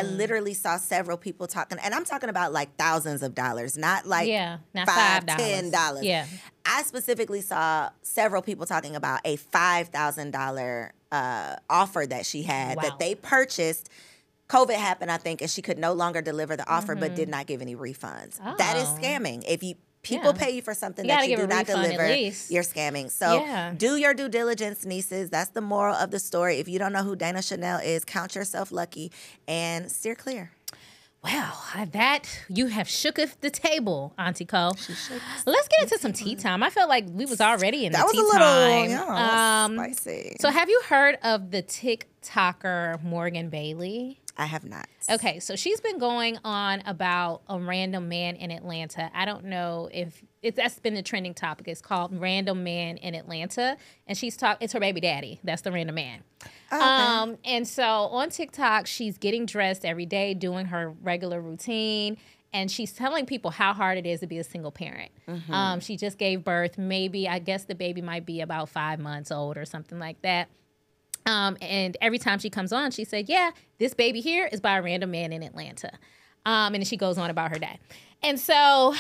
Mm. 0.04 0.18
literally 0.18 0.54
saw 0.54 0.78
several 0.78 1.18
people 1.18 1.48
talking, 1.48 1.80
and 1.84 1.96
I'm 1.96 2.06
talking 2.06 2.30
about 2.30 2.54
like 2.54 2.76
thousands 2.76 3.24
of 3.24 3.34
dollars, 3.34 3.76
not 3.76 4.06
like 4.06 4.28
yeah, 4.28 4.60
not 4.76 4.86
five, 4.86 4.96
five 4.96 5.26
dollars. 5.26 5.42
ten 5.42 5.72
dollars. 5.72 6.04
Yeah, 6.06 6.28
I 6.68 6.84
specifically 6.84 7.42
saw 7.42 7.90
several 8.04 8.44
people 8.44 8.68
talking 8.68 8.96
about 8.96 9.22
a 9.26 9.38
five 9.38 9.88
thousand 9.88 10.30
dollar 10.30 10.94
uh, 11.12 11.56
offer 11.72 12.06
that 12.06 12.28
she 12.28 12.44
had 12.44 12.76
Wow. 12.78 12.84
that 12.84 13.00
they 13.00 13.16
purchased. 13.16 13.90
COVID 14.50 14.74
happened, 14.76 15.12
I 15.12 15.18
think, 15.18 15.42
and 15.42 15.50
she 15.50 15.62
could 15.62 15.78
no 15.78 15.94
longer 15.94 16.22
deliver 16.22 16.56
the 16.58 16.68
offer, 16.70 16.96
but 16.96 17.08
Mm-hmm. 17.10 17.16
did 17.16 17.30
not 17.30 17.46
give 17.46 17.62
any 17.62 17.76
refunds. 17.76 18.38
That 18.58 18.76
is 18.78 18.88
Oh. 18.88 18.98
scamming. 19.00 19.44
If 19.48 19.62
you 19.64 19.76
people 20.02 20.32
Yeah. 20.34 20.44
pay 20.46 20.52
you 20.52 20.62
for 20.62 20.74
something 20.74 21.04
You 21.06 21.10
that 21.12 21.28
you 21.30 21.36
do 21.36 21.46
not 21.46 21.66
deliver, 21.66 22.08
you're 22.08 22.64
scamming. 22.64 23.12
So 23.12 23.44
Yeah. 23.44 23.74
do 23.78 23.98
your 23.98 24.14
due 24.14 24.30
diligence, 24.30 24.86
nieces. 24.86 25.30
That's 25.30 25.50
the 25.52 25.60
moral 25.62 25.94
of 25.96 26.10
the 26.12 26.20
story. 26.20 26.58
If 26.58 26.68
you 26.70 26.80
don't 26.80 26.94
know 26.94 27.04
who 27.04 27.16
Dana 27.18 27.42
Chanel 27.42 27.80
is, 27.80 28.06
count 28.06 28.34
yourself 28.34 28.72
lucky 28.72 29.12
and 29.48 29.92
steer 29.92 30.16
clear. 30.16 30.52
Well, 31.22 31.54
that 31.92 32.30
you 32.48 32.68
have 32.68 32.88
shooketh 32.88 33.42
the 33.42 33.50
table, 33.50 34.14
Auntie 34.18 34.46
Koe. 34.46 34.72
Let's 35.46 35.68
get 35.68 35.82
into 35.84 36.00
some 36.00 36.14
tea 36.14 36.36
time. 36.36 36.64
I 36.64 36.70
felt 36.70 36.88
like 36.88 37.06
we 37.12 37.26
was 37.26 37.42
already 37.42 37.86
in 37.86 37.92
That 37.92 38.00
the 38.00 38.06
was 38.06 38.14
tea 38.14 38.20
a 38.20 38.24
little 38.24 38.40
time. 38.40 38.90
yeah, 38.90 39.66
um, 39.66 39.76
spicy. 39.76 40.38
so 40.40 40.50
have 40.50 40.70
you 40.70 40.82
heard 40.88 41.18
of 41.22 41.52
the 41.52 41.62
TikToker 41.62 43.04
Morgan 43.04 43.50
Bailey? 43.50 44.19
I 44.40 44.46
have 44.46 44.64
not. 44.64 44.88
Okay, 45.12 45.40
so 45.40 45.58
she's 45.58 45.82
been 45.82 46.00
going 46.00 46.38
on 46.46 46.82
about 46.86 47.42
a 47.50 47.60
random 47.60 48.08
man 48.08 48.38
in 48.38 48.52
Atlanta. 48.52 49.12
I 49.14 49.26
don't 49.26 49.44
know 49.46 49.90
if 49.92 50.24
it's 50.42 50.56
that's 50.56 50.80
been 50.80 50.94
the 50.94 51.02
trending 51.04 51.34
topic. 51.34 51.68
It's 51.68 51.82
called 51.82 52.18
Random 52.18 52.64
Man 52.64 52.96
in 52.98 53.16
Atlanta, 53.16 53.76
and 54.08 54.18
she's 54.18 54.38
talk. 54.38 54.58
It's 54.62 54.72
her 54.72 54.80
baby 54.80 55.02
daddy. 55.02 55.42
That's 55.44 55.62
the 55.62 55.74
random 55.74 55.96
man. 55.96 56.24
Um, 56.72 57.38
and 57.44 57.68
so 57.68 57.84
on 57.84 58.30
TikTok, 58.30 58.88
she's 58.88 59.18
getting 59.18 59.46
dressed 59.46 59.84
every 59.84 60.06
day, 60.06 60.34
doing 60.34 60.68
her 60.68 60.94
regular 61.02 61.42
routine, 61.42 62.16
and 62.54 62.72
she's 62.72 62.94
telling 62.94 63.26
people 63.26 63.52
how 63.52 63.74
hard 63.74 63.98
it 63.98 64.06
is 64.06 64.22
to 64.22 64.28
be 64.28 64.38
a 64.38 64.44
single 64.46 64.72
parent. 64.72 65.12
Um, 65.52 65.82
she 65.82 65.98
just 65.98 66.18
gave 66.18 66.46
birth. 66.46 66.78
Maybe 66.78 67.28
I 67.28 67.40
guess 67.40 67.66
the 67.66 67.76
baby 67.76 68.02
might 68.02 68.26
be 68.26 68.40
about 68.40 68.70
five 68.70 69.00
months 69.00 69.32
old 69.32 69.58
or 69.58 69.66
something 69.66 70.00
like 70.00 70.22
that. 70.22 70.48
Um, 71.30 71.58
and 71.62 71.96
every 72.02 72.18
time 72.18 72.40
she 72.40 72.50
comes 72.50 72.74
on, 72.74 72.90
she 72.92 73.04
said, 73.04 73.30
"Yeah, 73.30 73.52
this 73.78 73.94
baby 73.94 74.20
here 74.20 74.50
is 74.52 74.60
by 74.60 74.78
a 74.78 74.82
random 74.82 75.12
man 75.12 75.32
in 75.32 75.44
Atlanta." 75.44 75.92
Um, 76.46 76.74
and 76.74 76.88
she 76.88 76.98
goes 76.98 77.18
on 77.18 77.30
about 77.30 77.52
her 77.52 77.60
day. 77.60 77.80
And 78.24 78.40
so, 78.40 78.96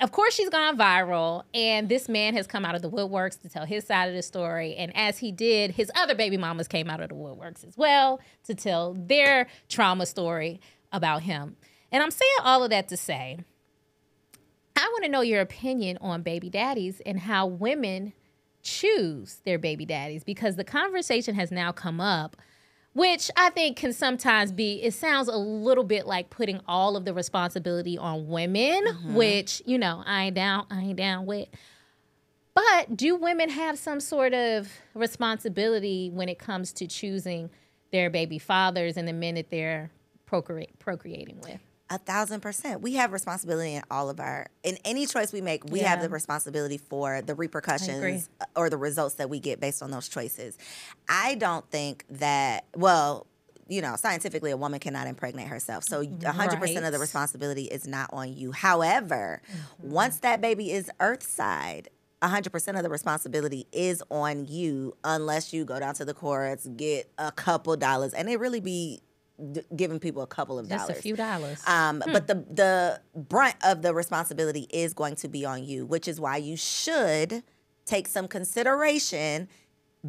of 0.00 0.10
course, 0.10 0.34
she's 0.34 0.48
gone 0.48 0.78
viral. 0.78 1.42
And 1.52 1.88
this 1.88 2.08
man 2.08 2.34
has 2.34 2.46
come 2.46 2.64
out 2.64 2.74
of 2.74 2.82
the 2.82 2.90
woodworks 2.90 3.40
to 3.42 3.48
tell 3.48 3.66
his 3.66 3.86
side 3.86 4.08
of 4.08 4.14
the 4.14 4.22
story. 4.22 4.74
And 4.76 4.96
as 4.96 5.18
he 5.18 5.30
did, 5.30 5.72
his 5.72 5.90
other 5.94 6.14
baby 6.14 6.36
mamas 6.36 6.66
came 6.66 6.88
out 6.88 7.00
of 7.00 7.10
the 7.10 7.14
woodworks 7.14 7.66
as 7.66 7.76
well 7.76 8.20
to 8.44 8.54
tell 8.54 8.94
their 8.94 9.48
trauma 9.68 10.06
story 10.06 10.60
about 10.92 11.22
him. 11.22 11.56
And 11.92 12.02
I'm 12.02 12.10
saying 12.10 12.36
all 12.42 12.64
of 12.64 12.70
that 12.70 12.88
to 12.88 12.96
say, 12.96 13.38
I 14.76 14.88
want 14.88 15.04
to 15.04 15.10
know 15.10 15.20
your 15.20 15.40
opinion 15.40 15.98
on 16.00 16.22
baby 16.22 16.48
daddies 16.48 17.00
and 17.04 17.20
how 17.20 17.46
women 17.46 18.12
choose 18.64 19.40
their 19.44 19.58
baby 19.58 19.86
daddies 19.86 20.24
because 20.24 20.56
the 20.56 20.64
conversation 20.64 21.36
has 21.36 21.52
now 21.52 21.70
come 21.70 22.00
up 22.00 22.36
which 22.94 23.28
I 23.36 23.50
think 23.50 23.76
can 23.76 23.92
sometimes 23.92 24.52
be 24.52 24.80
it 24.82 24.94
sounds 24.94 25.28
a 25.28 25.36
little 25.36 25.84
bit 25.84 26.06
like 26.06 26.30
putting 26.30 26.60
all 26.66 26.96
of 26.96 27.04
the 27.04 27.12
responsibility 27.12 27.98
on 27.98 28.28
women, 28.28 28.84
mm-hmm. 28.86 29.14
which, 29.14 29.60
you 29.66 29.78
know, 29.78 30.02
I 30.06 30.26
ain't 30.26 30.36
down, 30.36 30.66
I 30.70 30.80
ain't 30.80 30.96
down 30.96 31.26
with. 31.26 31.48
But 32.54 32.96
do 32.96 33.16
women 33.16 33.48
have 33.48 33.78
some 33.78 33.98
sort 33.98 34.32
of 34.32 34.70
responsibility 34.94 36.08
when 36.10 36.28
it 36.28 36.38
comes 36.38 36.72
to 36.74 36.86
choosing 36.86 37.50
their 37.90 38.10
baby 38.10 38.38
fathers 38.38 38.96
and 38.96 39.08
the 39.08 39.12
men 39.12 39.34
that 39.34 39.50
they're 39.50 39.90
procreate, 40.24 40.78
procreating 40.78 41.40
with? 41.42 41.58
A 41.90 41.98
thousand 41.98 42.40
percent. 42.40 42.80
We 42.80 42.94
have 42.94 43.12
responsibility 43.12 43.74
in 43.74 43.82
all 43.90 44.08
of 44.08 44.18
our 44.18 44.46
in 44.62 44.78
any 44.86 45.06
choice 45.06 45.32
we 45.32 45.42
make. 45.42 45.64
We 45.64 45.80
have 45.80 46.00
the 46.00 46.08
responsibility 46.08 46.78
for 46.78 47.20
the 47.20 47.34
repercussions 47.34 48.30
uh, 48.40 48.46
or 48.56 48.70
the 48.70 48.78
results 48.78 49.16
that 49.16 49.28
we 49.28 49.38
get 49.38 49.60
based 49.60 49.82
on 49.82 49.90
those 49.90 50.08
choices. 50.08 50.56
I 51.08 51.34
don't 51.34 51.68
think 51.70 52.04
that. 52.08 52.64
Well, 52.74 53.26
you 53.68 53.82
know, 53.82 53.96
scientifically, 53.96 54.50
a 54.50 54.56
woman 54.56 54.80
cannot 54.80 55.06
impregnate 55.06 55.48
herself. 55.48 55.84
So, 55.84 56.02
a 56.24 56.32
hundred 56.32 56.58
percent 56.60 56.86
of 56.86 56.92
the 56.92 56.98
responsibility 56.98 57.64
is 57.64 57.86
not 57.86 58.10
on 58.14 58.34
you. 58.34 58.52
However, 58.52 59.42
once 59.82 60.18
that 60.20 60.40
baby 60.40 60.70
is 60.72 60.90
Earthside. 61.00 61.88
100% 62.22 62.76
of 62.78 62.82
the 62.82 62.88
responsibility 62.88 63.66
is 63.70 64.02
on 64.10 64.46
you 64.46 64.96
unless 65.04 65.52
you 65.52 65.66
go 65.66 65.78
down 65.78 65.92
to 65.92 66.06
the 66.06 66.14
courts, 66.14 66.66
get 66.74 67.10
a 67.18 67.30
couple 67.30 67.76
dollars, 67.76 68.14
and 68.14 68.30
it 68.30 68.40
really 68.40 68.60
be 68.60 69.02
d- 69.52 69.62
giving 69.76 69.98
people 69.98 70.22
a 70.22 70.26
couple 70.26 70.58
of 70.58 70.68
Just 70.68 70.86
dollars. 70.86 70.98
a 70.98 71.02
few 71.02 71.16
dollars. 71.16 71.62
Um, 71.66 72.02
But 72.12 72.26
the 72.26 72.34
the 72.50 73.00
brunt 73.14 73.56
of 73.64 73.82
the 73.82 73.92
responsibility 73.94 74.66
is 74.70 74.94
going 74.94 75.16
to 75.16 75.28
be 75.28 75.44
on 75.44 75.64
you, 75.64 75.86
which 75.86 76.06
is 76.08 76.20
why 76.20 76.36
you 76.36 76.56
should 76.56 77.42
take 77.86 78.08
some 78.08 78.28
consideration 78.28 79.48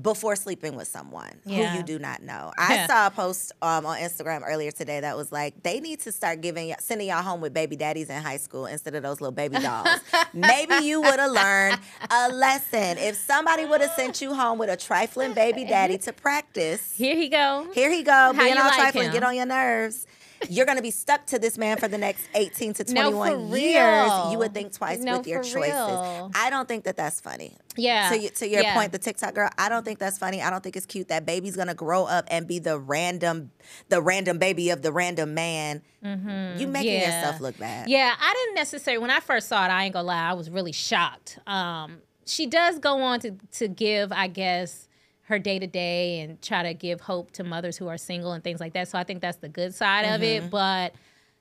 before 0.01 0.36
sleeping 0.36 0.75
with 0.75 0.88
someone 0.88 1.31
Yeah. 1.45 1.71
who 1.71 1.77
you 1.77 1.84
do 1.84 1.99
not 1.99 2.21
know. 2.21 2.51
I 2.58 2.86
saw 2.86 3.08
a 3.08 3.12
post 3.12 3.51
um, 3.62 3.86
on 3.86 3.97
Instagram 3.97 4.41
earlier 4.45 4.71
today 4.71 4.99
that 4.99 5.15
was 5.15 5.31
like 5.31 5.63
they 5.63 5.79
need 5.79 6.01
to 6.01 6.12
start 6.12 6.41
giving 6.41 6.73
sending 6.79 7.08
y'all 7.08 7.21
home 7.21 7.39
with 7.41 7.53
baby 7.53 7.75
daddies 7.75 8.10
in 8.10 8.21
high 8.21 8.38
school 8.38 8.65
instead 8.65 8.95
of 8.95 9.03
those 9.03 9.21
little 9.21 9.31
baby 9.31 9.58
dolls. 9.60 9.88
Maybe 10.34 10.86
you 10.86 11.01
would 11.01 11.19
have 11.19 11.31
learned 11.31 11.79
a 12.12 12.29
lesson 12.34 12.97
if 12.97 13.15
somebody 13.15 13.65
would 13.65 13.81
have 13.81 13.91
sent 13.91 14.21
you 14.21 14.34
home 14.34 14.58
with 14.60 14.69
a 14.69 14.77
trifling 14.77 15.34
baby 15.34 15.63
daddy 15.69 15.97
to 15.99 16.12
practice. 16.13 16.93
Here 16.95 17.15
he 17.15 17.29
go. 17.29 17.67
Here 17.73 17.89
he 17.89 18.03
go, 18.03 18.34
being 18.38 18.53
you 18.53 18.60
all 18.60 18.67
like 18.67 18.79
trifling, 18.79 19.05
him? 19.08 19.13
get 19.13 19.23
on 19.23 19.36
your 19.36 19.45
nerves. 19.45 20.05
You're 20.49 20.65
gonna 20.65 20.81
be 20.81 20.91
stuck 20.91 21.25
to 21.27 21.39
this 21.39 21.58
man 21.58 21.77
for 21.77 21.88
the 21.88 21.97
next 21.97 22.27
18 22.36 22.73
to 22.75 22.93
No, 22.93 23.12
21 23.12 23.49
for 23.49 23.58
years. 23.58 24.12
You 24.31 24.38
would 24.39 24.53
think 24.53 24.73
twice 24.73 24.99
No, 24.99 25.17
with 25.17 25.27
your 25.27 25.41
choices. 25.43 25.73
real. 25.73 26.31
I 26.36 26.49
don't 26.49 26.67
think 26.67 26.84
that 26.86 26.97
that's 26.97 27.19
funny. 27.21 27.55
Yeah. 27.75 28.10
To, 28.10 28.29
to 28.29 28.47
your 28.47 28.62
Yeah. 28.62 28.73
point, 28.73 28.91
the 28.91 28.97
TikTok 28.99 29.34
girl, 29.36 29.49
I 29.58 29.69
don't 29.69 29.84
think 29.84 29.99
that's 29.99 30.17
funny. 30.17 30.41
I 30.41 30.49
don't 30.49 30.63
think 30.63 30.75
it's 30.75 30.86
cute. 30.86 31.10
That 31.10 31.25
baby's 31.25 31.55
gonna 31.55 31.73
grow 31.73 32.05
up 32.05 32.25
and 32.29 32.47
be 32.47 32.60
the 32.60 32.79
random, 32.79 33.51
the 33.89 34.01
random 34.01 34.38
baby 34.38 34.69
of 34.69 34.81
the 34.81 34.91
random 34.91 35.34
man. 35.34 35.81
You 36.03 36.67
making 36.67 36.91
Yeah. 36.93 37.17
yourself 37.17 37.41
look 37.41 37.58
bad. 37.58 37.89
Yeah, 37.89 38.13
I 38.19 38.34
didn't 38.34 38.55
necessarily 38.55 39.01
when 39.01 39.10
I 39.10 39.19
first 39.19 39.47
saw 39.47 39.65
it. 39.65 39.69
I 39.69 39.86
ain't 39.86 39.93
gonna 39.93 40.08
lie, 40.08 40.29
I 40.29 40.34
was 40.34 40.49
really 40.49 40.71
shocked. 40.71 41.39
Um, 41.47 41.97
she 42.27 42.45
does 42.45 42.79
go 42.79 43.01
on 43.01 43.19
to 43.21 43.31
to 43.53 43.67
give, 43.67 44.12
I 44.12 44.27
guess, 44.27 44.88
her 45.27 45.39
day 45.39 45.57
to 45.59 45.67
day 45.67 46.19
and 46.21 46.41
try 46.41 46.63
to 46.63 46.73
give 46.73 47.01
hope 47.01 47.31
to 47.31 47.43
mothers 47.43 47.77
who 47.77 47.88
are 47.88 47.97
single 47.97 48.31
and 48.33 48.43
things 48.43 48.59
like 48.59 48.73
that. 48.73 48.88
So 48.88 48.97
I 48.97 49.03
think 49.03 49.21
that's 49.21 49.38
the 49.38 49.49
good 49.49 49.73
side 49.73 50.03
of 50.05 50.21
Mm-hmm. 50.21 50.45
it. 50.45 50.49
But 50.51 50.93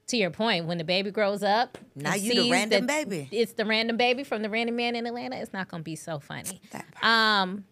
to 0.08 0.16
your 0.16 0.30
point, 0.30 0.66
when 0.66 0.78
the 0.78 0.84
baby 0.84 1.10
grows 1.10 1.42
up, 1.42 1.78
Now 1.94 2.14
you 2.14 2.34
the 2.34 2.50
random 2.50 2.86
baby. 2.86 3.28
It's 3.30 3.52
the 3.54 3.64
random 3.64 3.96
baby 3.96 4.24
from 4.24 4.42
the 4.42 4.50
random 4.50 4.76
man 4.76 4.96
in 4.96 5.06
Atlanta. 5.06 5.36
It's 5.36 5.52
not 5.52 5.68
gonna 5.68 5.82
be 5.82 5.96
so 5.96 6.18
funny. 6.18 6.60
Um, 7.02 7.64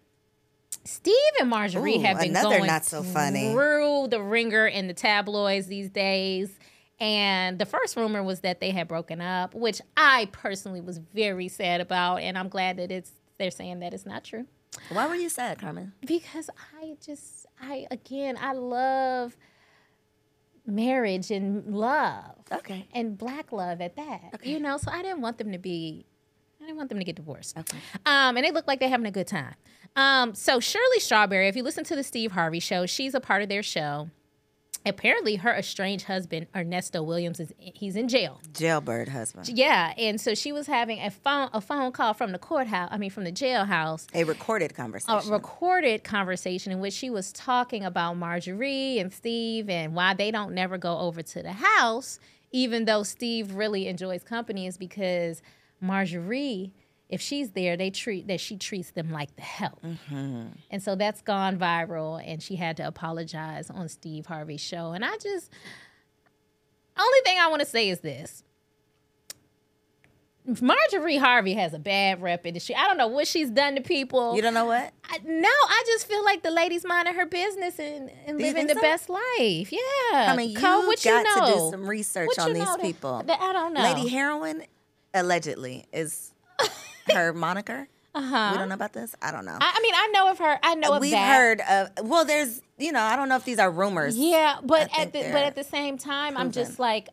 Steve 0.85 1.15
and 1.39 1.49
Marjorie 1.49 1.95
Ooh, 1.97 2.01
have 2.01 2.19
been 2.19 2.33
going 2.33 2.65
not 2.67 2.83
so 2.85 3.03
funny. 3.03 3.51
through 3.53 4.07
the 4.09 4.21
ringer 4.21 4.67
in 4.67 4.87
the 4.87 4.93
tabloids 4.93 5.67
these 5.67 5.89
days. 5.89 6.57
And 6.99 7.57
the 7.59 7.65
first 7.65 7.95
rumor 7.95 8.21
was 8.23 8.41
that 8.41 8.59
they 8.59 8.71
had 8.71 8.87
broken 8.87 9.19
up, 9.21 9.53
which 9.55 9.81
I 9.97 10.29
personally 10.31 10.79
was 10.81 10.99
very 10.99 11.47
sad 11.47 11.81
about, 11.81 12.17
and 12.17 12.37
I'm 12.37 12.49
glad 12.49 12.77
that 12.77 12.91
it's 12.91 13.11
they're 13.39 13.51
saying 13.51 13.79
that 13.79 13.93
it's 13.93 14.05
not 14.05 14.23
true 14.23 14.45
Why 14.89 15.07
were 15.07 15.15
you 15.15 15.29
sad, 15.29 15.59
Carmen? 15.59 15.93
because 16.05 16.49
I 16.81 16.95
just 17.05 17.45
I 17.61 17.87
again 17.91 18.37
I 18.39 18.53
love 18.53 19.35
marriage 20.65 21.31
and 21.31 21.75
love 21.75 22.35
Okay. 22.51 22.87
and 22.93 23.17
black 23.17 23.51
love 23.51 23.81
at 23.81 23.95
that. 23.97 24.21
Okay. 24.35 24.51
You 24.51 24.59
know, 24.59 24.77
so 24.77 24.91
I 24.91 25.01
didn't 25.01 25.21
want 25.21 25.37
them 25.37 25.51
to 25.51 25.57
be 25.57 26.05
I 26.61 26.65
didn't 26.65 26.77
want 26.77 26.87
them 26.89 26.99
to 26.99 27.03
get 27.03 27.15
divorced. 27.17 27.57
Okay. 27.57 27.77
Um, 28.05 28.37
and 28.37 28.45
they 28.45 28.51
look 28.51 28.67
like 28.67 28.79
they're 28.79 28.87
having 28.87 29.05
a 29.05 29.11
good 29.11 29.27
time. 29.27 29.55
Um, 29.97 30.33
so 30.33 30.61
Shirley 30.61 30.99
Strawberry, 30.99 31.49
if 31.49 31.57
you 31.57 31.63
listen 31.63 31.83
to 31.85 31.95
the 31.95 32.03
Steve 32.03 32.31
Harvey 32.31 32.61
show, 32.61 32.85
she's 32.85 33.13
a 33.13 33.19
part 33.19 33.41
of 33.43 33.49
their 33.49 33.61
show. 33.63 34.09
Apparently, 34.85 35.37
her 35.37 35.53
estranged 35.55 36.05
husband 36.05 36.47
Ernesto 36.55 37.01
Williams 37.01 37.39
is 37.39 37.53
he's 37.57 37.95
in 37.95 38.07
jail. 38.09 38.41
Jailbird 38.53 39.07
husband. 39.09 39.47
Yeah, 39.49 39.93
and 39.97 40.19
so 40.19 40.35
she 40.35 40.51
was 40.51 40.67
having 40.67 40.99
a 40.99 41.09
phone 41.09 41.49
a 41.53 41.61
phone 41.61 41.91
call 41.93 42.13
from 42.13 42.31
the 42.33 42.37
courthouse. 42.39 42.89
I 42.91 42.97
mean, 42.97 43.09
from 43.09 43.23
the 43.23 43.31
jailhouse, 43.31 44.07
A 44.13 44.25
recorded 44.25 44.75
conversation. 44.75 45.29
a 45.29 45.33
recorded 45.33 46.03
conversation 46.03 46.71
in 46.73 46.79
which 46.81 46.93
she 46.93 47.09
was 47.09 47.31
talking 47.31 47.85
about 47.85 48.15
Marjorie 48.17 48.99
and 48.99 49.13
Steve 49.13 49.69
and 49.69 49.95
why 49.95 50.13
they 50.13 50.31
don't 50.31 50.53
never 50.53 50.77
go 50.77 50.99
over 50.99 51.21
to 51.21 51.41
the 51.41 51.53
house, 51.53 52.19
even 52.51 52.83
though 52.85 53.03
Steve 53.03 53.53
really 53.55 53.87
enjoys 53.87 54.21
company, 54.23 54.67
is 54.67 54.77
because 54.77 55.41
Marjorie, 55.79 56.73
if 57.13 57.21
she's 57.21 57.51
there, 57.51 57.77
they 57.77 57.91
treat 57.91 58.27
that 58.27 58.39
she 58.39 58.57
treats 58.57 58.91
them 58.91 59.11
like 59.11 59.35
the 59.35 59.43
help. 59.43 59.81
Mm-hmm. 59.83 60.47
And 60.71 60.81
so 60.81 60.95
that's 60.95 61.21
gone 61.21 61.59
viral, 61.59 62.21
and 62.25 62.41
she 62.41 62.55
had 62.55 62.77
to 62.77 62.87
apologize 62.87 63.69
on 63.69 63.87
Steve 63.87 64.25
Harvey's 64.25 64.61
show. 64.61 64.93
And 64.93 65.05
I 65.05 65.15
just, 65.17 65.51
only 66.97 67.19
thing 67.23 67.37
I 67.39 67.47
want 67.47 67.59
to 67.59 67.67
say 67.67 67.89
is 67.89 67.99
this 67.99 68.43
Marjorie 70.59 71.17
Harvey 71.17 71.53
has 71.53 71.73
a 71.73 71.79
bad 71.79 72.21
rep 72.21 72.45
in 72.45 72.53
the 72.55 72.59
street. 72.59 72.75
I 72.75 72.87
don't 72.87 72.97
know 72.97 73.07
what 73.07 73.27
she's 73.27 73.49
done 73.49 73.75
to 73.75 73.81
people. 73.81 74.35
You 74.35 74.41
don't 74.41 74.53
know 74.53 74.65
what? 74.65 74.91
I, 75.05 75.19
no, 75.23 75.47
I 75.47 75.83
just 75.85 76.07
feel 76.07 76.23
like 76.25 76.43
the 76.43 76.51
lady's 76.51 76.83
minding 76.83 77.13
her 77.13 77.25
business 77.25 77.79
and, 77.79 78.11
and 78.25 78.39
living 78.39 78.67
the 78.67 78.73
so? 78.73 78.81
best 78.81 79.07
life. 79.07 79.71
Yeah. 79.71 79.79
I 80.11 80.33
mean, 80.35 80.49
you 80.49 80.57
Cole, 80.57 80.81
got 80.81 80.87
what 80.87 81.05
you 81.05 81.23
know? 81.23 81.45
to 81.45 81.53
do 81.53 81.69
some 81.71 81.87
research 81.87 82.27
What 82.27 82.39
on 82.39 82.53
these 82.53 82.65
that- 82.65 82.81
people. 82.81 83.23
that 83.25 83.39
I 83.39 83.53
don't 83.53 83.73
know. 83.73 83.83
Lady 83.83 84.09
Heroin, 84.09 84.63
allegedly, 85.13 85.85
is 85.93 86.33
her 87.11 87.33
moniker. 87.33 87.87
uh-huh. 88.15 88.49
We 88.51 88.57
don't 88.59 88.69
know 88.69 88.75
about 88.75 88.93
this. 88.93 89.15
I 89.21 89.31
don't 89.31 89.45
know. 89.45 89.57
I, 89.59 89.73
I 89.75 89.81
mean, 89.81 89.93
I 89.95 90.07
know 90.13 90.29
of 90.31 90.37
her. 90.39 90.59
I 90.61 90.75
know 90.75 90.93
of 90.93 91.01
We've 91.01 91.11
that. 91.11 91.35
heard 91.35 91.61
of. 91.61 92.07
Well, 92.09 92.25
there's. 92.25 92.61
You 92.77 92.91
know, 92.91 93.01
I 93.01 93.15
don't 93.15 93.29
know 93.29 93.35
if 93.37 93.45
these 93.45 93.59
are 93.59 93.71
rumors. 93.71 94.17
Yeah, 94.17 94.57
but 94.63 94.89
I 94.97 95.03
at 95.03 95.13
the 95.13 95.19
but 95.19 95.43
at 95.43 95.55
the 95.55 95.63
same 95.63 95.97
time, 95.97 96.35
I'm 96.37 96.51
just 96.51 96.79
like, 96.79 97.07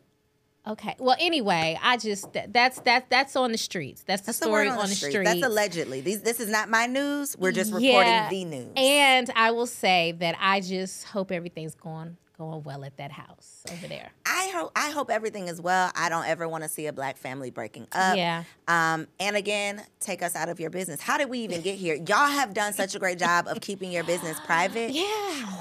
okay. 0.67 0.95
Well, 0.99 1.15
anyway, 1.19 1.79
I 1.81 1.97
just 1.97 2.33
that, 2.33 2.51
that's 2.51 2.79
that 2.81 3.09
that's 3.09 3.35
on 3.35 3.51
the 3.51 3.57
streets. 3.57 4.03
That's 4.03 4.21
the 4.21 4.27
That's 4.27 4.39
the 4.39 4.45
story 4.45 4.67
word 4.67 4.77
on, 4.77 4.89
the 4.89 4.95
street. 4.95 5.23
That's 5.23 5.43
allegedly. 5.43 6.01
These. 6.01 6.21
This 6.23 6.39
is 6.39 6.49
not 6.49 6.69
my 6.69 6.87
news. 6.87 7.37
We're 7.37 7.51
just 7.51 7.71
reporting 7.71 8.29
the 8.29 8.45
news. 8.45 8.69
And 8.75 9.29
I 9.35 9.51
will 9.51 9.67
say 9.67 10.13
that 10.13 10.35
I 10.39 10.61
just 10.61 11.05
hope 11.05 11.31
everything's 11.31 11.75
going 11.75 12.17
going 12.41 12.63
well 12.63 12.83
at 12.83 12.97
that 12.97 13.11
house 13.11 13.61
over 13.71 13.87
there. 13.87 14.09
I 14.25 14.51
hope 14.55 14.71
I 14.75 14.89
hope 14.91 15.11
everything 15.11 15.47
is 15.47 15.61
well. 15.61 15.91
I 15.95 16.09
don't 16.09 16.25
ever 16.25 16.47
want 16.47 16.63
to 16.63 16.69
see 16.69 16.87
a 16.87 16.93
black 16.93 17.17
family 17.17 17.51
breaking 17.51 17.87
up. 17.91 18.17
Yeah. 18.17 18.43
Um, 18.67 19.07
and 19.19 19.35
again, 19.35 19.83
take 19.99 20.23
us 20.23 20.35
out 20.35 20.49
of 20.49 20.59
your 20.59 20.69
business. 20.71 20.99
How 21.01 21.17
did 21.17 21.29
we 21.29 21.39
even 21.39 21.61
get 21.61 21.75
here? 21.75 21.95
Y'all 21.95 22.27
have 22.27 22.53
done 22.53 22.73
such 22.73 22.95
a 22.95 22.99
great 22.99 23.19
job 23.19 23.47
of 23.47 23.61
keeping 23.61 23.91
your 23.91 24.03
business 24.03 24.39
private. 24.45 24.91
Yeah. 24.91 25.03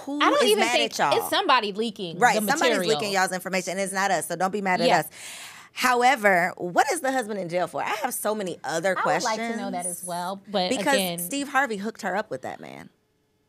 Who 0.05 0.17
I 0.21 0.31
don't 0.31 0.43
is 0.43 0.51
even 0.51 0.61
mad 0.61 0.73
think 0.73 0.93
at 0.93 0.99
y'all? 0.99 1.19
it's 1.19 1.31
somebody 1.31 1.73
leaking. 1.73 2.19
Right. 2.19 2.37
Somebody's 2.43 2.79
leaking 2.87 3.13
y'all's 3.13 3.33
information, 3.33 3.73
and 3.73 3.81
it's 3.81 3.93
not 3.93 4.11
us. 4.11 4.27
So 4.27 4.37
don't 4.37 4.53
be 4.53 4.63
mad 4.63 4.81
at 4.81 4.87
Yeah. 4.89 4.99
us. 5.01 5.09
However, 5.73 6.53
what 6.57 6.87
is 6.93 7.01
the 7.01 7.13
husband 7.13 7.39
in 7.39 7.49
jail 7.49 7.67
for? 7.67 7.83
I 7.83 7.95
have 8.03 8.13
so 8.13 8.35
many 8.35 8.59
other 8.65 8.95
questions. 8.95 9.27
I 9.27 9.31
would 9.33 9.39
like 9.41 9.53
to 9.53 9.57
know 9.63 9.71
that 9.71 9.87
as 9.87 10.03
well. 10.05 10.41
But 10.51 10.69
Because 10.71 10.95
again, 10.95 11.19
Steve 11.21 11.49
Harvey 11.49 11.77
hooked 11.77 12.03
her 12.03 12.17
up 12.17 12.29
with 12.31 12.43
that 12.43 12.61
man. 12.61 12.91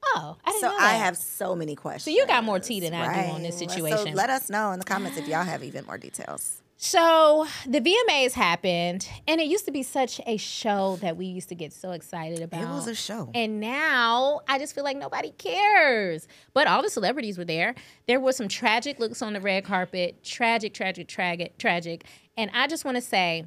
Oh, 0.03 0.37
I 0.43 0.51
didn't 0.51 0.61
So 0.61 0.75
I 0.77 0.93
have 0.93 1.17
so 1.17 1.55
many 1.55 1.75
questions. 1.75 2.03
So 2.03 2.11
you 2.11 2.25
got 2.27 2.43
more 2.43 2.59
tea 2.59 2.79
than 2.79 2.93
I 2.93 3.25
do 3.27 3.31
on 3.31 3.43
this 3.43 3.59
Right. 3.59 3.69
So 3.69 3.75
situation. 3.75 4.15
let 4.15 4.29
us 4.29 4.49
know 4.49 4.71
in 4.71 4.79
the 4.79 4.85
comments 4.85 5.17
if 5.17 5.27
y'all 5.27 5.43
have 5.43 5.63
even 5.63 5.85
more 5.85 5.97
details. 5.97 6.61
So 6.83 7.45
the 7.67 7.79
VMAs 7.79 8.31
happened, 8.31 9.07
and 9.27 9.39
it 9.39 9.45
used 9.45 9.65
to 9.65 9.71
be 9.71 9.83
such 9.83 10.19
a 10.25 10.37
show 10.37 10.97
that 11.01 11.15
we 11.15 11.27
used 11.27 11.47
to 11.49 11.55
get 11.55 11.73
so 11.73 11.91
excited 11.91 12.41
about. 12.41 12.63
It 12.63 12.65
was 12.69 12.87
a 12.87 12.95
show. 12.95 13.29
And 13.35 13.59
now 13.59 14.41
I 14.47 14.57
just 14.57 14.73
feel 14.73 14.83
like 14.83 14.97
nobody 14.97 15.29
cares. 15.37 16.27
But 16.55 16.65
all 16.65 16.81
the 16.81 16.89
celebrities 16.89 17.37
were 17.37 17.45
there. 17.45 17.75
There 18.07 18.19
were 18.19 18.31
some 18.31 18.47
tragic 18.47 18.99
looks 18.99 19.21
on 19.21 19.33
the 19.33 19.39
red 19.39 19.63
carpet. 19.63 20.23
Tragic, 20.23 20.73
tragic, 20.73 21.07
tragic, 21.07 21.55
tragic. 21.59 22.03
And 22.35 22.49
I 22.51 22.65
just 22.65 22.83
want 22.83 22.95
to 22.97 23.01
say 23.01 23.45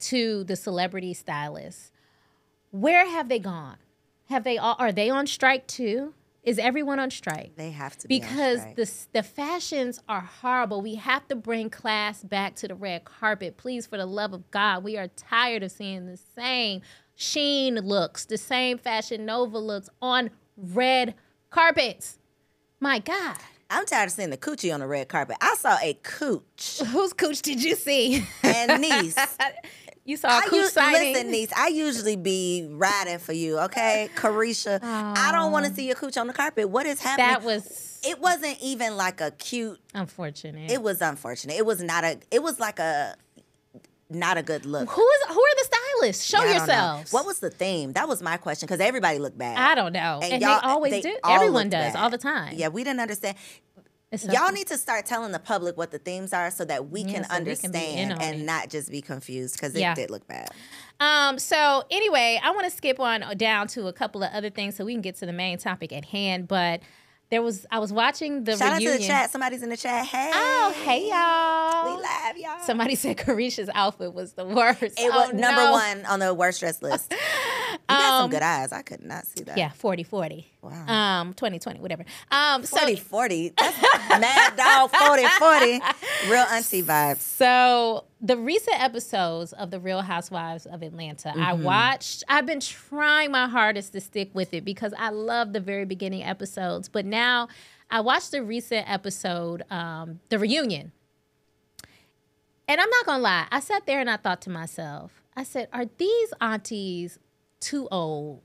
to 0.00 0.42
the 0.42 0.56
celebrity 0.56 1.14
stylists, 1.14 1.92
where 2.72 3.08
have 3.08 3.28
they 3.28 3.38
gone? 3.38 3.76
Have 4.28 4.44
they 4.44 4.58
all 4.58 4.76
are 4.78 4.92
they 4.92 5.10
on 5.10 5.26
strike 5.26 5.66
too? 5.66 6.14
Is 6.42 6.58
everyone 6.58 6.98
on 6.98 7.10
strike? 7.10 7.56
They 7.56 7.70
have 7.70 7.96
to 7.98 8.08
be 8.08 8.20
because 8.20 8.60
the 8.76 8.90
the 9.12 9.22
fashions 9.22 10.00
are 10.08 10.20
horrible. 10.20 10.82
We 10.82 10.96
have 10.96 11.26
to 11.28 11.36
bring 11.36 11.70
class 11.70 12.22
back 12.22 12.54
to 12.56 12.68
the 12.68 12.74
red 12.74 13.04
carpet, 13.04 13.56
please. 13.56 13.86
For 13.86 13.96
the 13.96 14.06
love 14.06 14.32
of 14.34 14.50
God, 14.50 14.84
we 14.84 14.98
are 14.98 15.08
tired 15.08 15.62
of 15.62 15.72
seeing 15.72 16.06
the 16.06 16.18
same 16.36 16.82
Shein 17.16 17.84
looks, 17.84 18.24
the 18.24 18.36
same 18.36 18.76
Fashion 18.76 19.24
Nova 19.24 19.58
looks 19.58 19.88
on 20.02 20.30
red 20.56 21.14
carpets. 21.50 22.18
My 22.80 22.98
God, 22.98 23.36
I'm 23.70 23.86
tired 23.86 24.06
of 24.06 24.12
seeing 24.12 24.30
the 24.30 24.36
coochie 24.36 24.72
on 24.74 24.80
the 24.80 24.86
red 24.86 25.08
carpet. 25.08 25.36
I 25.40 25.54
saw 25.58 25.78
a 25.82 25.94
cooch 26.02 26.80
whose 26.86 27.12
cooch 27.12 27.40
did 27.42 27.62
you 27.62 27.74
see? 27.74 28.26
and 28.42 28.80
niece. 28.82 29.16
you 30.04 30.16
saw 30.16 30.28
a 30.28 30.42
us- 30.46 30.72
sighting. 30.72 31.12
listen, 31.14 31.30
niece. 31.30 31.52
I 31.56 31.68
usually 31.68 32.16
be 32.16 32.68
riding 32.70 33.18
for 33.18 33.32
you, 33.32 33.58
okay, 33.60 34.08
Carisha. 34.14 34.78
I 34.82 35.30
don't 35.32 35.50
want 35.52 35.66
to 35.66 35.74
see 35.74 35.86
your 35.86 35.96
cooch 35.96 36.16
on 36.16 36.26
the 36.26 36.32
carpet. 36.32 36.68
What 36.68 36.86
is 36.86 37.00
happening? 37.00 37.26
that 37.28 37.42
was 37.42 38.00
It 38.06 38.20
wasn't 38.20 38.58
even 38.60 38.96
like 38.96 39.20
a 39.20 39.30
cute. 39.32 39.80
unfortunate. 39.94 40.70
It 40.70 40.82
was 40.82 41.00
unfortunate. 41.00 41.56
It 41.56 41.64
was 41.66 41.82
not 41.82 42.04
a. 42.04 42.18
It 42.30 42.42
was 42.42 42.60
like 42.60 42.78
a. 42.78 43.16
Not 44.10 44.36
a 44.36 44.42
good 44.42 44.66
look. 44.66 44.88
who 44.90 45.00
is 45.02 45.22
who 45.28 45.40
are 45.40 45.54
the 45.56 45.64
stylists? 45.64 46.24
Show 46.26 46.38
know. 46.38 46.44
yourselves. 46.52 47.12
What 47.12 47.24
was 47.24 47.40
the 47.40 47.48
theme? 47.48 47.94
That 47.94 48.06
was 48.06 48.20
my 48.22 48.36
question 48.36 48.66
because 48.66 48.78
everybody 48.80 49.18
looked 49.18 49.38
bad. 49.38 49.56
I 49.56 49.74
don't 49.74 49.94
know, 49.94 50.20
and, 50.22 50.42
y'all- 50.42 50.60
they 50.60 50.66
always 50.68 50.92
they 50.92 51.00
do. 51.00 51.16
Everyone 51.26 51.70
does 51.70 51.94
bad. 51.94 51.96
all 52.02 52.10
the 52.10 52.18
time. 52.18 52.52
Yeah, 52.54 52.68
we 52.68 52.84
didn't 52.84 53.00
understand. 53.00 53.36
Y'all 54.22 54.52
need 54.52 54.66
to 54.68 54.76
start 54.78 55.06
telling 55.06 55.32
the 55.32 55.38
public 55.38 55.76
what 55.76 55.90
the 55.90 55.98
themes 55.98 56.32
are 56.32 56.50
so 56.50 56.64
that 56.64 56.90
we 56.90 57.00
Yeah, 57.00 57.06
can 57.06 57.14
so 57.14 57.18
we 57.20 57.24
can 57.28 57.36
understand 57.36 58.12
and 58.22 58.40
it. 58.42 58.44
not 58.44 58.68
just 58.70 58.90
be 58.90 59.00
confused 59.00 59.54
because 59.54 59.74
it 59.74 59.80
Yeah. 59.80 59.94
did 59.94 60.10
look 60.10 60.26
bad. 60.28 60.50
Um, 61.00 61.38
so 61.38 61.84
anyway, 61.90 62.40
I 62.42 62.50
want 62.52 62.64
to 62.64 62.70
skip 62.70 63.00
on 63.00 63.24
down 63.36 63.66
to 63.68 63.88
a 63.88 63.92
couple 63.92 64.22
of 64.22 64.32
other 64.32 64.50
things 64.50 64.76
so 64.76 64.84
we 64.84 64.92
can 64.92 65.00
get 65.02 65.16
to 65.16 65.26
the 65.26 65.32
main 65.32 65.58
topic 65.58 65.92
at 65.92 66.04
hand. 66.04 66.46
But 66.48 66.80
there 67.30 67.42
was 67.42 67.66
I 67.70 67.78
was 67.80 67.92
watching 67.92 68.44
the 68.44 68.56
Shout 68.56 68.72
reunion. 68.72 68.92
out 68.92 68.96
to 68.96 69.02
the 69.02 69.06
chat. 69.08 69.30
Somebody's 69.32 69.62
in 69.62 69.70
the 69.70 69.76
chat. 69.76 70.06
Hey. 70.06 70.30
Oh, 70.32 70.74
hey 70.84 71.08
y'all. 71.08 71.96
We 71.96 72.02
live, 72.02 72.36
y'all. 72.36 72.64
Somebody 72.64 72.94
said 72.94 73.16
Carisha's 73.16 73.70
outfit 73.74 74.12
was 74.14 74.34
the 74.34 74.44
worst. 74.44 74.82
it 74.82 74.92
Oh, 75.00 75.08
was 75.26 75.32
number 75.32 75.62
no. 75.62 75.72
one 75.72 76.04
on 76.06 76.20
the 76.20 76.32
worst 76.34 76.60
dress 76.60 76.80
list. 76.82 77.12
You 77.90 77.96
got 77.96 78.16
some 78.18 78.24
Um, 78.24 78.30
good 78.30 78.42
eyes. 78.42 78.72
I 78.72 78.80
could 78.82 79.02
not 79.02 79.26
see 79.26 79.44
that. 79.44 79.58
Yeah, 79.58 79.68
40 79.70 80.04
40. 80.04 80.46
Wow. 80.62 80.86
Um, 81.20 81.34
2020, 81.34 81.80
whatever. 81.80 82.04
Um, 82.30 82.64
so 82.64 82.78
40 82.78 82.96
40. 82.96 83.52
That's 83.58 83.76
mad 84.20 84.56
dog 84.56 84.90
40 84.90 85.26
40. 85.38 85.80
Real 86.30 86.44
auntie 86.50 86.82
vibes. 86.82 87.18
So 87.20 88.04
the 88.22 88.38
recent 88.38 88.82
episodes 88.82 89.52
of 89.52 89.70
the 89.70 89.78
Real 89.78 90.00
Housewives 90.00 90.64
of 90.64 90.82
Atlanta, 90.82 91.30
I 91.36 91.52
Mm-hmm. 91.52 91.62
watched. 91.62 92.24
I've 92.26 92.46
been 92.46 92.60
trying 92.60 93.30
my 93.30 93.46
hardest 93.48 93.92
to 93.92 94.00
stick 94.00 94.30
with 94.32 94.54
it 94.54 94.64
because 94.64 94.94
I 94.98 95.10
love 95.10 95.52
the 95.52 95.60
very 95.60 95.84
beginning 95.84 96.22
episodes. 96.22 96.88
But 96.88 97.04
now 97.04 97.48
I 97.90 98.00
watched 98.00 98.30
the 98.30 98.42
recent 98.42 98.90
episode, 98.90 99.62
um, 99.70 100.20
the 100.30 100.38
reunion. 100.38 100.92
And 102.66 102.80
I'm 102.80 102.88
not 102.88 103.04
gonna 103.06 103.22
lie, 103.22 103.46
I 103.50 103.60
sat 103.60 103.84
there 103.84 104.00
and 104.00 104.08
I 104.08 104.16
thought 104.16 104.40
to 104.42 104.50
myself, 104.50 105.22
I 105.36 105.42
said, 105.42 105.68
are 105.72 105.84
these 105.98 106.32
aunties 106.40 107.18
too 107.64 107.88
old 107.90 108.42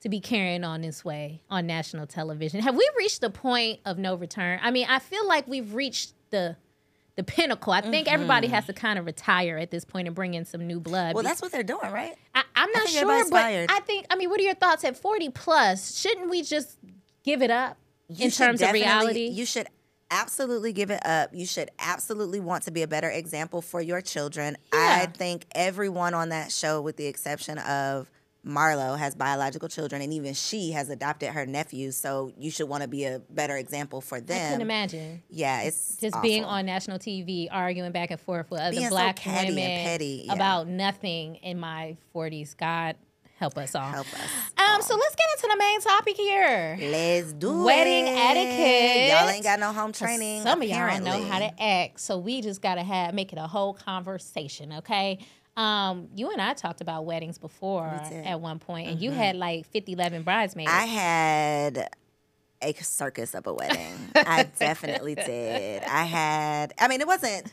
to 0.00 0.08
be 0.08 0.20
carrying 0.20 0.64
on 0.64 0.80
this 0.80 1.04
way 1.04 1.42
on 1.50 1.66
national 1.66 2.06
television? 2.06 2.60
Have 2.60 2.76
we 2.76 2.88
reached 2.98 3.20
the 3.20 3.30
point 3.30 3.80
of 3.84 3.98
no 3.98 4.14
return? 4.14 4.60
I 4.62 4.70
mean, 4.70 4.86
I 4.88 4.98
feel 4.98 5.26
like 5.26 5.46
we've 5.46 5.74
reached 5.74 6.14
the 6.30 6.56
the 7.16 7.24
pinnacle. 7.24 7.72
I 7.72 7.80
think 7.80 8.12
everybody 8.12 8.46
has 8.48 8.66
to 8.66 8.74
kind 8.74 8.98
of 8.98 9.06
retire 9.06 9.56
at 9.56 9.70
this 9.70 9.84
point 9.84 10.06
and 10.06 10.14
bring 10.14 10.34
in 10.34 10.44
some 10.44 10.66
new 10.66 10.78
blood. 10.78 11.08
Mm-hmm. 11.08 11.14
Well, 11.14 11.24
that's 11.24 11.40
what 11.40 11.50
they're 11.50 11.62
doing, 11.62 11.90
right? 11.90 12.14
I, 12.34 12.42
I'm 12.54 12.70
not 12.72 12.88
sure, 12.88 13.30
but. 13.30 13.70
I 13.70 13.80
think. 13.80 14.06
I 14.10 14.16
mean, 14.16 14.28
what 14.28 14.38
are 14.38 14.44
your 14.44 14.54
thoughts 14.54 14.84
at 14.84 14.96
40 14.96 15.30
plus? 15.30 15.98
Shouldn't 15.98 16.28
we 16.28 16.42
just 16.42 16.78
give 17.24 17.42
it 17.42 17.50
up 17.50 17.78
You 18.08 18.26
in 18.26 18.30
terms 18.30 18.60
of 18.60 18.70
reality? 18.72 19.28
You 19.28 19.46
should 19.46 19.66
absolutely 20.10 20.72
give 20.72 20.90
it 20.90 21.04
up. 21.04 21.30
You 21.32 21.46
should 21.46 21.70
absolutely 21.78 22.40
want 22.40 22.64
to 22.64 22.70
be 22.70 22.82
a 22.82 22.86
better 22.86 23.10
example 23.10 23.62
for 23.62 23.80
your 23.80 24.00
children. 24.00 24.56
I 24.72 25.06
think 25.06 25.46
everyone 25.54 26.14
on 26.14 26.28
that 26.28 26.52
show, 26.52 26.80
with 26.82 26.96
the 26.96 27.06
exception 27.06 27.58
of 27.58 28.10
Marlo, 28.46 28.96
has 28.96 29.14
biological 29.16 29.68
children, 29.68 30.00
and 30.00 30.12
even 30.12 30.32
she 30.32 30.70
has 30.72 30.88
adopted 30.88 31.30
her 31.30 31.46
nephews. 31.46 31.96
So 31.96 32.32
you 32.38 32.50
should 32.50 32.68
want 32.68 32.82
to 32.82 32.88
be 32.88 33.04
a 33.04 33.18
better 33.30 33.56
example 33.56 34.00
for 34.00 34.20
them. 34.20 34.36
I 34.36 34.48
couldn't 34.50 34.60
imagine 34.62 35.22
Yeah, 35.28 35.62
it's 35.62 35.96
just 35.96 36.20
being 36.22 36.44
on 36.44 36.64
national 36.64 36.98
TV 36.98 37.48
arguing 37.50 37.90
back 37.92 38.10
and 38.12 38.20
forth 38.20 38.50
with 38.50 38.60
other 38.60 38.70
Being 38.70 38.84
so 38.84 38.90
black 38.90 39.26
and 39.26 39.48
women 39.48 39.84
petty, 39.84 40.24
yeah. 40.26 40.34
about 40.34 40.68
nothing 40.68 41.36
in 41.36 41.58
my 41.58 41.96
40s. 42.14 42.56
God 42.56 42.96
help 43.38 43.58
us 43.58 43.74
all. 43.74 43.90
Help 43.90 44.06
us. 44.14 44.20
Um, 44.56 44.80
so 44.80 44.94
let's 44.94 45.14
get 45.16 45.26
into 45.36 45.48
the 45.50 45.58
main 45.58 45.80
topic 45.80 46.16
here. 46.16 46.78
Let's 46.80 47.32
do 47.32 47.64
Wedding 47.64 48.06
it. 48.06 48.16
etiquette. 48.16 49.10
Y'all 49.10 49.28
ain't 49.28 49.44
got 49.44 49.58
no 49.58 49.72
home 49.72 49.92
training. 49.92 50.42
Some 50.42 50.62
of 50.62 50.68
y'all 50.68 50.88
don't 50.88 51.04
know 51.04 51.22
how 51.24 51.40
to 51.40 51.62
act, 51.62 52.00
so 52.00 52.16
we 52.18 52.40
just 52.42 52.62
gotta 52.62 52.82
have 52.82 53.12
make 53.12 53.32
it 53.32 53.38
a 53.38 53.46
whole 53.46 53.74
conversation, 53.74 54.72
okay? 54.74 55.18
Um, 55.56 56.08
you 56.14 56.30
and 56.30 56.40
I 56.40 56.52
talked 56.52 56.80
about 56.80 57.06
weddings 57.06 57.38
before 57.38 57.86
at 57.86 58.40
one 58.40 58.58
point, 58.58 58.88
and 58.88 59.00
you 59.00 59.10
had 59.10 59.36
like 59.36 59.66
50, 59.66 59.92
11 59.92 60.22
bridesmaids. 60.22 60.70
I 60.70 60.84
had 60.84 61.88
a 62.62 62.72
circus 62.74 63.34
of 63.34 63.46
a 63.46 63.54
wedding. 63.54 63.96
I 64.14 64.44
definitely 64.58 65.14
did. 65.26 65.82
I 65.84 66.04
had, 66.04 66.74
I 66.78 66.88
mean, 66.88 67.00
it 67.00 67.06
wasn't 67.06 67.50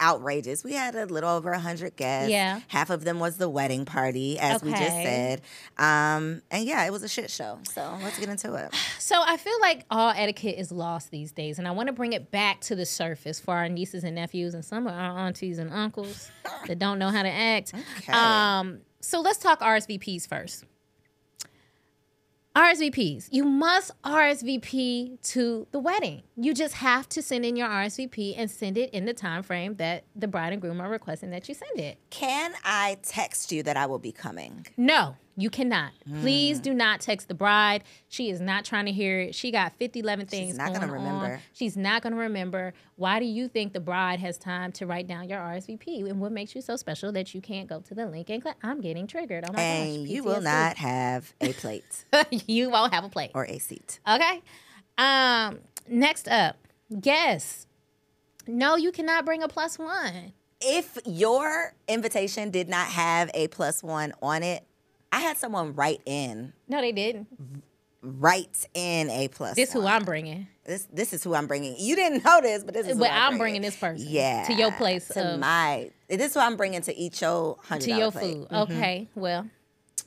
outrageous. 0.00 0.64
We 0.64 0.72
had 0.74 0.94
a 0.94 1.06
little 1.06 1.30
over 1.30 1.50
100 1.50 1.96
guests. 1.96 2.30
Yeah. 2.30 2.60
Half 2.68 2.90
of 2.90 3.04
them 3.04 3.20
was 3.20 3.36
the 3.36 3.48
wedding 3.48 3.84
party, 3.84 4.38
as 4.38 4.62
we 4.62 4.70
just 4.70 4.82
said. 4.82 5.40
Um, 5.76 6.42
and 6.50 6.64
yeah, 6.64 6.84
it 6.84 6.92
was 6.92 7.02
a 7.02 7.08
shit 7.08 7.30
show. 7.30 7.58
So 7.70 7.96
let's 8.02 8.18
get 8.18 8.28
into 8.28 8.54
it. 8.54 8.74
So 8.98 9.22
I 9.24 9.38
feel 9.38 9.58
like 9.62 9.86
all 9.90 10.10
etiquette 10.14 10.58
is 10.58 10.70
lost 10.70 11.10
these 11.10 11.32
days, 11.32 11.58
and 11.58 11.66
I 11.66 11.70
want 11.70 11.86
to 11.86 11.94
bring 11.94 12.12
it 12.12 12.30
back 12.30 12.60
to 12.62 12.76
the 12.76 12.84
surface 12.84 13.40
for 13.40 13.54
our 13.56 13.66
nieces 13.66 14.04
and 14.04 14.14
nephews 14.14 14.52
and 14.52 14.62
some 14.62 14.86
of 14.86 14.92
our 14.92 15.18
aunties 15.20 15.58
and 15.58 15.72
uncles 15.72 16.30
that 16.66 16.78
don't 16.78 16.98
know 16.98 17.08
how 17.08 17.22
to 17.22 17.30
act. 17.30 17.72
Okay. 18.00 18.12
Um, 18.12 18.80
so 19.00 19.22
let's 19.22 19.38
talk 19.38 19.60
RSVPs 19.60 20.28
first. 20.28 20.64
RSVPs. 22.58 23.28
You 23.30 23.44
must 23.44 23.92
RSVP 24.02 25.22
to 25.30 25.68
the 25.70 25.78
wedding. 25.78 26.24
You 26.36 26.52
just 26.52 26.74
have 26.74 27.08
to 27.10 27.22
send 27.22 27.44
in 27.44 27.54
your 27.54 27.68
RSVP 27.68 28.34
and 28.36 28.50
send 28.50 28.76
it 28.76 28.90
in 28.90 29.04
the 29.04 29.14
time 29.14 29.44
frame 29.44 29.76
that 29.76 30.02
the 30.16 30.26
bride 30.26 30.52
and 30.52 30.60
groom 30.60 30.80
are 30.80 30.90
requesting 30.90 31.30
that 31.30 31.48
you 31.48 31.54
send 31.54 31.78
it. 31.78 31.98
Can 32.10 32.54
I 32.64 32.98
text 33.04 33.52
you 33.52 33.62
that 33.62 33.76
I 33.76 33.86
will 33.86 34.00
be 34.00 34.10
coming? 34.10 34.66
No, 34.76 35.14
you 35.38 35.50
cannot. 35.50 35.92
Please 36.20 36.58
do 36.58 36.74
not 36.74 37.00
text 37.00 37.28
the 37.28 37.34
bride. 37.34 37.84
She 38.08 38.28
is 38.28 38.40
not 38.40 38.64
trying 38.64 38.86
to 38.86 38.92
hear 38.92 39.20
it. 39.20 39.36
She 39.36 39.52
got 39.52 39.72
50, 39.78 40.00
11 40.00 40.26
things. 40.26 40.48
She's 40.48 40.58
not 40.58 40.72
gonna 40.72 40.88
going 40.88 41.00
on. 41.00 41.06
remember. 41.06 41.42
She's 41.52 41.76
not 41.76 42.02
going 42.02 42.12
to 42.12 42.18
remember. 42.18 42.74
Why 42.96 43.20
do 43.20 43.24
you 43.24 43.46
think 43.46 43.72
the 43.72 43.78
bride 43.78 44.18
has 44.18 44.36
time 44.36 44.72
to 44.72 44.86
write 44.86 45.06
down 45.06 45.28
your 45.28 45.38
RSVP? 45.38 46.10
And 46.10 46.20
what 46.20 46.32
makes 46.32 46.56
you 46.56 46.60
so 46.60 46.74
special 46.74 47.12
that 47.12 47.34
you 47.36 47.40
can't 47.40 47.68
go 47.68 47.78
to 47.80 47.94
the 47.94 48.06
link 48.06 48.28
and 48.30 48.42
click? 48.42 48.56
I'm 48.64 48.80
getting 48.80 49.06
triggered. 49.06 49.44
Oh 49.48 49.52
my 49.52 49.62
and 49.62 50.04
gosh. 50.06 50.08
you 50.12 50.24
will 50.24 50.40
not 50.40 50.76
have 50.78 51.32
a 51.40 51.52
plate 51.52 52.04
you 52.48 52.68
won't 52.70 52.92
have 52.92 53.04
a 53.04 53.08
plate. 53.08 53.30
or 53.34 53.44
a 53.46 53.58
seat. 53.58 54.00
Okay. 54.08 54.42
Um. 54.98 55.60
Next 55.88 56.26
up, 56.26 56.56
guess. 57.00 57.66
No, 58.48 58.74
you 58.76 58.90
cannot 58.90 59.24
bring 59.24 59.42
a 59.44 59.48
plus 59.48 59.78
one. 59.78 60.32
If 60.60 60.98
your 61.06 61.74
invitation 61.86 62.50
did 62.50 62.68
not 62.68 62.88
have 62.88 63.30
a 63.34 63.46
plus 63.48 63.82
one 63.84 64.12
on 64.20 64.42
it, 64.42 64.64
I 65.12 65.20
had 65.20 65.36
someone 65.36 65.74
write 65.74 66.00
in, 66.06 66.52
No, 66.68 66.80
they 66.80 66.92
didn't. 66.92 67.28
write 68.02 68.66
in 68.74 69.10
a 69.10 69.28
plus. 69.28 69.56
This 69.56 69.72
who. 69.72 69.86
I'm 69.86 70.04
bringing. 70.04 70.46
This 70.64 70.86
this 70.92 71.12
is 71.12 71.24
who 71.24 71.34
I'm 71.34 71.46
bringing. 71.46 71.76
You 71.78 71.96
didn't 71.96 72.24
know 72.24 72.40
this, 72.42 72.62
but 72.64 72.74
this 72.74 72.86
is. 72.86 72.94
who 72.94 72.98
But 73.00 73.10
I'm 73.10 73.38
bringing. 73.38 73.38
bringing 73.38 73.62
this 73.62 73.76
person. 73.76 74.06
Yeah. 74.08 74.44
To 74.46 74.52
your 74.52 74.70
place 74.72 75.08
To 75.08 75.34
of 75.34 75.40
my. 75.40 75.90
This 76.08 76.28
is 76.28 76.34
who 76.34 76.40
I'm 76.40 76.56
bringing 76.56 76.82
to 76.82 76.94
eat 76.96 77.20
your 77.20 77.56
hundred 77.62 77.84
to 77.84 77.94
your 77.94 78.10
food. 78.12 78.46
Okay. 78.52 79.08
Well, 79.14 79.46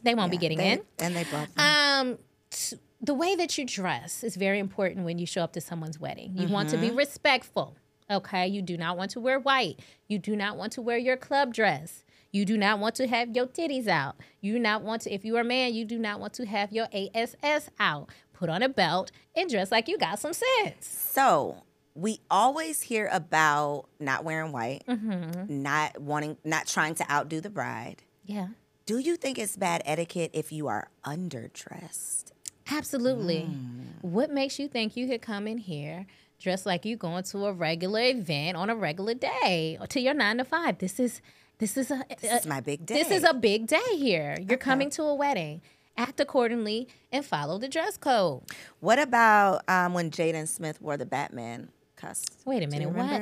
they 0.04 0.14
won't 0.16 0.32
be 0.32 0.38
getting 0.38 0.60
Mm-hmm. 0.60 0.82
They- 0.98 1.06
in. 1.06 1.06
and 1.06 1.16
they 1.16 1.24
brought. 1.26 1.54
Them. 1.56 2.08
Um, 2.12 2.18
t- 2.52 2.78
the 3.02 3.14
way 3.16 3.36
that 3.36 3.58
you 3.58 3.66
dress 3.66 4.24
is 4.24 4.36
very 4.36 4.60
important 4.60 5.06
when 5.06 5.18
you 5.18 5.26
show 5.26 5.42
up 5.42 5.54
to 5.54 5.62
someone's 5.62 6.00
wedding. 6.00 6.34
You 6.38 6.48
want 6.48 6.70
to 6.70 6.78
Mm-hmm. 6.78 6.90
be 6.90 6.96
respectful. 6.96 7.76
Okay. 8.12 8.46
You 8.48 8.62
do 8.62 8.78
not 8.78 8.98
want 8.98 9.12
to 9.12 9.20
wear 9.20 9.40
white. 9.40 9.80
You 10.08 10.20
do 10.20 10.36
not 10.36 10.58
want 10.58 10.74
to 10.74 10.82
wear 10.82 10.98
your 10.98 11.18
club 11.18 11.54
dress. 11.54 12.04
You 12.32 12.46
do 12.46 12.58
not 12.58 12.80
want 12.80 12.96
to 12.96 13.08
have 13.08 13.36
your 13.36 13.46
titties 13.48 13.88
out. 13.88 14.15
You 14.39 14.54
do 14.54 14.60
not 14.60 14.84
want 14.84 15.02
to, 15.04 15.13
if 15.13 15.26
you 15.26 15.36
are 15.38 15.41
a 15.41 15.44
man, 15.46 15.74
you 15.74 15.84
do 15.86 16.00
not 16.00 16.20
want 16.20 16.34
to 16.34 16.46
have 16.46 16.72
your 16.72 16.88
ASS 16.94 17.70
out. 17.80 18.10
Put 18.34 18.50
on 18.50 18.63
a 18.63 18.70
belt 18.70 19.12
and 19.36 19.50
dress 19.50 19.72
like 19.72 19.88
you 19.88 19.98
got 19.98 20.17
some 20.20 20.34
sense. 20.34 20.88
So 20.88 21.63
we 21.94 22.22
always 22.32 22.84
hear 22.84 23.10
about 23.12 23.86
not 24.00 24.24
wearing 24.24 24.52
white, 24.54 24.84
Mm-hmm. 24.88 25.62
not 25.62 26.00
wanting, 26.00 26.38
not 26.46 26.67
trying 26.67 26.96
to 26.96 27.12
outdo 27.12 27.41
the 27.41 27.50
bride. 27.50 28.04
Yeah. 28.26 28.48
Do 28.86 28.98
you 28.98 29.15
think 29.17 29.38
it's 29.38 29.58
bad 29.58 29.82
etiquette 29.86 30.32
if 30.34 30.52
you 30.52 30.67
are 30.67 30.89
underdressed? 31.06 32.32
Absolutely. 32.72 33.41
Mm. 33.50 34.02
What 34.02 34.30
makes 34.32 34.58
you 34.60 34.67
think 34.67 34.96
you 34.96 35.08
could 35.08 35.22
come 35.22 35.48
in 35.48 35.58
here 35.58 36.06
dressed 36.39 36.65
like 36.65 36.86
you 36.86 36.96
going 36.96 37.24
to 37.24 37.46
a 37.46 37.54
regular 37.54 38.02
event 38.02 38.58
on 38.58 38.70
a 38.70 38.76
regular 38.76 39.13
day 39.13 39.78
or 39.80 39.88
to 39.88 40.00
your 40.00 40.13
nine 40.13 40.38
to 40.38 40.46
five? 40.46 40.78
This 40.80 41.00
is 41.00 41.22
this 41.62 41.78
is 41.78 41.91
a, 41.91 42.04
This 42.19 42.41
is 42.41 42.45
my 42.47 42.60
big 42.60 42.86
day. 42.86 42.95
this 42.95 43.12
is 43.12 43.24
a 43.24 43.34
big 43.34 43.67
day 43.67 43.80
here. 43.95 44.36
You're 44.50 44.58
coming 44.58 44.89
to 44.91 45.04
a 45.04 45.15
wedding. 45.15 45.62
Act 45.97 46.19
accordingly 46.19 46.88
and 47.12 47.24
follow 47.24 47.58
the 47.60 47.67
dress 47.67 47.97
code. 47.97 48.41
What 48.80 48.97
about 48.97 49.62
um, 49.69 49.93
when 49.93 50.10
Jaden 50.10 50.47
Smith 50.47 50.82
wore 50.82 50.97
the 50.97 51.06
Batman 51.06 51.69
costume? 51.95 52.36
Wait 52.45 52.63
a 52.63 52.65
Do 52.65 52.76
you 52.78 52.89
minute, 52.89 52.97
what? 52.97 53.21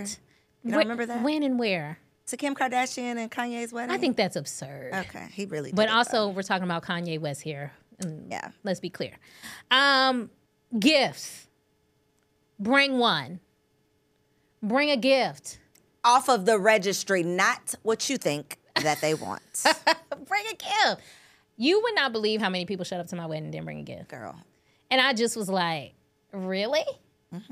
You 0.63 0.71
don't 0.71 0.71
Where- 0.71 0.80
remember 0.80 1.06
that? 1.08 1.21
When 1.23 1.43
and 1.43 1.60
where? 1.60 1.99
To 2.28 2.38
Kim 2.38 2.54
Kardashian 2.56 3.17
and 3.17 3.30
Kanye's 3.32 3.73
wedding? 3.73 3.93
I 3.93 3.97
think 3.97 4.15
that's 4.15 4.36
absurd. 4.36 4.93
Okay, 4.93 5.28
he 5.34 5.45
really 5.45 5.71
did. 5.71 5.75
But 5.75 5.89
also, 5.89 6.12
though. 6.12 6.30
we're 6.30 6.43
talking 6.43 6.63
about 6.63 6.84
Kanye 6.84 7.19
West 7.19 7.41
here. 7.41 7.71
Yeah. 8.30 8.49
Let's 8.63 8.80
be 8.80 8.89
clear. 8.91 9.13
Um, 9.71 10.30
gifts. 10.80 11.47
Bring 12.60 12.99
one. 12.99 13.39
Bring 14.62 14.91
a 14.91 14.97
gift. 14.97 15.59
Off 16.04 16.30
of 16.30 16.46
the 16.46 16.58
registry, 16.60 17.24
not 17.24 17.76
what 17.84 18.10
you 18.10 18.18
think 18.18 18.58
that 18.82 19.02
they 19.02 19.14
want. 19.14 19.42
bring 20.28 20.44
a 20.52 20.56
gift. 20.56 21.02
You 21.58 21.82
would 21.82 21.96
not 21.96 22.12
believe 22.14 22.40
how 22.42 22.50
many 22.50 22.66
people 22.66 22.86
showed 22.86 23.00
up 23.02 23.08
to 23.08 23.16
my 23.16 23.26
wedding 23.26 23.44
and 23.46 23.52
didn't 23.52 23.66
bring 23.66 23.80
a 23.80 23.84
gift. 23.84 24.10
Girl, 24.10 24.36
And 24.90 25.02
I 25.02 25.14
just 25.14 25.36
was 25.36 25.50
like, 25.50 25.94
really? 26.32 26.84
Okay. 27.36 27.44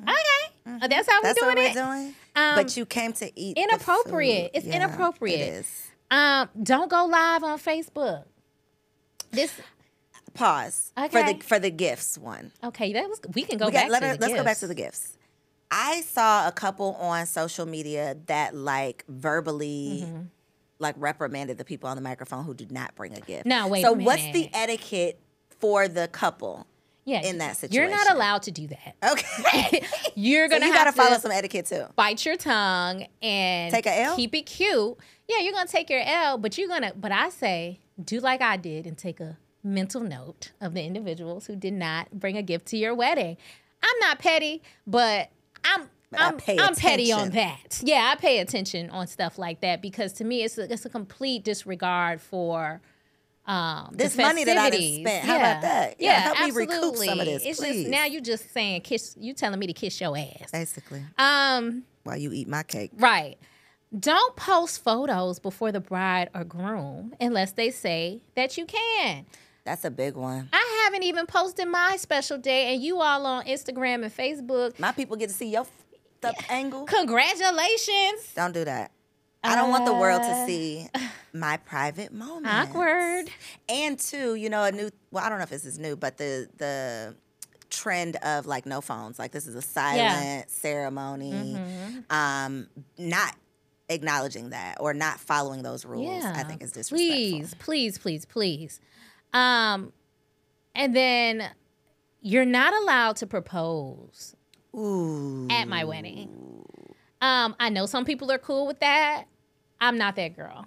Uh, 0.66 0.88
That's 0.88 1.10
how 1.10 1.18
Mm-hmm. 1.22 1.24
that's 1.24 1.42
we're 1.42 1.48
what 1.48 1.56
doing 1.58 1.66
we're 1.66 1.72
it. 1.72 1.74
doing. 2.04 2.16
Um, 2.36 2.56
but 2.56 2.78
you 2.78 2.86
came 2.86 3.14
to 3.14 3.32
eat. 3.40 3.58
inappropriate. 3.58 4.52
It's 4.54 4.66
Yeah, 4.66 4.78
inappropriate. 4.78 5.40
It 5.40 5.44
is. 5.54 5.84
Um, 6.12 6.50
don't 6.64 6.90
go 6.90 7.06
live 7.06 7.44
on 7.44 7.60
Facebook. 7.60 8.24
This 9.32 9.52
Pause 10.34 10.94
for 11.10 11.24
the 11.24 11.40
for 11.44 11.58
the 11.60 11.72
gifts 11.72 12.18
one. 12.18 12.52
okay, 12.64 12.94
that 12.94 13.10
was 13.10 13.20
we 13.34 13.44
can 13.44 13.58
go 13.58 13.66
We 13.68 13.72
back 13.72 13.90
let 13.90 14.02
to 14.02 14.08
her, 14.10 14.18
let's 14.20 14.34
go 14.34 14.44
back 14.44 14.58
to 14.60 14.68
the 14.68 14.76
gifts. 14.76 15.17
I 15.72 16.02
saw 16.02 16.48
a 16.48 16.52
couple 16.52 16.94
on 16.96 17.26
social 17.26 17.66
media 17.66 18.16
that 18.28 18.56
like 18.56 19.04
verbally 19.08 20.04
Mm-hmm. 20.06 20.22
like 20.80 20.96
reprimanded 20.98 21.58
the 21.58 21.66
people 21.66 21.90
on 21.90 21.96
the 21.98 22.02
microphone 22.02 22.46
who 22.46 22.54
did 22.54 22.72
not 22.72 22.96
bring 22.96 23.14
a 23.16 23.22
gift. 23.22 23.46
Now, 23.46 23.68
wait 23.68 23.82
So 23.84 23.92
what's 23.94 24.24
the 24.32 24.50
etiquette 24.54 25.20
for 25.60 25.88
the 25.88 26.08
couple? 26.08 26.66
yeah, 27.06 27.22
in 27.26 27.38
that 27.38 27.56
situation, 27.56 27.90
You're 27.90 27.98
not 27.98 28.14
allowed 28.14 28.44
to 28.44 28.52
do 28.52 28.68
that. 28.68 28.96
Okay. 29.12 29.82
You're 30.16 30.48
gonna 30.50 30.66
you 30.66 30.74
have 30.74 30.86
gotta 30.86 30.92
to 30.92 30.98
follow 31.04 31.18
some 31.20 31.32
etiquette 31.32 31.66
too. 31.66 31.86
bite 31.96 32.26
your 32.26 32.36
tongue 32.36 33.06
and 33.22 33.74
Take 33.74 33.86
a 33.86 34.02
L? 34.02 34.16
Keep 34.18 34.36
it 34.36 34.42
cute. 34.46 34.98
Yeah, 35.30 35.40
you're 35.40 35.54
gonna 35.54 35.68
take 35.68 35.90
your 35.90 36.02
L, 36.06 36.38
but 36.38 36.58
you're 36.58 36.68
gonna. 36.70 36.94
But 36.96 37.12
I 37.12 37.28
say, 37.30 37.80
do 38.02 38.20
like 38.22 38.42
I 38.42 38.56
did 38.58 38.86
and 38.88 38.98
take 38.98 39.20
a 39.20 39.38
mental 39.64 40.00
note 40.02 40.52
of 40.62 40.74
the 40.74 40.82
individuals 40.84 41.48
who 41.48 41.56
did 41.58 41.74
not 41.74 42.12
bring 42.12 42.38
a 42.38 42.42
gift 42.42 42.66
to 42.68 42.78
your 42.78 42.94
wedding. 42.96 43.36
I'm 43.84 44.00
not 44.00 44.20
petty, 44.20 44.62
but 44.86 45.30
I'm. 45.74 45.90
But 46.10 46.22
I'm, 46.22 46.60
I'm 46.60 46.76
petty 46.76 47.12
on 47.12 47.32
that. 47.32 47.82
Yeah, 47.84 48.10
I 48.14 48.16
pay 48.16 48.40
attention 48.40 48.90
on 48.92 49.08
stuff 49.08 49.38
like 49.38 49.60
that 49.60 49.82
because 49.82 50.14
to 50.14 50.24
me, 50.24 50.42
it's 50.44 50.58
a, 50.58 50.72
it's 50.72 50.86
a 50.86 50.90
complete 50.90 51.44
disregard 51.44 52.22
for 52.22 52.80
um, 53.46 53.90
This 53.94 54.16
money 54.16 54.46
that 54.46 54.58
I 54.58 54.70
spent. 54.72 55.26
How 55.26 55.36
about 55.36 55.62
that? 55.64 55.96
Yeah, 56.00 56.12
Yeah, 56.12 56.20
help 56.22 56.40
me 56.40 56.52
recoup 56.52 56.74
absolutely. 56.76 57.08
some 57.08 57.20
of 57.20 57.26
this, 57.26 57.44
It's 57.46 57.60
please. 57.60 57.74
just 57.84 57.90
now 57.90 58.06
you're 58.06 58.22
just 58.22 58.54
saying 58.54 58.82
kiss. 58.82 59.18
You 59.20 59.34
telling 59.34 59.60
me 59.60 59.68
to 59.68 59.74
kiss 59.74 60.00
your 60.00 60.18
ass. 60.18 60.50
Basically, 60.52 61.04
Um. 61.18 61.84
while 62.04 62.16
you 62.18 62.32
eat 62.32 62.48
my 62.48 62.64
cake. 62.64 62.92
Right. 62.98 63.38
Don't 63.98 64.36
post 64.38 64.82
photos 64.84 65.40
before 65.40 65.74
the 65.74 65.80
bride 65.82 66.30
or 66.34 66.46
groom 66.46 67.16
unless 67.20 67.52
they 67.52 67.70
say 67.72 68.22
that 68.36 68.58
you 68.58 68.66
can. 68.66 69.26
That's 69.68 69.84
a 69.84 69.92
big 69.92 70.16
one. 70.16 70.48
I 70.54 70.82
haven't 70.86 71.04
even 71.04 71.26
posted 71.26 71.68
my 71.68 71.98
special 71.98 72.38
day, 72.38 72.74
and 72.74 72.82
you 72.82 73.02
all 73.02 73.26
on 73.26 73.44
Instagram 73.46 74.02
and 74.02 74.16
Facebook. 74.16 74.80
My 74.80 74.94
people 74.94 75.18
get 75.18 75.28
to 75.28 75.36
see 75.36 75.50
your 75.50 75.68
up 76.24 76.36
angle. 76.50 76.86
Congratulations. 76.86 78.32
Don't 78.34 78.54
do 78.54 78.64
that. 78.64 78.92
I 79.44 79.56
don't 79.56 79.70
want 79.70 79.86
the 79.86 79.94
world 79.94 80.22
to 80.22 80.30
Uh, 80.30 80.46
see 80.46 80.88
my 81.34 81.58
private 81.58 82.14
moment. 82.14 82.48
Awkward. 82.48 83.30
And 83.68 84.00
two, 84.00 84.36
you 84.36 84.50
know, 84.50 84.64
a 84.64 84.72
new. 84.72 84.90
Well, 85.12 85.26
I 85.26 85.28
don't 85.28 85.38
know 85.38 85.44
if 85.44 85.50
this 85.50 85.66
is 85.66 85.78
new, 85.78 85.98
but 85.98 86.18
the 86.18 86.48
the 86.58 87.16
trend 87.70 88.16
of 88.18 88.46
like 88.46 88.66
no 88.66 88.80
phones. 88.80 89.20
Like 89.20 89.34
this 89.34 89.48
is 89.48 89.56
a 89.56 89.62
silent 89.62 90.50
ceremony. 90.50 91.58
Mm-hmm. 91.58 92.00
Um, 92.16 92.68
not 92.98 93.36
acknowledging 93.90 94.52
that 94.52 94.78
or 94.80 94.94
not 94.94 95.20
following 95.20 95.62
those 95.62 95.86
rules. 95.86 96.24
Yeah. 96.24 96.34
I 96.38 96.44
think 96.44 96.64
is 96.64 96.72
disrespectful. 96.72 97.16
Please, 97.18 97.54
please, 97.60 97.98
please, 97.98 98.26
please. 98.26 98.80
Um, 99.38 99.94
and 100.74 100.96
then 100.96 101.50
you're 102.22 102.46
not 102.46 102.74
allowed 102.74 103.18
to 103.18 103.28
propose 103.28 104.36
Ooh. 104.76 105.48
at 105.50 105.68
my 105.68 105.84
wedding. 105.84 106.30
Um, 107.22 107.56
I 107.60 107.70
know 107.70 107.86
some 107.86 108.06
people 108.06 108.32
are 108.32 108.38
cool 108.38 108.68
with 108.68 108.80
that. 108.80 109.26
I'm 109.80 109.98
not 109.98 110.16
that 110.16 110.36
girl. 110.36 110.66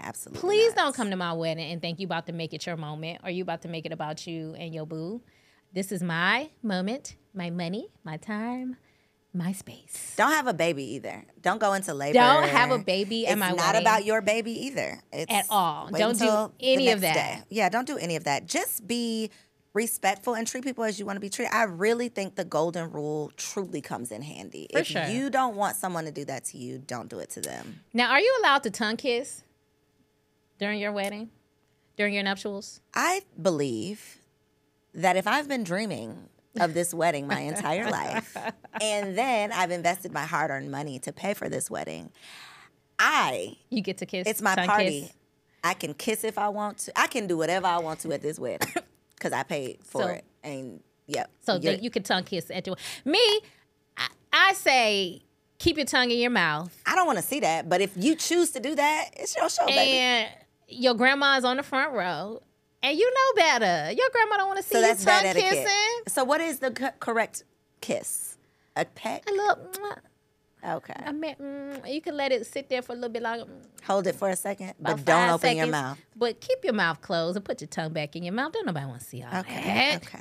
Absolutely. 0.00 0.40
Please 0.40 0.74
not. 0.76 0.84
don't 0.84 0.96
come 0.96 1.10
to 1.10 1.16
my 1.16 1.32
wedding 1.32 1.70
and 1.70 1.80
think 1.80 2.00
you 2.00 2.06
about 2.06 2.26
to 2.26 2.32
make 2.32 2.54
it 2.54 2.66
your 2.66 2.76
moment 2.76 3.20
or 3.24 3.30
you 3.30 3.42
about 3.42 3.62
to 3.62 3.68
make 3.68 3.86
it 3.86 3.92
about 3.92 4.26
you 4.26 4.54
and 4.58 4.74
your 4.74 4.86
boo. 4.86 5.22
This 5.72 5.92
is 5.92 6.02
my 6.02 6.50
moment, 6.62 7.16
my 7.34 7.50
money, 7.50 7.88
my 8.04 8.16
time, 8.16 8.76
my 9.36 9.52
space. 9.52 10.14
Don't 10.16 10.32
have 10.32 10.46
a 10.46 10.54
baby 10.54 10.94
either. 10.94 11.24
Don't 11.42 11.60
go 11.60 11.72
into 11.74 11.94
labor. 11.94 12.14
Don't 12.14 12.48
have 12.48 12.70
a 12.70 12.78
baby 12.78 13.26
it's 13.26 13.36
not 13.36 13.56
wedding. 13.56 13.80
about 13.80 14.04
your 14.04 14.20
baby 14.20 14.66
either. 14.66 15.00
It's 15.12 15.32
At 15.32 15.46
all. 15.50 15.88
Don't 15.88 16.18
do 16.18 16.52
any 16.60 16.90
of 16.90 17.00
that. 17.02 17.14
day. 17.14 17.42
Yeah, 17.50 17.68
don't 17.68 17.86
do 17.86 17.96
any 17.98 18.16
of 18.16 18.24
that. 18.24 18.46
Just 18.46 18.86
be 18.86 19.30
respectful 19.76 20.34
and 20.34 20.46
treat 20.46 20.64
people 20.64 20.84
as 20.84 20.98
you 20.98 21.04
want 21.04 21.16
to 21.16 21.20
be 21.20 21.28
treated. 21.28 21.54
I 21.54 21.64
really 21.64 22.08
think 22.08 22.34
the 22.34 22.44
golden 22.44 22.90
rule 22.90 23.30
truly 23.36 23.82
comes 23.82 24.10
in 24.10 24.22
handy. 24.22 24.68
For 24.72 24.78
if 24.78 24.86
sure. 24.86 25.06
you 25.06 25.28
don't 25.28 25.54
want 25.54 25.76
someone 25.76 26.06
to 26.06 26.10
do 26.10 26.24
that 26.24 26.44
to 26.46 26.58
you, 26.58 26.78
don't 26.78 27.08
do 27.08 27.18
it 27.18 27.30
to 27.30 27.40
them. 27.40 27.80
Now, 27.92 28.10
are 28.10 28.20
you 28.20 28.34
allowed 28.40 28.62
to 28.62 28.70
tongue 28.70 28.96
kiss 28.96 29.42
during 30.58 30.80
your 30.80 30.92
wedding? 30.92 31.30
During 31.96 32.14
your 32.14 32.24
nuptials? 32.24 32.80
I 32.94 33.22
believe 33.40 34.18
that 34.94 35.16
if 35.16 35.26
I've 35.26 35.46
been 35.48 35.62
dreaming 35.62 36.28
of 36.60 36.74
this 36.74 36.92
wedding 36.94 37.26
my 37.26 37.40
entire 37.40 37.90
life, 37.90 38.36
and 38.80 39.16
then 39.16 39.52
I've 39.52 39.70
invested 39.70 40.12
my 40.12 40.24
hard-earned 40.24 40.70
money 40.70 40.98
to 41.00 41.12
pay 41.12 41.34
for 41.34 41.48
this 41.48 41.70
wedding, 41.70 42.10
I 42.98 43.56
You 43.70 43.82
get 43.82 43.98
to 43.98 44.06
kiss. 44.06 44.26
It's 44.26 44.42
my 44.42 44.54
party. 44.56 45.02
kiss? 45.02 45.12
I 45.62 45.74
can 45.74 45.94
kiss 45.94 46.24
if 46.24 46.38
I 46.38 46.48
want 46.48 46.78
to. 46.78 46.98
I 46.98 47.06
can 47.08 47.26
do 47.26 47.36
whatever 47.36 47.66
I 47.66 47.78
want 47.78 48.00
to 48.00 48.12
at 48.12 48.22
this 48.22 48.38
wedding 48.38 48.72
because 49.14 49.32
I 49.32 49.42
paid 49.42 49.78
for 49.82 50.02
So- 50.02 50.08
it 50.08 50.24
And 50.44 50.80
yep. 51.06 51.30
So 51.44 51.58
that 51.58 51.82
you 51.82 51.90
can 51.90 52.02
tongue 52.02 52.24
kiss 52.24 52.50
at 52.50 52.66
your 52.66 52.76
me. 53.04 53.40
I, 53.96 54.08
I 54.32 54.52
say 54.54 55.22
keep 55.58 55.76
your 55.76 55.86
tongue 55.86 56.10
in 56.10 56.18
your 56.18 56.30
mouth, 56.30 56.74
I 56.86 56.94
don't 56.94 57.06
want 57.06 57.18
to 57.18 57.24
see 57.24 57.40
that, 57.40 57.68
but 57.68 57.80
if 57.80 57.92
you 57.96 58.14
choose 58.14 58.50
to 58.52 58.60
do 58.60 58.74
that, 58.74 59.10
it's 59.16 59.34
your 59.36 59.48
show, 59.48 59.66
baby. 59.66 59.92
and 59.92 60.28
your 60.68 60.92
grandma's 60.94 61.44
on 61.44 61.56
the 61.56 61.62
front 61.62 61.92
row, 61.94 62.42
and 62.82 62.98
you 62.98 63.12
know 63.12 63.42
better. 63.42 63.92
Your 63.92 64.08
grandma 64.10 64.36
don't 64.36 64.48
want 64.48 64.58
to 64.58 64.62
see 64.62 64.74
So 64.74 64.80
you 64.80 64.94
tongue 64.94 65.32
kissing. 65.34 66.02
So 66.08 66.24
what 66.24 66.40
is 66.40 66.58
the 66.60 66.70
co- 66.70 66.90
correct 67.00 67.44
kiss? 67.80 68.36
A 68.76 68.84
peck? 68.84 69.28
A 69.28 69.32
little. 69.32 69.70
Okay. 70.64 70.94
I 71.04 71.12
mean, 71.12 71.34
mm, 71.36 71.92
you 71.92 72.00
can 72.00 72.16
let 72.16 72.32
it 72.32 72.46
sit 72.46 72.68
there 72.68 72.82
for 72.82 72.92
a 72.92 72.96
little 72.96 73.10
bit 73.10 73.22
longer. 73.22 73.44
Hold 73.84 74.06
it 74.06 74.16
for 74.16 74.28
a 74.28 74.36
second, 74.36 74.74
but 74.80 75.04
don't 75.04 75.30
open 75.30 75.56
your 75.56 75.66
mouth. 75.68 75.98
But 76.16 76.40
keep 76.40 76.64
your 76.64 76.72
mouth 76.72 77.00
closed 77.02 77.36
and 77.36 77.44
put 77.44 77.60
your 77.60 77.68
tongue 77.68 77.92
back 77.92 78.16
in 78.16 78.24
your 78.24 78.34
mouth. 78.34 78.52
Don't 78.52 78.66
nobody 78.66 78.86
want 78.86 79.00
to 79.00 79.06
see 79.06 79.22
all 79.22 79.38
Okay. 79.40 79.62
that. 79.62 80.02
Okay. 80.02 80.20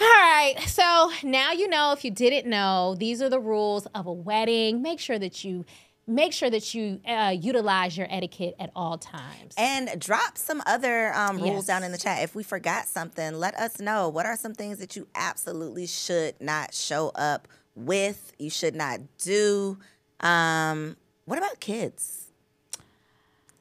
All 0.00 0.06
right. 0.06 0.56
So 0.66 1.10
now 1.22 1.52
you 1.52 1.68
know 1.68 1.92
if 1.92 2.04
you 2.04 2.10
didn't 2.10 2.50
know, 2.50 2.94
these 2.98 3.22
are 3.22 3.30
the 3.30 3.40
rules 3.40 3.86
of 3.94 4.06
a 4.06 4.12
wedding. 4.12 4.82
Make 4.82 5.00
sure 5.00 5.18
that 5.18 5.44
you 5.44 5.64
make 6.06 6.32
sure 6.32 6.50
that 6.50 6.74
you 6.74 7.00
uh, 7.06 7.34
utilize 7.38 7.96
your 7.96 8.06
etiquette 8.10 8.54
at 8.58 8.70
all 8.76 8.98
times. 8.98 9.54
And 9.56 9.98
drop 10.00 10.36
some 10.38 10.62
other 10.66 11.12
um, 11.14 11.36
rules 11.38 11.54
Yes. 11.54 11.66
down 11.66 11.82
in 11.82 11.92
the 11.92 11.98
chat. 11.98 12.22
If 12.22 12.34
we 12.34 12.42
forgot 12.42 12.86
something, 12.86 13.34
let 13.34 13.54
us 13.54 13.80
know. 13.80 14.08
What 14.08 14.26
are 14.26 14.36
some 14.36 14.54
things 14.54 14.78
that 14.78 14.96
you 14.96 15.06
absolutely 15.14 15.86
should 15.86 16.40
not 16.40 16.74
show 16.74 17.08
up 17.14 17.48
with? 17.74 18.32
You 18.38 18.50
should 18.50 18.74
not 18.74 19.00
do. 19.18 19.78
Um, 20.20 20.96
what 21.24 21.38
about 21.38 21.60
kids? 21.60 22.20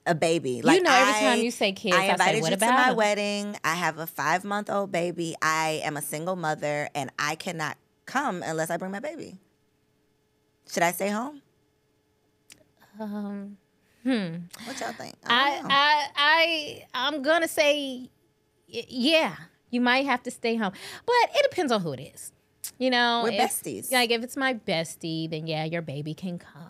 A 0.06 0.14
baby. 0.14 0.62
Like 0.62 0.84
know, 0.84 0.92
every 0.92 1.14
I- 1.14 1.20
time 1.36 1.40
you 1.40 1.50
say 1.52 1.72
kids, 1.72 1.96
I 1.96 2.00
I 2.00 2.08
say, 2.08 2.12
invited 2.12 2.42
"What 2.42 2.52
you 2.52 2.58
to 2.58 2.66
about 2.66 2.74
my 2.78 2.90
'em?" 2.90 2.96
wedding. 2.98 3.58
I 3.64 3.76
have 3.76 3.98
a 4.00 4.06
five 4.08 4.44
month 4.44 4.70
old 4.70 4.92
baby. 4.92 5.34
I 5.42 5.80
am 5.86 5.96
a 5.96 6.02
single 6.02 6.36
mother, 6.36 6.90
and 6.94 7.10
I 7.18 7.36
cannot 7.36 7.78
come 8.06 8.44
unless 8.44 8.70
I 8.70 8.76
bring 8.76 8.92
my 8.92 9.00
baby. 9.00 9.38
Should 10.70 10.84
I 10.84 10.92
stay 10.92 11.08
home? 11.08 11.42
Um, 13.00 13.58
hmm. 14.04 14.36
What 14.66 14.80
y'all 14.80 14.94
think? 14.94 15.16
I, 15.26 15.60
don't. 15.62 15.72
I, 15.72 16.08
I, 16.16 16.86
I'm 16.94 17.22
gonna 17.22 17.48
say, 17.48 18.10
yeah, 18.68 19.36
you 19.70 19.82
might 19.82 20.06
have 20.06 20.24
to 20.24 20.32
stay 20.32 20.56
home, 20.56 20.74
but 21.06 21.16
it 21.36 21.50
depends 21.50 21.72
on 21.72 21.82
who 21.82 21.94
it 21.94 22.00
is. 22.14 22.32
You 22.78 22.90
know, 22.90 23.22
We're 23.24 23.32
if- 23.32 23.42
besties. 23.42 23.92
Like 23.92 24.12
if 24.12 24.24
it's 24.24 24.38
my 24.38 24.54
bestie, 24.54 25.30
then 25.30 25.48
yeah, 25.48 25.66
your 25.66 25.82
baby 25.82 26.14
can 26.14 26.40
come. 26.40 26.62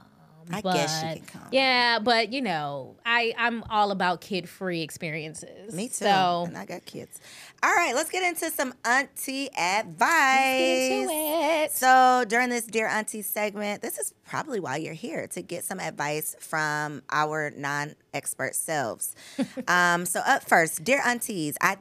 I 0.52 0.60
guess 0.60 1.02
you 1.02 1.10
but- 1.10 1.16
can 1.18 1.26
come. 1.26 1.48
Yeah, 1.52 2.00
but 2.00 2.34
you 2.34 2.42
know, 2.42 2.96
I 3.06 3.34
I'm 3.38 3.64
all 3.70 3.92
about 3.92 4.20
kid 4.22 4.50
free 4.50 4.82
experiences. 4.82 5.74
Me 5.74 5.88
too. 5.88 5.94
So 5.94 6.44
and 6.48 6.58
I 6.58 6.66
got 6.66 6.86
kids. 6.86 7.20
All 7.64 7.74
right, 7.74 7.96
let's 7.96 8.10
get 8.10 8.24
into 8.24 8.52
some 8.52 8.74
auntie 8.84 9.48
advice. 9.58 9.98
get 9.98 10.92
into 10.92 11.14
it. 11.14 11.72
So 11.72 12.26
during 12.28 12.50
this 12.50 12.66
Dear 12.66 12.88
Auntie 12.88 13.22
segment, 13.22 13.82
this 13.82 13.98
is 13.98 14.14
probably 14.26 14.60
why 14.60 14.76
you're 14.76 14.94
here 14.94 15.28
to 15.28 15.42
get 15.42 15.64
some 15.64 15.80
advice 15.80 16.36
from 16.42 17.04
our 17.10 17.52
non-expert 17.56 18.56
selves. 18.56 19.16
um, 19.70 20.06
so 20.06 20.20
up 20.26 20.44
first, 20.44 20.84
Dear 20.84 21.02
Aunties, 21.06 21.56
I 21.62 21.78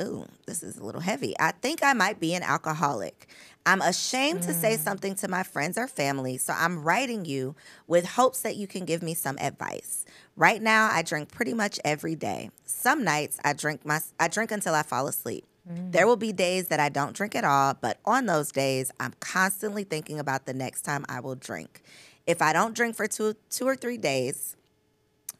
ooh, 0.00 0.26
this 0.46 0.62
is 0.62 0.78
a 0.78 0.84
little 0.84 1.02
heavy. 1.02 1.34
I 1.38 1.52
think 1.52 1.80
I 1.82 1.92
might 1.92 2.18
be 2.18 2.32
an 2.32 2.42
alcoholic. 2.42 3.28
I'm 3.66 3.82
ashamed 3.82 4.42
to 4.44 4.54
say 4.54 4.76
something 4.76 5.16
to 5.16 5.28
my 5.28 5.42
friends 5.42 5.76
or 5.76 5.88
family, 5.88 6.38
so 6.38 6.54
I'm 6.56 6.82
writing 6.84 7.24
you 7.24 7.56
with 7.88 8.06
hopes 8.06 8.42
that 8.42 8.54
you 8.54 8.68
can 8.68 8.84
give 8.84 9.02
me 9.02 9.12
some 9.12 9.36
advice. 9.38 10.04
Right 10.36 10.60
now, 10.60 10.90
I 10.92 11.02
drink 11.02 11.32
pretty 11.32 11.54
much 11.54 11.80
every 11.84 12.14
day. 12.14 12.50
Some 12.66 13.04
nights 13.04 13.38
I 13.42 13.54
drink 13.54 13.86
my 13.86 14.00
I 14.20 14.28
drink 14.28 14.50
until 14.50 14.74
I 14.74 14.82
fall 14.82 15.06
asleep. 15.06 15.46
Mm. 15.70 15.92
There 15.92 16.06
will 16.06 16.16
be 16.16 16.32
days 16.32 16.68
that 16.68 16.78
I 16.78 16.90
don't 16.90 17.16
drink 17.16 17.34
at 17.34 17.44
all, 17.44 17.74
but 17.80 17.98
on 18.04 18.26
those 18.26 18.52
days, 18.52 18.92
I'm 19.00 19.14
constantly 19.18 19.84
thinking 19.84 20.18
about 20.18 20.46
the 20.46 20.54
next 20.54 20.82
time 20.82 21.04
I 21.08 21.20
will 21.20 21.34
drink. 21.34 21.82
If 22.26 22.42
I 22.42 22.52
don't 22.52 22.74
drink 22.74 22.96
for 22.96 23.06
two, 23.06 23.34
two 23.50 23.66
or 23.66 23.76
three 23.76 23.96
days, 23.96 24.56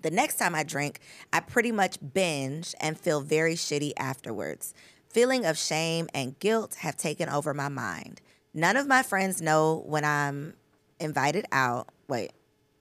the 0.00 0.10
next 0.10 0.36
time 0.36 0.54
I 0.54 0.62
drink, 0.62 1.00
I 1.32 1.40
pretty 1.40 1.72
much 1.72 1.98
binge 2.14 2.74
and 2.80 2.98
feel 2.98 3.20
very 3.20 3.54
shitty 3.54 3.92
afterwards. 3.98 4.72
Feeling 5.08 5.44
of 5.44 5.58
shame 5.58 6.08
and 6.14 6.38
guilt 6.38 6.76
have 6.80 6.96
taken 6.96 7.28
over 7.28 7.52
my 7.52 7.68
mind. 7.68 8.20
None 8.54 8.76
of 8.76 8.86
my 8.86 9.02
friends 9.02 9.42
know 9.42 9.82
when 9.86 10.04
I'm 10.04 10.54
invited 11.00 11.46
out. 11.52 11.88
Wait, 12.08 12.32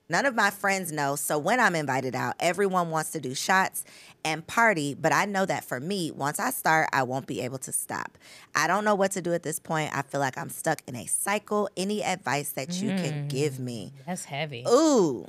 None 0.07 0.25
of 0.25 0.35
my 0.35 0.51
friends 0.51 0.91
know. 0.91 1.15
So 1.15 1.37
when 1.37 1.59
I'm 1.59 1.75
invited 1.75 2.15
out, 2.15 2.35
everyone 2.39 2.91
wants 2.91 3.11
to 3.11 3.19
do 3.19 3.33
shots 3.33 3.83
and 4.23 4.45
party. 4.45 4.93
But 4.93 5.11
I 5.13 5.25
know 5.25 5.45
that 5.45 5.63
for 5.63 5.79
me, 5.79 6.11
once 6.11 6.39
I 6.39 6.51
start, 6.51 6.89
I 6.93 7.03
won't 7.03 7.25
be 7.25 7.41
able 7.41 7.57
to 7.59 7.71
stop. 7.71 8.17
I 8.53 8.67
don't 8.67 8.85
know 8.85 8.95
what 8.95 9.11
to 9.11 9.21
do 9.21 9.33
at 9.33 9.43
this 9.43 9.59
point. 9.59 9.95
I 9.95 10.03
feel 10.03 10.19
like 10.19 10.37
I'm 10.37 10.49
stuck 10.49 10.81
in 10.87 10.95
a 10.95 11.05
cycle. 11.05 11.69
Any 11.75 12.03
advice 12.03 12.51
that 12.51 12.81
you 12.81 12.89
can 12.89 13.25
mm. 13.25 13.29
give 13.29 13.59
me? 13.59 13.93
That's 14.05 14.25
heavy. 14.25 14.63
Ooh. 14.67 15.27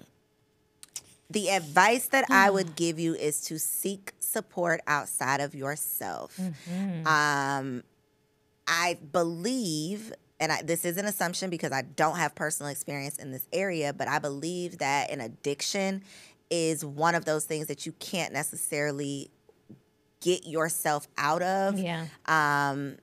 The 1.29 1.51
advice 1.51 2.07
that 2.09 2.25
I 2.31 2.51
would 2.51 2.69
mm. 2.69 2.77
give 2.77 2.99
you 2.99 3.15
is 3.15 3.41
to 3.43 3.59
seek 3.59 4.13
support 4.21 4.81
outside 4.87 5.41
of 5.41 5.55
yourself. 5.55 6.39
Mm-hmm. 6.39 7.07
Um, 7.07 7.83
I 8.69 8.99
believe, 9.13 10.13
and 10.41 10.53
I, 10.53 10.63
this 10.63 10.85
is 10.85 10.97
an 10.97 11.07
assumption 11.07 11.51
because 11.51 11.73
I 11.73 11.83
don't 11.83 12.17
have 12.17 12.35
personal 12.35 12.71
experience 12.71 13.17
in 13.19 13.31
this 13.33 13.47
area, 13.53 13.93
but 13.93 14.09
I 14.09 14.19
believe 14.19 14.79
that 14.79 15.11
an 15.11 15.21
addiction 15.21 16.03
is 16.51 16.85
one 16.85 17.15
of 17.15 17.25
those 17.25 17.45
things 17.45 17.67
that 17.69 17.87
you 17.87 17.93
can't 17.93 18.33
necessarily 18.33 19.31
get 20.21 20.47
yourself 20.47 21.07
out 21.19 21.43
of 21.43 21.79
Yeah. 21.79 22.07
um, 22.27 22.97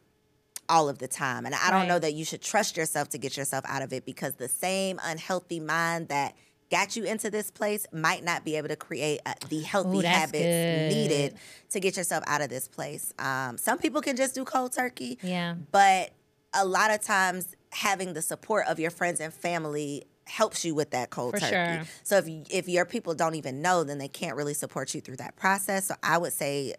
all 0.70 0.90
of 0.90 0.98
the 1.00 1.08
time. 1.08 1.46
And 1.46 1.54
I 1.54 1.70
don't 1.70 1.82
Right. 1.82 1.88
know 1.88 2.00
that 2.00 2.14
you 2.14 2.24
should 2.26 2.42
trust 2.42 2.78
yourself 2.78 3.10
to 3.10 3.18
get 3.18 3.36
yourself 3.38 3.66
out 3.68 3.82
of 3.82 3.92
it 3.94 4.06
because 4.06 4.36
the 4.36 4.48
same 4.48 5.00
unhealthy 5.04 5.60
mind 5.60 6.08
that 6.08 6.36
got 6.72 6.96
you 6.96 7.04
into 7.04 7.30
this 7.30 7.52
place 7.52 7.86
might 7.92 8.24
not 8.24 8.44
be 8.46 8.56
able 8.56 8.70
to 8.70 8.76
create 8.76 9.20
uh, 9.26 9.34
the 9.50 9.62
healthy 9.62 10.00
Ooh, 10.00 10.02
habits 10.02 10.66
good. 10.66 10.88
needed 10.88 11.36
to 11.70 11.80
get 11.80 11.98
yourself 11.98 12.24
out 12.28 12.42
of 12.42 12.50
this 12.50 12.68
place. 12.68 13.14
Um, 13.20 13.58
some 13.58 13.78
people 13.78 14.02
can 14.02 14.16
just 14.16 14.34
do 14.34 14.44
cold 14.46 14.72
turkey, 14.74 15.20
Yeah. 15.22 15.56
but 15.72 16.12
a 16.54 16.66
lot 16.66 16.92
of 16.92 17.02
times 17.02 17.56
having 17.72 18.14
the 18.14 18.22
support 18.22 18.68
of 18.68 18.80
your 18.80 18.92
friends 18.92 19.20
and 19.20 19.34
family 19.34 20.06
helps 20.26 20.64
you 20.64 20.74
with 20.76 20.92
that 20.92 21.10
cold 21.10 21.34
For 21.34 21.40
turkey. 21.40 21.78
sure. 21.78 21.84
So 22.04 22.18
if 22.18 22.28
if 22.50 22.70
your 22.70 22.86
people 22.86 23.14
don't 23.14 23.36
even 23.36 23.62
know, 23.62 23.84
then 23.84 23.98
they 23.98 24.08
can't 24.08 24.36
really 24.38 24.54
support 24.54 24.94
you 24.94 25.02
through 25.02 25.18
that 25.18 25.36
process. 25.36 25.88
So 25.88 25.96
I 26.04 26.18
would 26.18 26.34
say 26.34 26.76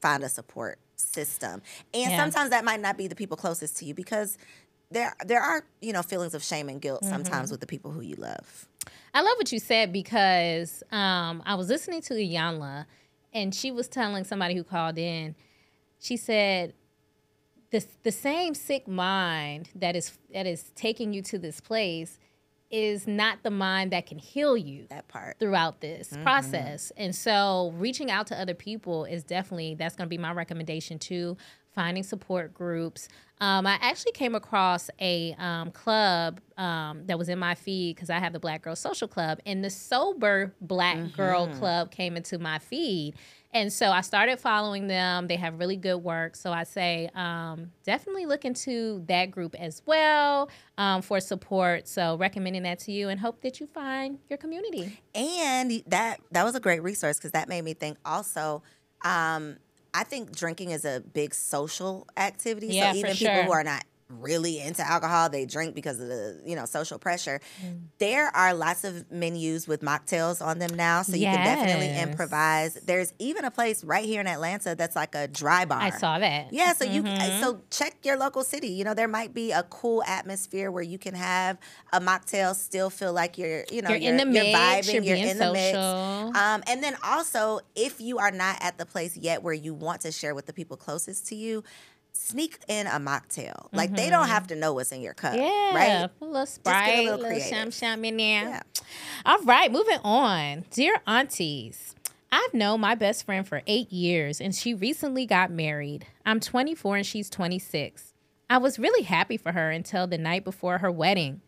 find 0.00 0.22
a 0.24 0.28
support 0.28 0.78
system. 0.96 1.62
And 1.94 2.10
Yeah. 2.10 2.16
sometimes 2.16 2.50
that 2.50 2.64
might 2.64 2.80
not 2.80 2.96
be 2.96 3.06
the 3.06 3.14
people 3.14 3.36
closest 3.36 3.76
to 3.78 3.84
you 3.84 3.94
because 3.94 4.36
there 4.90 5.14
there 5.24 5.40
are, 5.42 5.64
you 5.80 5.92
know, 5.92 6.02
feelings 6.02 6.34
of 6.34 6.42
shame 6.42 6.68
and 6.68 6.80
guilt 6.80 7.02
Mm-hmm. 7.02 7.12
sometimes 7.12 7.50
with 7.50 7.60
the 7.60 7.66
people 7.66 7.90
who 7.92 8.00
you 8.00 8.16
love. 8.16 8.68
I 9.14 9.20
love 9.20 9.34
what 9.36 9.52
you 9.52 9.58
said 9.58 9.92
because 9.92 10.82
um, 10.90 11.42
I 11.44 11.54
was 11.54 11.68
listening 11.68 12.00
to 12.02 12.14
Iyanla, 12.14 12.86
and 13.32 13.54
she 13.54 13.70
was 13.70 13.86
telling 13.88 14.24
somebody 14.24 14.54
who 14.54 14.64
called 14.64 14.96
in. 14.98 15.34
She 16.00 16.16
said, 16.16 16.74
"the 17.70 17.84
the 18.02 18.12
same 18.12 18.54
sick 18.54 18.86
mind 18.88 19.70
that 19.74 19.96
is 19.96 20.18
that 20.32 20.46
is 20.46 20.70
taking 20.74 21.12
you 21.12 21.22
to 21.22 21.38
this 21.38 21.60
place 21.60 22.18
is 22.70 23.06
not 23.06 23.42
the 23.42 23.50
mind 23.50 23.92
that 23.92 24.06
can 24.06 24.18
heal 24.18 24.56
you." 24.56 24.86
That 24.90 25.08
part. 25.08 25.38
throughout 25.38 25.80
this 25.80 26.10
mm-hmm. 26.10 26.22
process. 26.22 26.92
And 26.96 27.14
so 27.14 27.72
reaching 27.76 28.10
out 28.10 28.26
to 28.28 28.40
other 28.40 28.54
people 28.54 29.04
is 29.04 29.24
definitely 29.24 29.74
that's 29.74 29.96
going 29.96 30.06
to 30.06 30.10
be 30.10 30.18
my 30.18 30.32
recommendation 30.32 30.98
too. 30.98 31.36
Finding 31.74 32.02
support 32.02 32.54
groups. 32.54 33.08
Um, 33.40 33.66
I 33.66 33.78
actually 33.80 34.12
came 34.12 34.34
across 34.34 34.90
a 35.00 35.34
um, 35.38 35.70
club 35.70 36.40
um, 36.56 37.02
that 37.06 37.18
was 37.18 37.28
in 37.28 37.38
my 37.38 37.54
feed 37.54 37.96
because 37.96 38.10
I 38.10 38.18
have 38.18 38.32
the 38.32 38.40
Black 38.40 38.62
Girl 38.62 38.76
Social 38.76 39.08
Club, 39.08 39.38
and 39.46 39.64
the 39.64 39.70
Sober 39.70 40.54
Black 40.60 41.12
Girl 41.12 41.46
Club 41.48 41.90
came 41.90 42.16
into 42.16 42.38
my 42.38 42.58
feed. 42.58 43.14
And 43.52 43.72
so 43.72 43.90
I 43.90 44.02
started 44.02 44.38
following 44.38 44.88
them. 44.88 45.26
They 45.26 45.36
have 45.36 45.58
really 45.58 45.76
good 45.76 45.98
work. 45.98 46.36
So 46.36 46.52
I 46.52 46.64
say 46.64 47.08
um, 47.14 47.72
definitely 47.82 48.26
look 48.26 48.44
into 48.44 49.02
that 49.08 49.30
group 49.30 49.54
as 49.54 49.80
well 49.86 50.50
um, 50.76 51.00
for 51.00 51.18
support. 51.18 51.88
So 51.88 52.16
recommending 52.18 52.64
that 52.64 52.78
to 52.80 52.92
you 52.92 53.08
and 53.08 53.18
hope 53.18 53.40
that 53.40 53.58
you 53.58 53.66
find 53.66 54.18
your 54.28 54.36
community. 54.36 55.00
And 55.14 55.82
that 55.86 56.20
that 56.30 56.44
was 56.44 56.56
a 56.56 56.60
great 56.60 56.82
resource 56.82 57.16
because 57.16 57.32
that 57.32 57.48
made 57.48 57.64
me 57.64 57.72
think 57.72 57.96
also 58.04 58.62
um, 59.02 59.56
I 59.94 60.04
think 60.04 60.34
drinking 60.34 60.70
is 60.70 60.84
a 60.84 61.00
big 61.00 61.34
social 61.34 62.06
activity. 62.16 62.68
Yeah, 62.68 62.92
so 62.92 63.00
for 63.00 63.06
even 63.06 63.16
people 63.16 63.34
sure. 63.34 63.44
who 63.44 63.52
are 63.52 63.64
not 63.64 63.84
really 64.08 64.60
into 64.60 64.82
alcohol, 64.82 65.28
they 65.28 65.44
drink 65.44 65.74
because 65.74 66.00
of 66.00 66.08
the, 66.08 66.40
you 66.44 66.56
know, 66.56 66.64
social 66.64 66.98
pressure. 66.98 67.40
Mm. 67.62 67.80
There 67.98 68.28
are 68.28 68.54
lots 68.54 68.84
of 68.84 69.10
menus 69.10 69.68
with 69.68 69.82
mocktails 69.82 70.44
on 70.44 70.58
them 70.58 70.74
now. 70.74 71.02
So 71.02 71.14
you 71.14 71.24
can 71.26 71.44
definitely 71.44 71.94
improvise. 72.00 72.74
There's 72.74 73.12
even 73.18 73.44
a 73.44 73.50
place 73.50 73.84
right 73.84 74.04
here 74.04 74.20
in 74.20 74.26
Atlanta 74.26 74.74
that's 74.74 74.96
like 74.96 75.14
a 75.14 75.28
dry 75.28 75.64
bar. 75.66 75.80
I 75.80 75.90
saw 75.90 76.18
that. 76.18 76.52
Yeah, 76.52 76.72
so 76.72 76.84
you 76.84 77.02
Mm-hmm. 77.02 77.40
so 77.40 77.60
check 77.70 77.96
your 78.02 78.16
local 78.18 78.42
city. 78.44 78.68
You 78.68 78.84
know, 78.84 78.94
there 78.94 79.08
might 79.08 79.32
be 79.34 79.52
a 79.52 79.62
cool 79.64 80.02
atmosphere 80.04 80.70
where 80.70 80.82
you 80.82 80.98
can 80.98 81.14
have 81.14 81.58
a 81.92 82.00
mocktail, 82.00 82.54
still 82.54 82.90
feel 82.90 83.12
like 83.12 83.38
you're, 83.38 83.64
you 83.70 83.82
know, 83.82 83.90
You're 83.90 84.10
in 84.12 84.16
the 84.16 84.24
you're 84.24 84.44
mix, 84.44 84.58
vibing, 84.88 85.04
you're 85.04 85.16
you're, 85.16 85.28
in 85.28 85.38
the 85.38 85.52
mix. 85.52 85.76
social. 85.76 86.36
Um, 86.36 86.62
and 86.66 86.82
then 86.82 86.96
also, 87.04 87.60
if 87.76 88.00
you 88.00 88.18
are 88.18 88.30
not 88.30 88.56
at 88.60 88.78
the 88.78 88.86
place 88.86 89.16
yet 89.16 89.42
where 89.42 89.54
you 89.54 89.74
want 89.74 90.00
to 90.02 90.12
share 90.12 90.34
with 90.34 90.46
the 90.46 90.52
people 90.52 90.76
closest 90.76 91.26
to 91.28 91.34
you, 91.34 91.62
sneak 92.18 92.58
in 92.68 92.86
a 92.86 92.98
mocktail. 92.98 93.68
Like 93.72 93.94
they 93.94 94.10
don't 94.10 94.28
have 94.28 94.48
to 94.48 94.56
know 94.56 94.72
what's 94.74 94.92
in 94.92 95.00
your 95.00 95.14
cup, 95.14 95.34
Mm-hmm. 95.34 95.42
Yeah, 95.42 95.74
right? 96.02 96.10
a 96.20 96.24
little 96.24 96.46
Sprite, 96.46 96.98
a 96.98 97.02
little 97.10 97.18
little, 97.28 97.40
sham 97.40 97.70
sham 97.70 98.04
in 98.04 98.16
there. 98.16 98.42
Yeah. 98.42 98.62
All 99.24 99.42
right, 99.42 99.70
moving 99.70 99.98
on. 100.04 100.64
Dear 100.70 101.00
aunties, 101.06 101.94
I've 102.32 102.52
known 102.54 102.80
my 102.80 102.94
best 102.94 103.24
friend 103.24 103.46
for 103.46 103.62
eight 103.66 103.92
years 103.92 104.40
and 104.40 104.54
she 104.54 104.74
recently 104.74 105.26
got 105.26 105.50
married. 105.50 106.06
I'm 106.26 106.40
24 106.40 106.96
and 106.98 107.06
she's 107.06 107.30
26. 107.30 108.12
I 108.50 108.58
was 108.58 108.78
really 108.78 109.02
happy 109.04 109.36
for 109.36 109.52
her 109.52 109.70
until 109.70 110.06
the 110.06 110.18
night 110.18 110.44
before 110.44 110.78
her 110.78 110.90
wedding. 110.90 111.40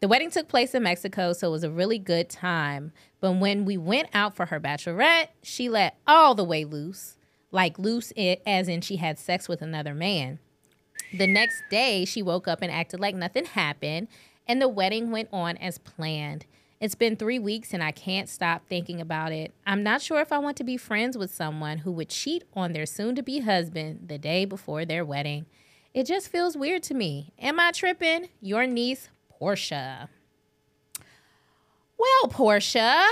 The 0.00 0.08
wedding 0.08 0.30
took 0.30 0.48
place 0.48 0.74
in 0.74 0.82
Mexico, 0.82 1.32
so 1.32 1.48
it 1.48 1.52
was 1.52 1.62
a 1.62 1.70
really 1.70 1.98
good 1.98 2.28
time. 2.28 2.90
But 3.20 3.32
when 3.36 3.64
we 3.64 3.76
went 3.76 4.08
out 4.12 4.34
for 4.34 4.46
her 4.46 4.58
bachelorette, 4.58 5.28
she 5.44 5.68
let 5.68 5.96
all 6.08 6.34
the 6.34 6.42
way 6.42 6.64
loose. 6.64 7.16
Like 7.52 7.78
loose 7.78 8.12
it 8.16 8.42
as 8.44 8.66
in 8.66 8.80
she 8.80 8.96
had 8.96 9.18
sex 9.18 9.48
with 9.48 9.62
another 9.62 9.94
man. 9.94 10.40
The 11.14 11.26
next 11.26 11.62
day, 11.70 12.04
she 12.04 12.22
woke 12.22 12.48
up 12.48 12.62
and 12.62 12.72
acted 12.72 12.98
like 12.98 13.14
nothing 13.14 13.44
happened, 13.44 14.08
and 14.48 14.60
the 14.60 14.68
wedding 14.68 15.10
went 15.10 15.28
on 15.32 15.56
as 15.58 15.78
planned. 15.78 16.46
It's 16.82 16.96
been 16.96 17.14
three 17.14 17.38
weeks 17.38 17.72
and 17.72 17.80
I 17.80 17.92
can't 17.92 18.28
stop 18.28 18.66
thinking 18.68 19.00
about 19.00 19.30
it. 19.30 19.52
I'm 19.64 19.84
not 19.84 20.02
sure 20.02 20.20
if 20.20 20.32
I 20.32 20.38
want 20.38 20.56
to 20.56 20.64
be 20.64 20.76
friends 20.76 21.16
with 21.16 21.32
someone 21.32 21.78
who 21.78 21.92
would 21.92 22.08
cheat 22.08 22.42
on 22.54 22.72
their 22.72 22.86
soon 22.86 23.14
to 23.14 23.22
be 23.22 23.38
husband 23.38 24.08
the 24.08 24.18
day 24.18 24.44
before 24.44 24.84
their 24.84 25.04
wedding. 25.04 25.46
It 25.94 26.08
just 26.08 26.28
feels 26.28 26.56
weird 26.56 26.82
to 26.84 26.94
me. 26.94 27.34
Am 27.38 27.60
I 27.60 27.70
tripping? 27.70 28.30
Your 28.40 28.66
niece, 28.66 29.10
Portia. 29.28 30.08
Well, 31.96 32.28
Portia, 32.30 33.06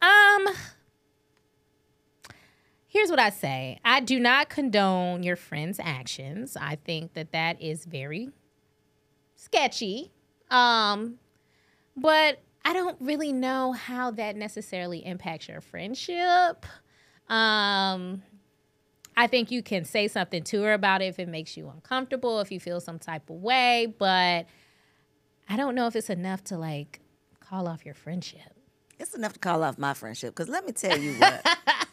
um, 0.00 0.46
here's 2.92 3.08
what 3.08 3.18
I 3.18 3.30
say. 3.30 3.80
I 3.84 4.00
do 4.00 4.20
not 4.20 4.50
condone 4.50 5.22
your 5.22 5.36
friend's 5.36 5.80
actions. 5.82 6.58
I 6.60 6.76
think 6.76 7.14
that 7.14 7.32
that 7.32 7.60
is 7.60 7.86
very 7.86 8.28
sketchy. 9.34 10.12
Um, 10.50 11.18
but 11.96 12.42
I 12.66 12.74
don't 12.74 12.96
really 13.00 13.32
know 13.32 13.72
how 13.72 14.10
that 14.12 14.36
necessarily 14.36 15.04
impacts 15.06 15.48
your 15.48 15.62
friendship. 15.62 16.66
Um, 17.30 18.22
I 19.16 19.26
think 19.26 19.50
you 19.50 19.62
can 19.62 19.86
say 19.86 20.06
something 20.06 20.42
to 20.44 20.62
her 20.62 20.74
about 20.74 21.00
it 21.00 21.06
if 21.06 21.18
it 21.18 21.28
makes 21.28 21.56
you 21.56 21.70
uncomfortable, 21.70 22.40
if 22.40 22.52
you 22.52 22.60
feel 22.60 22.78
some 22.78 22.98
type 22.98 23.30
of 23.30 23.36
way, 23.36 23.94
but 23.98 24.46
I 25.48 25.56
don't 25.56 25.74
know 25.74 25.86
if 25.86 25.96
it's 25.96 26.10
enough 26.10 26.44
to 26.44 26.58
like 26.58 27.00
call 27.40 27.66
off 27.66 27.86
your 27.86 27.94
friendship. 27.94 28.40
It's 28.98 29.14
enough 29.14 29.32
to 29.32 29.38
call 29.38 29.62
off 29.62 29.78
my 29.78 29.94
friendship. 29.94 30.34
Because 30.34 30.50
let 30.50 30.66
me 30.66 30.72
tell 30.72 30.96
you 30.96 31.14
what, 31.14 31.46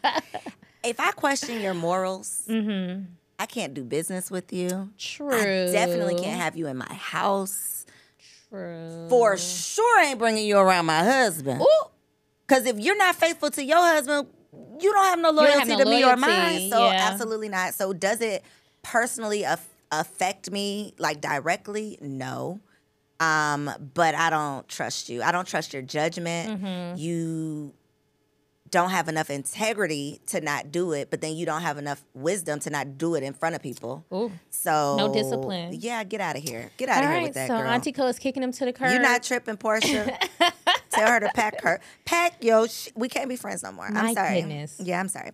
if 0.90 1.00
I 1.00 1.12
question 1.12 1.62
your 1.62 1.74
morals, 1.74 2.44
I 2.50 3.46
can't 3.46 3.74
do 3.74 3.84
business 3.84 4.30
with 4.32 4.52
you. 4.52 4.90
True. 4.98 5.32
I 5.32 5.72
definitely 5.72 6.16
can't 6.16 6.40
have 6.40 6.58
you 6.58 6.68
in 6.68 6.78
my 6.78 6.94
house. 6.94 7.86
True. 8.50 9.06
For 9.10 9.38
sure, 9.38 10.04
ain't 10.04 10.18
bringing 10.20 10.46
you 10.46 10.58
around 10.58 10.88
my 10.88 11.04
husband. 11.04 11.64
Because 12.48 12.66
if 12.66 12.80
you're 12.80 12.98
not 12.98 13.16
faithful 13.16 13.52
to 13.52 13.64
your 13.64 13.78
husband, 13.78 14.28
you 14.80 14.92
don't 14.92 15.06
have 15.06 15.20
no 15.20 15.30
loyalty 15.30 15.60
have 15.60 15.68
no 15.68 15.78
to 15.78 15.86
me 15.86 16.04
or 16.04 16.16
loyalty, 16.16 16.22
mine. 16.22 16.70
So 16.72 16.84
yeah. 16.90 17.10
absolutely 17.12 17.50
not. 17.50 17.76
So 17.76 17.94
does 17.94 18.22
it 18.22 18.44
personally 18.82 19.44
aff- 19.44 19.68
affect 19.92 20.50
me 20.50 20.94
like 20.98 21.22
directly? 21.22 22.00
No. 22.02 22.60
Um, 23.20 23.70
but 23.94 24.16
I 24.16 24.30
don't 24.30 24.68
trust 24.68 25.10
you. 25.10 25.22
I 25.22 25.32
don't 25.32 25.48
trust 25.48 25.74
your 25.74 25.84
judgment. 25.84 26.62
Mm-hmm. 26.62 26.98
You 26.98 27.74
don't 28.72 28.90
have 28.92 29.08
enough 29.08 29.30
integrity 29.30 30.22
to 30.28 30.42
not 30.42 30.72
do 30.72 30.92
it, 30.94 31.10
but 31.10 31.22
then 31.22 31.36
you 31.36 31.46
don't 31.46 31.62
have 31.62 31.78
enough 31.78 32.04
wisdom 32.14 32.60
to 32.62 32.70
not 32.70 32.98
do 32.98 33.16
it 33.16 33.24
in 33.24 33.34
front 33.34 33.56
of 33.56 33.62
people. 33.62 34.06
Ooh. 34.14 34.32
So 34.50 34.96
No 34.98 35.14
discipline. 35.14 35.76
Yeah, 35.80 36.04
get 36.04 36.22
out 36.22 36.36
of 36.36 36.44
here. 36.44 36.72
Get 36.78 36.90
out 36.90 36.98
All 36.98 37.04
of 37.04 37.10
here 37.10 37.18
right, 37.18 37.24
with 37.24 37.34
that 37.36 37.48
so 37.48 37.58
girl. 37.58 37.68
Auntie 37.68 37.92
Koe 37.92 38.08
is 38.08 38.20
kicking 38.20 38.44
him 38.44 38.52
to 38.54 38.66
the 38.66 38.74
curb. 38.74 38.92
You're 38.92 39.02
not 39.02 39.24
tripping, 39.24 39.58
Portia. 39.58 40.18
Tell 40.90 41.08
her 41.08 41.20
to 41.20 41.30
pack 41.34 41.62
her. 41.62 41.80
Pack 42.06 42.44
yo. 42.44 42.68
Sh- 42.68 42.90
we 42.96 43.08
can't 43.10 43.30
be 43.30 43.36
friends 43.36 43.64
no 43.64 43.72
more. 43.72 43.90
My 43.90 44.02
I'm 44.02 44.14
sorry. 44.14 44.42
goodness. 44.42 44.80
Yeah, 44.84 45.00
I'm 45.00 45.08
sorry. 45.08 45.32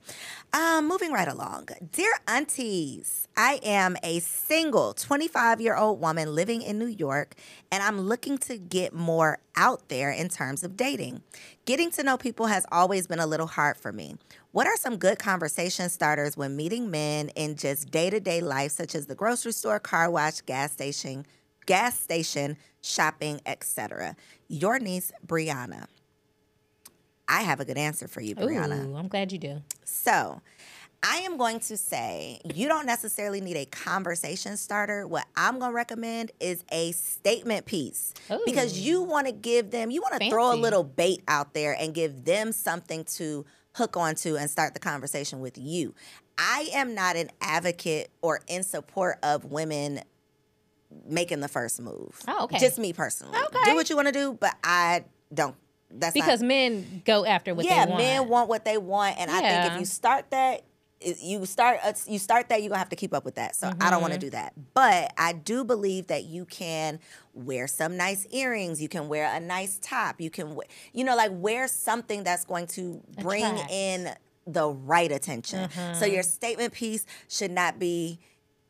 Um, 0.53 0.87
moving 0.87 1.11
right 1.11 1.27
along. 1.27 1.69
Dear 1.91 2.11
aunties, 2.27 3.27
I 3.37 3.59
am 3.63 3.97
a 4.03 4.19
single 4.19 4.93
25 4.93 5.61
year 5.61 5.75
old 5.75 5.99
woman 5.99 6.33
living 6.35 6.61
in 6.61 6.77
New 6.79 6.85
York, 6.87 7.35
and 7.71 7.81
I'm 7.83 8.01
looking 8.01 8.37
to 8.39 8.57
get 8.57 8.93
more 8.93 9.39
out 9.55 9.87
there 9.89 10.11
in 10.11 10.29
terms 10.29 10.63
of 10.63 10.75
dating. 10.77 11.21
Getting 11.65 11.89
to 11.91 12.03
know 12.03 12.17
people 12.17 12.47
has 12.47 12.65
always 12.71 13.07
been 13.07 13.19
a 13.19 13.25
little 13.27 13.47
hard 13.47 13.77
for 13.77 13.91
me. 13.91 14.15
What 14.51 14.67
are 14.67 14.77
some 14.77 14.97
good 14.97 15.19
conversation 15.19 15.89
starters 15.89 16.37
when 16.37 16.55
meeting 16.55 16.89
men 16.89 17.29
in 17.29 17.55
just 17.55 17.91
day 17.91 18.09
to 18.09 18.19
day 18.19 18.41
life, 18.41 18.71
such 18.71 18.95
as 18.95 19.05
the 19.07 19.15
grocery 19.15 19.51
store, 19.51 19.79
car 19.79 20.09
wash, 20.09 20.41
gas 20.41 20.71
station, 20.71 21.25
gas 21.65 21.99
station, 21.99 22.57
shopping, 22.85 23.41
etc.? 23.45 24.15
Your 24.47 24.79
niece, 24.79 25.11
Brianna. 25.25 25.87
I 27.27 27.41
have 27.41 27.59
a 27.59 27.65
good 27.65 27.77
answer 27.77 28.07
for 28.07 28.21
you, 28.21 28.35
Brianna. 28.35 28.87
Ooh, 28.87 28.95
I'm 28.95 29.07
glad 29.07 29.31
you 29.31 29.39
do. 29.39 29.61
So, 29.83 30.41
I 31.07 31.17
am 31.17 31.37
going 31.37 31.59
to 31.61 31.77
say 31.77 32.39
you 32.53 32.67
don't 32.67 32.85
necessarily 32.85 33.39
need 33.39 33.57
a 33.57 33.65
conversation 33.65 34.57
starter. 34.57 35.05
What 35.05 35.25
I'm 35.35 35.59
going 35.59 35.71
to 35.71 35.75
recommend 35.75 36.31
is 36.39 36.63
a 36.71 36.93
statement 36.93 37.65
piece 37.65 38.13
because 38.45 38.73
oh. 38.73 38.81
you 38.81 39.01
want 39.03 39.27
to 39.27 39.33
give 39.33 39.69
them, 39.71 39.91
you 39.91 40.01
want 40.01 40.19
to 40.19 40.29
throw 40.29 40.53
a 40.53 40.57
little 40.57 40.83
bait 40.83 41.21
out 41.27 41.53
there 41.53 41.75
and 41.79 41.93
give 41.93 42.25
them 42.25 42.51
something 42.51 43.03
to 43.15 43.45
hook 43.75 43.97
onto 43.97 44.35
and 44.35 44.49
start 44.49 44.73
the 44.73 44.79
conversation 44.79 45.41
with 45.41 45.57
you. 45.57 45.93
I 46.37 46.69
am 46.73 46.95
not 46.95 47.15
an 47.15 47.29
advocate 47.39 48.09
or 48.21 48.41
in 48.47 48.63
support 48.63 49.19
of 49.21 49.45
women 49.45 50.01
making 51.07 51.39
the 51.39 51.47
first 51.47 51.81
move. 51.81 52.19
Oh, 52.27 52.45
okay. 52.45 52.59
Just 52.59 52.77
me 52.79 52.93
personally. 52.93 53.37
Okay. 53.37 53.59
Do 53.65 53.75
what 53.75 53.89
you 53.89 53.95
want 53.95 54.07
to 54.07 54.11
do, 54.13 54.33
but 54.39 54.55
I 54.63 55.05
don't. 55.33 55.55
That's 55.91 56.15
not 56.15 56.25
Because 56.25 56.41
men 56.43 57.01
go 57.05 57.25
after 57.25 57.53
what 57.53 57.65
yeah, 57.65 57.85
they 57.85 57.91
want. 57.91 58.03
men 58.03 58.27
want 58.29 58.49
what 58.49 58.65
they 58.65 58.77
want, 58.77 59.17
and 59.19 59.29
I 59.31 59.39
think 59.39 59.73
if 59.73 59.79
you 59.79 59.85
start 59.85 60.29
that, 60.31 60.63
you 61.21 61.45
start 61.45 61.79
uh, 61.83 61.93
you 62.07 62.17
start 62.19 62.49
that, 62.49 62.61
you're 62.61 62.69
gonna 62.69 62.79
have 62.79 62.89
to 62.89 62.95
keep 62.95 63.13
up 63.13 63.23
with 63.23 63.35
that. 63.35 63.55
So 63.55 63.71
I 63.79 63.89
don't 63.91 64.01
want 64.01 64.13
Mm-hmm. 64.13 64.19
to 64.21 64.25
do 64.25 64.29
that. 64.31 64.53
But 64.73 65.13
I 65.17 65.33
do 65.33 65.63
believe 65.63 66.07
that 66.07 66.23
you 66.23 66.45
can 66.45 66.99
wear 67.33 67.67
some 67.67 67.95
nice 67.97 68.25
earrings. 68.31 68.81
You 68.81 68.89
can 68.89 69.07
wear 69.07 69.31
a 69.33 69.39
nice 69.39 69.77
top. 69.81 70.19
You 70.19 70.29
can, 70.29 70.57
you 70.93 71.03
know, 71.03 71.15
like 71.15 71.31
wear 71.33 71.67
something 71.67 72.23
that's 72.23 72.45
going 72.45 72.67
to 72.67 73.01
bring 73.21 73.43
Attract. 73.45 73.71
in 73.71 74.09
the 74.47 74.69
right 74.69 75.11
attention. 75.11 75.69
Mm-hmm. 75.69 75.99
So 75.99 76.05
your 76.05 76.23
statement 76.23 76.73
piece 76.73 77.05
should 77.29 77.51
not 77.51 77.77
be 77.77 78.19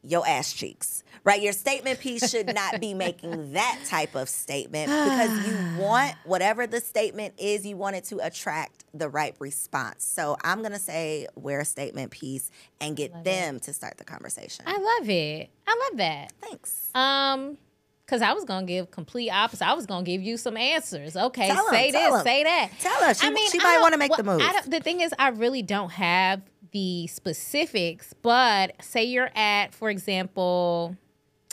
your 0.08 0.28
ass 0.28 0.54
cheeks, 0.54 1.04
right? 1.24 1.42
Your 1.42 1.54
statement 1.54 2.00
piece 2.00 2.30
should 2.30 2.54
not 2.54 2.80
be 2.80 2.94
making 3.06 3.54
that 3.54 3.80
type 3.86 4.16
of 4.16 4.30
statement 4.30 4.88
because 4.88 5.48
you 5.48 5.82
want 5.82 6.16
whatever 6.26 6.68
the 6.68 6.80
statement 6.82 7.34
is, 7.38 7.66
you 7.66 7.78
want 7.78 7.96
it 7.96 8.04
to 8.06 8.18
attract 8.20 8.84
the 8.94 9.10
right 9.10 9.36
response. 9.40 10.04
So 10.06 10.38
I'm 10.44 10.62
gonna 10.62 10.80
say 10.80 11.28
wear 11.36 11.60
a 11.60 11.66
statement 11.66 12.12
piece 12.12 12.50
and 12.80 12.96
get 12.96 13.24
them 13.24 13.60
to 13.62 13.74
start 13.74 13.98
the 13.98 14.04
conversation. 14.06 14.66
I 14.68 14.78
love 14.78 15.10
it. 15.10 15.50
I 15.68 15.88
love 15.90 15.98
that. 15.98 16.32
Thanks. 16.42 16.90
Um, 16.96 17.58
because 18.06 18.22
I 18.22 18.34
was 18.34 18.46
gonna 18.46 18.68
give 18.68 18.92
complete 18.92 19.32
opposite. 19.32 19.68
I 19.68 19.74
was 19.74 19.88
gonna 19.88 20.06
give 20.06 20.22
you 20.22 20.38
some 20.38 20.58
answers. 20.58 21.18
Okay, 21.18 21.48
Tell 21.48 21.68
say 21.72 21.90
this, 21.90 22.22
say 22.22 22.44
that. 22.44 22.70
Tell 22.80 23.04
her. 23.04 23.16
She- 23.16 23.22
she 23.22 23.28
I 23.28 23.64
might 23.64 23.72
don't- 23.74 23.82
wanna 23.82 23.98
make 23.98 24.16
the 24.16 24.24
move. 24.24 24.42
I 24.42 24.54
don't- 24.54 24.70
the 24.70 24.80
thing 24.80 25.02
is, 25.02 25.12
I 25.18 25.30
really 25.30 25.64
don't 25.64 25.92
have 25.92 26.42
the 26.76 27.08
specifics. 27.08 28.14
But 28.22 28.84
say 28.84 29.06
you're 29.06 29.32
at, 29.34 29.74
for 29.74 29.90
example, 29.90 30.98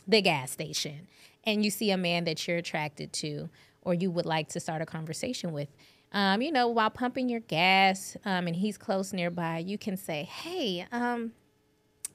the 0.06 0.20
gas 0.20 0.50
station, 0.50 1.06
and 1.44 1.64
you 1.64 1.70
see 1.70 1.92
a 1.92 1.96
man 1.96 2.24
that 2.24 2.48
you're 2.48 2.56
attracted 2.56 3.12
to, 3.14 3.48
or 3.82 3.94
you 3.94 4.10
would 4.10 4.26
like 4.26 4.48
to 4.48 4.58
start 4.58 4.82
a 4.82 4.86
conversation 4.86 5.52
with. 5.52 5.68
Um, 6.10 6.42
you 6.42 6.50
know, 6.50 6.66
while 6.66 6.90
pumping 6.90 7.28
your 7.28 7.38
gas, 7.38 8.16
um, 8.24 8.48
and 8.48 8.56
he's 8.56 8.76
close 8.76 9.12
nearby, 9.12 9.58
you 9.58 9.78
can 9.78 9.96
say, 9.96 10.24
"Hey, 10.24 10.86
um, 10.90 11.32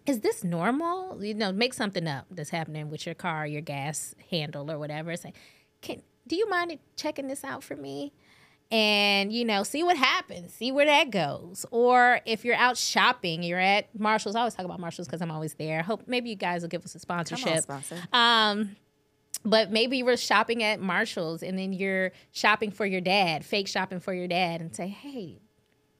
is 0.05 0.19
this 0.19 0.43
normal? 0.43 1.23
You 1.23 1.33
know, 1.33 1.53
make 1.53 1.73
something 1.73 2.07
up 2.07 2.25
that's 2.29 2.49
happening 2.49 2.89
with 2.89 3.05
your 3.05 3.15
car, 3.15 3.47
your 3.47 3.61
gas 3.61 4.15
handle, 4.29 4.69
or 4.69 4.77
whatever. 4.77 5.15
Say, 5.15 5.31
can 5.81 6.01
do 6.27 6.35
you 6.35 6.49
mind 6.49 6.77
checking 6.97 7.29
this 7.29 7.45
out 7.45 7.63
for 7.63 7.77
me? 7.77 8.11
And 8.70 9.32
you 9.32 9.45
know, 9.45 9.63
see 9.63 9.84
what 9.84 9.95
happens, 9.95 10.53
see 10.53 10.72
where 10.72 10.86
that 10.86 11.09
goes. 11.09 11.65
Or 11.72 12.20
if 12.26 12.43
you're 12.43 12.55
out 12.55 12.78
shopping, 12.78 13.43
you're 13.43 13.59
at 13.59 13.97
Marshalls. 13.97 14.36
I 14.36 14.39
always 14.39 14.55
talk 14.55 14.65
about 14.65 14.80
Marshalls 14.80 15.07
because 15.07 15.22
I'm 15.22 15.32
always 15.32 15.53
there. 15.53 15.84
Hope 15.84 16.03
maybe 16.07 16.30
you 16.30 16.36
guys 16.36 16.63
will 16.63 16.70
give 16.70 16.84
us 16.84 16.93
a 16.93 16.99
sponsorship. 16.99 17.55
on, 17.55 17.61
sponsor. 17.61 17.97
Um, 18.11 18.76
but 19.45 19.72
maybe 19.72 19.97
you 19.97 20.05
were 20.05 20.18
shopping 20.18 20.63
at 20.63 20.82
Marshalls 20.82 21.43
and 21.43 21.57
then 21.57 21.72
you're 21.72 22.11
shopping 22.32 22.72
for 22.72 22.86
your 22.86 22.99
dad, 23.01 23.45
fake 23.45 23.68
shopping 23.68 24.01
for 24.01 24.13
your 24.13 24.28
dad, 24.28 24.59
and 24.59 24.76
say, 24.76 24.88
hey, 24.88 25.39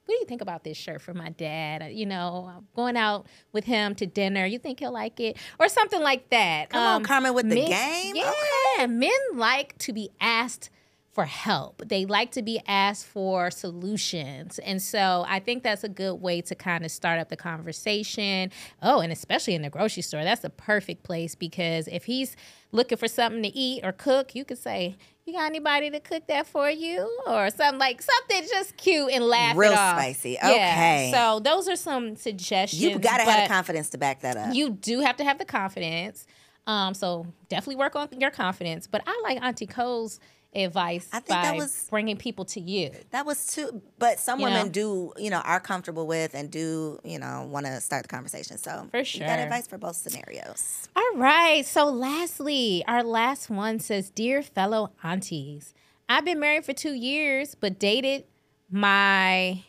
what 0.04 0.14
do 0.14 0.20
you 0.20 0.26
think 0.26 0.40
about 0.40 0.64
this 0.64 0.76
shirt 0.76 1.00
for 1.02 1.12
my 1.14 1.30
dad? 1.30 1.92
You 1.92 2.06
know, 2.06 2.50
I'm 2.54 2.66
going 2.74 2.96
out 2.96 3.26
with 3.52 3.64
him 3.64 3.94
to 3.96 4.06
dinner. 4.06 4.46
You 4.46 4.58
think 4.58 4.80
he'll 4.80 4.92
like 4.92 5.20
it? 5.20 5.36
Or 5.58 5.68
something 5.68 6.00
like 6.00 6.30
that. 6.30 6.64
Um, 6.64 6.68
Come 6.70 6.82
on, 6.82 7.04
Carmen, 7.04 7.34
with 7.34 7.48
the 7.48 7.66
game. 7.66 8.16
Yeah, 8.16 8.86
men 8.86 9.10
like 9.34 9.76
to 9.78 9.92
be 9.92 10.10
asked 10.20 10.70
for 11.18 11.24
help. 11.24 11.82
They 11.84 12.06
like 12.06 12.30
to 12.32 12.42
be 12.42 12.60
asked 12.68 13.04
for 13.04 13.50
solutions. 13.50 14.60
And 14.60 14.80
so 14.80 15.24
I 15.26 15.40
think 15.40 15.64
that's 15.64 15.82
a 15.82 15.88
good 15.88 16.14
way 16.14 16.40
to 16.42 16.54
kind 16.54 16.84
of 16.84 16.92
start 16.92 17.18
up 17.18 17.28
the 17.28 17.36
conversation. 17.36 18.52
Oh, 18.84 19.00
and 19.00 19.10
especially 19.10 19.56
in 19.56 19.62
the 19.62 19.68
grocery 19.68 20.04
store, 20.04 20.22
that's 20.22 20.44
a 20.44 20.50
perfect 20.50 21.02
place 21.02 21.34
because 21.34 21.88
if 21.88 22.04
he's 22.04 22.36
looking 22.70 22.98
for 22.98 23.08
something 23.08 23.42
to 23.42 23.48
eat 23.48 23.84
or 23.84 23.90
cook, 23.90 24.36
you 24.36 24.44
could 24.44 24.58
say, 24.58 24.96
you 25.24 25.32
got 25.32 25.46
anybody 25.46 25.90
to 25.90 25.98
cook 25.98 26.28
that 26.28 26.46
for 26.46 26.70
you 26.70 27.10
or 27.26 27.50
something 27.50 27.80
like 27.80 28.00
something 28.00 28.48
just 28.48 28.76
cute 28.76 29.10
and 29.10 29.24
laugh 29.24 29.56
Real 29.56 29.72
it 29.72 29.76
off. 29.76 29.98
spicy. 29.98 30.38
Yeah. 30.40 30.50
Okay. 30.50 31.10
So 31.12 31.40
those 31.40 31.66
are 31.66 31.74
some 31.74 32.14
suggestions. 32.14 32.80
You 32.80 32.96
gotta 32.96 33.24
have 33.24 33.48
the 33.48 33.52
confidence 33.52 33.90
to 33.90 33.98
back 33.98 34.20
that 34.20 34.36
up. 34.36 34.54
you 34.54 34.70
do 34.70 35.00
have 35.00 35.16
to 35.16 35.24
have 35.24 35.38
the 35.38 35.44
confidence. 35.44 36.28
Um, 36.68 36.94
so 36.94 37.26
definitely 37.48 37.76
work 37.76 37.96
on 37.96 38.08
your 38.20 38.30
confidence. 38.30 38.86
But 38.86 39.02
I 39.06 39.20
like 39.24 39.42
Auntie 39.42 39.66
Koe's 39.66 40.20
advice 40.54 41.08
I 41.12 41.20
think 41.20 41.42
that 41.42 41.56
was- 41.56 41.86
bringing 41.90 42.16
people 42.16 42.44
to 42.46 42.60
you. 42.60 42.90
That 43.10 43.26
was 43.26 43.46
too, 43.46 43.82
but 43.98 44.18
some 44.18 44.40
You 44.40 44.46
women 44.46 44.66
know? 44.66 44.72
do, 44.72 45.12
you 45.18 45.28
know, 45.30 45.40
are 45.40 45.60
comfortable 45.60 46.06
with 46.06 46.34
and 46.34 46.50
do, 46.50 46.98
you 47.04 47.18
know, 47.18 47.46
want 47.50 47.66
to 47.66 47.80
start 47.80 48.02
the 48.04 48.08
conversation. 48.08 48.56
So 48.58 48.88
For 48.90 48.98
you 49.00 49.20
got 49.20 49.38
advice 49.38 49.66
for 49.66 49.76
both 49.78 49.96
scenarios. 49.96 50.88
All 50.96 51.12
right. 51.16 51.64
So 51.66 51.84
lastly, 51.86 52.82
our 52.88 53.02
last 53.04 53.50
one 53.50 53.78
says, 53.78 54.10
"Dear 54.10 54.42
fellow 54.42 54.90
aunties, 55.04 55.74
I've 56.08 56.24
been 56.24 56.40
married 56.40 56.64
for 56.64 56.72
two 56.72 56.94
years, 56.94 57.54
but 57.54 57.78
dated 57.78 58.24
my." 58.70 59.62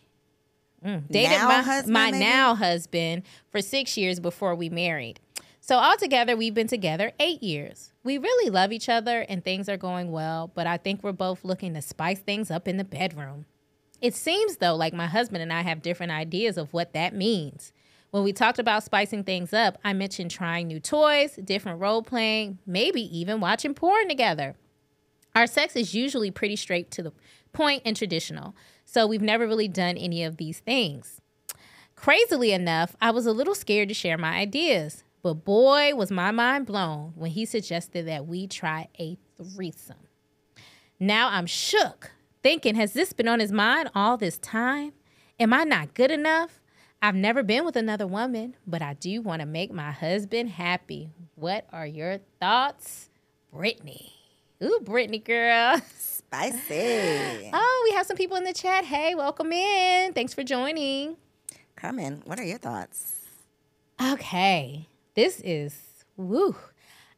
mm, 0.83 1.03
dated 1.11 1.31
Now 1.31 1.47
my 1.49 1.61
husband, 1.61 1.93
my 1.93 2.09
now 2.11 2.55
husband 2.55 3.23
for 3.51 3.61
six 3.61 3.97
years 3.97 4.19
before 4.21 4.55
we 4.55 4.69
married. 4.69 5.19
So 5.69 5.77
altogether, 5.77 6.35
we've 6.35 6.55
been 6.55 6.65
together 6.65 7.11
eight 7.19 7.43
years. 7.43 7.93
We 8.03 8.17
really 8.17 8.49
love 8.49 8.71
each 8.71 8.89
other 8.89 9.23
and 9.29 9.45
things 9.45 9.69
are 9.69 9.77
going 9.77 10.11
well, 10.11 10.49
but 10.55 10.65
I 10.65 10.77
think 10.77 11.03
we're 11.03 11.11
both 11.11 11.45
looking 11.45 11.75
to 11.75 11.81
spice 11.83 12.17
things 12.21 12.49
up 12.49 12.67
in 12.67 12.77
the 12.77 12.83
bedroom. 12.83 13.45
It 14.01 14.15
seems, 14.15 14.57
though, 14.57 14.75
like 14.75 14.95
my 14.95 15.05
husband 15.05 15.43
and 15.43 15.53
I 15.53 15.61
have 15.61 15.83
different 15.83 16.11
ideas 16.11 16.57
of 16.57 16.73
what 16.73 16.93
that 16.93 17.13
means. 17.13 17.71
When 18.09 18.23
we 18.23 18.33
talked 18.33 18.57
about 18.57 18.83
spicing 18.83 19.23
things 19.23 19.53
up, 19.53 19.77
I 19.83 19.93
mentioned 19.93 20.31
trying 20.31 20.65
new 20.65 20.79
toys, 20.79 21.35
different 21.35 21.79
role 21.79 22.01
playing, 22.01 22.57
maybe 22.65 23.03
even 23.15 23.39
watching 23.39 23.75
porn 23.75 24.09
together. 24.09 24.55
Our 25.35 25.45
sex 25.45 25.75
is 25.75 25.93
usually 25.93 26.31
pretty 26.31 26.55
straight 26.55 26.89
to 26.89 27.03
the 27.03 27.13
point 27.53 27.83
and 27.85 27.95
traditional, 27.95 28.55
so 28.85 29.05
we've 29.05 29.21
never 29.21 29.45
really 29.45 29.67
done 29.67 29.97
any 29.97 30.23
of 30.23 30.37
these 30.37 30.61
things. 30.61 31.21
Crazily 31.95 32.53
enough, 32.53 32.95
I 32.99 33.11
was 33.11 33.27
a 33.27 33.33
little 33.33 33.53
scared 33.53 33.89
to 33.89 33.93
share 33.93 34.17
my 34.17 34.35
ideas, 34.35 35.03
but 35.21 35.45
boy, 35.45 35.93
was 35.95 36.11
my 36.11 36.31
mind 36.31 36.65
blown 36.65 37.13
when 37.15 37.31
he 37.31 37.45
suggested 37.45 38.07
that 38.07 38.25
we 38.25 38.47
try 38.47 38.87
a 38.99 39.17
threesome. 39.37 40.07
Now 40.99 41.29
I'm 41.29 41.45
shook, 41.45 42.11
thinking, 42.43 42.75
has 42.75 42.93
this 42.93 43.13
been 43.13 43.27
on 43.27 43.39
his 43.39 43.51
mind 43.51 43.89
all 43.95 44.17
this 44.17 44.37
time? 44.37 44.93
Am 45.39 45.53
I 45.53 45.63
not 45.63 45.93
good 45.93 46.11
enough? 46.11 46.59
I've 47.01 47.15
never 47.15 47.43
been 47.43 47.63
with 47.63 47.77
another 47.77 48.05
woman, 48.05 48.55
but 48.67 48.81
I 48.81 48.93
do 48.93 49.21
want 49.21 49.39
to 49.41 49.45
make 49.45 49.71
my 49.71 49.91
husband 49.91 50.49
happy. 50.49 51.09
What 51.35 51.65
are 51.71 51.87
your 51.87 52.19
thoughts, 52.41 53.09
Brittany? 53.53 54.13
Ooh, 54.61 54.81
Brittany 54.83 55.19
girl. 55.19 55.79
Spicy. 55.97 57.49
Oh, 57.53 57.87
we 57.89 57.95
have 57.95 58.05
some 58.05 58.17
people 58.17 58.35
in 58.35 58.43
the 58.43 58.53
chat. 58.53 58.83
Hey, 58.83 59.15
welcome 59.15 59.53
in. 59.53 60.11
Thanks 60.11 60.33
for 60.33 60.43
joining. 60.43 61.15
Carmen, 61.77 62.21
what 62.25 62.37
are 62.37 62.43
your 62.43 62.57
thoughts? 62.57 63.15
Okay, 64.01 64.87
this 65.15 65.41
is 65.43 66.05
woo. 66.17 66.55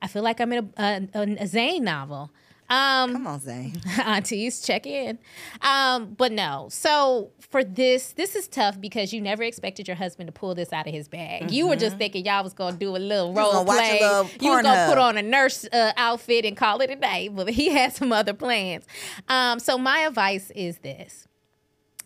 I 0.02 0.08
feel 0.08 0.24
like 0.24 0.40
I'm 0.40 0.52
in 0.54 0.72
a, 0.78 1.08
a, 1.14 1.22
a 1.42 1.48
Zane 1.48 1.84
novel. 1.84 2.32
Um, 2.70 3.12
Come 3.12 3.28
on, 3.28 3.40
Zane. 3.42 3.74
aunties 4.06 4.62
check 4.62 4.86
in 4.88 5.20
um 5.62 6.14
but 6.18 6.32
no. 6.32 6.68
So 6.72 7.32
for 7.40 7.66
this 7.66 8.14
this 8.14 8.34
is 8.34 8.48
tough 8.48 8.80
because 8.80 9.12
you 9.12 9.20
never 9.20 9.44
expected 9.44 9.90
your 9.90 9.98
husband 9.98 10.28
to 10.28 10.32
pull 10.32 10.56
this 10.56 10.72
out 10.72 10.88
of 10.88 10.94
his 10.94 11.10
bag. 11.10 11.52
You 11.52 11.68
were 11.68 11.76
just 11.76 11.98
thinking 11.98 12.26
y'all 12.26 12.46
was 12.46 12.54
gonna 12.54 12.78
do 12.78 12.96
a 12.96 12.98
little 12.98 13.34
role 13.34 13.52
gonna 13.52 13.64
watch 13.66 13.78
a 13.80 13.98
play 13.98 14.30
you 14.40 14.52
was 14.52 14.62
gonna 14.62 14.88
put 14.88 14.98
on 14.98 15.18
a 15.18 15.22
nurse 15.22 15.66
uh, 15.74 15.92
outfit 15.98 16.46
and 16.46 16.56
call 16.56 16.80
it 16.80 16.90
a 16.90 16.96
day 16.96 17.28
but 17.28 17.50
he 17.50 17.70
had 17.74 17.94
some 17.94 18.14
other 18.14 18.34
plans. 18.34 18.86
Um 19.28 19.60
so 19.60 19.78
my 19.78 20.00
advice 20.00 20.50
is 20.52 20.78
this. 20.78 21.28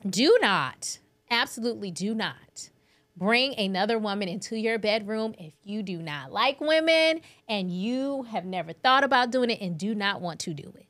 Do 0.09 0.35
not 0.41 0.97
absolutely 1.29 1.91
do 1.91 2.15
not 2.15 2.71
bring 3.15 3.57
another 3.57 3.97
woman 3.97 4.27
into 4.27 4.57
your 4.57 4.77
bedroom 4.77 5.33
if 5.37 5.53
you 5.63 5.83
do 5.83 5.97
not 6.01 6.31
like 6.31 6.59
women 6.59 7.21
and 7.47 7.71
you 7.71 8.23
have 8.23 8.45
never 8.45 8.73
thought 8.73 9.03
about 9.03 9.31
doing 9.31 9.49
it 9.49 9.61
and 9.61 9.77
do 9.77 9.95
not 9.95 10.21
want 10.21 10.39
to 10.41 10.53
do 10.53 10.73
it. 10.75 10.87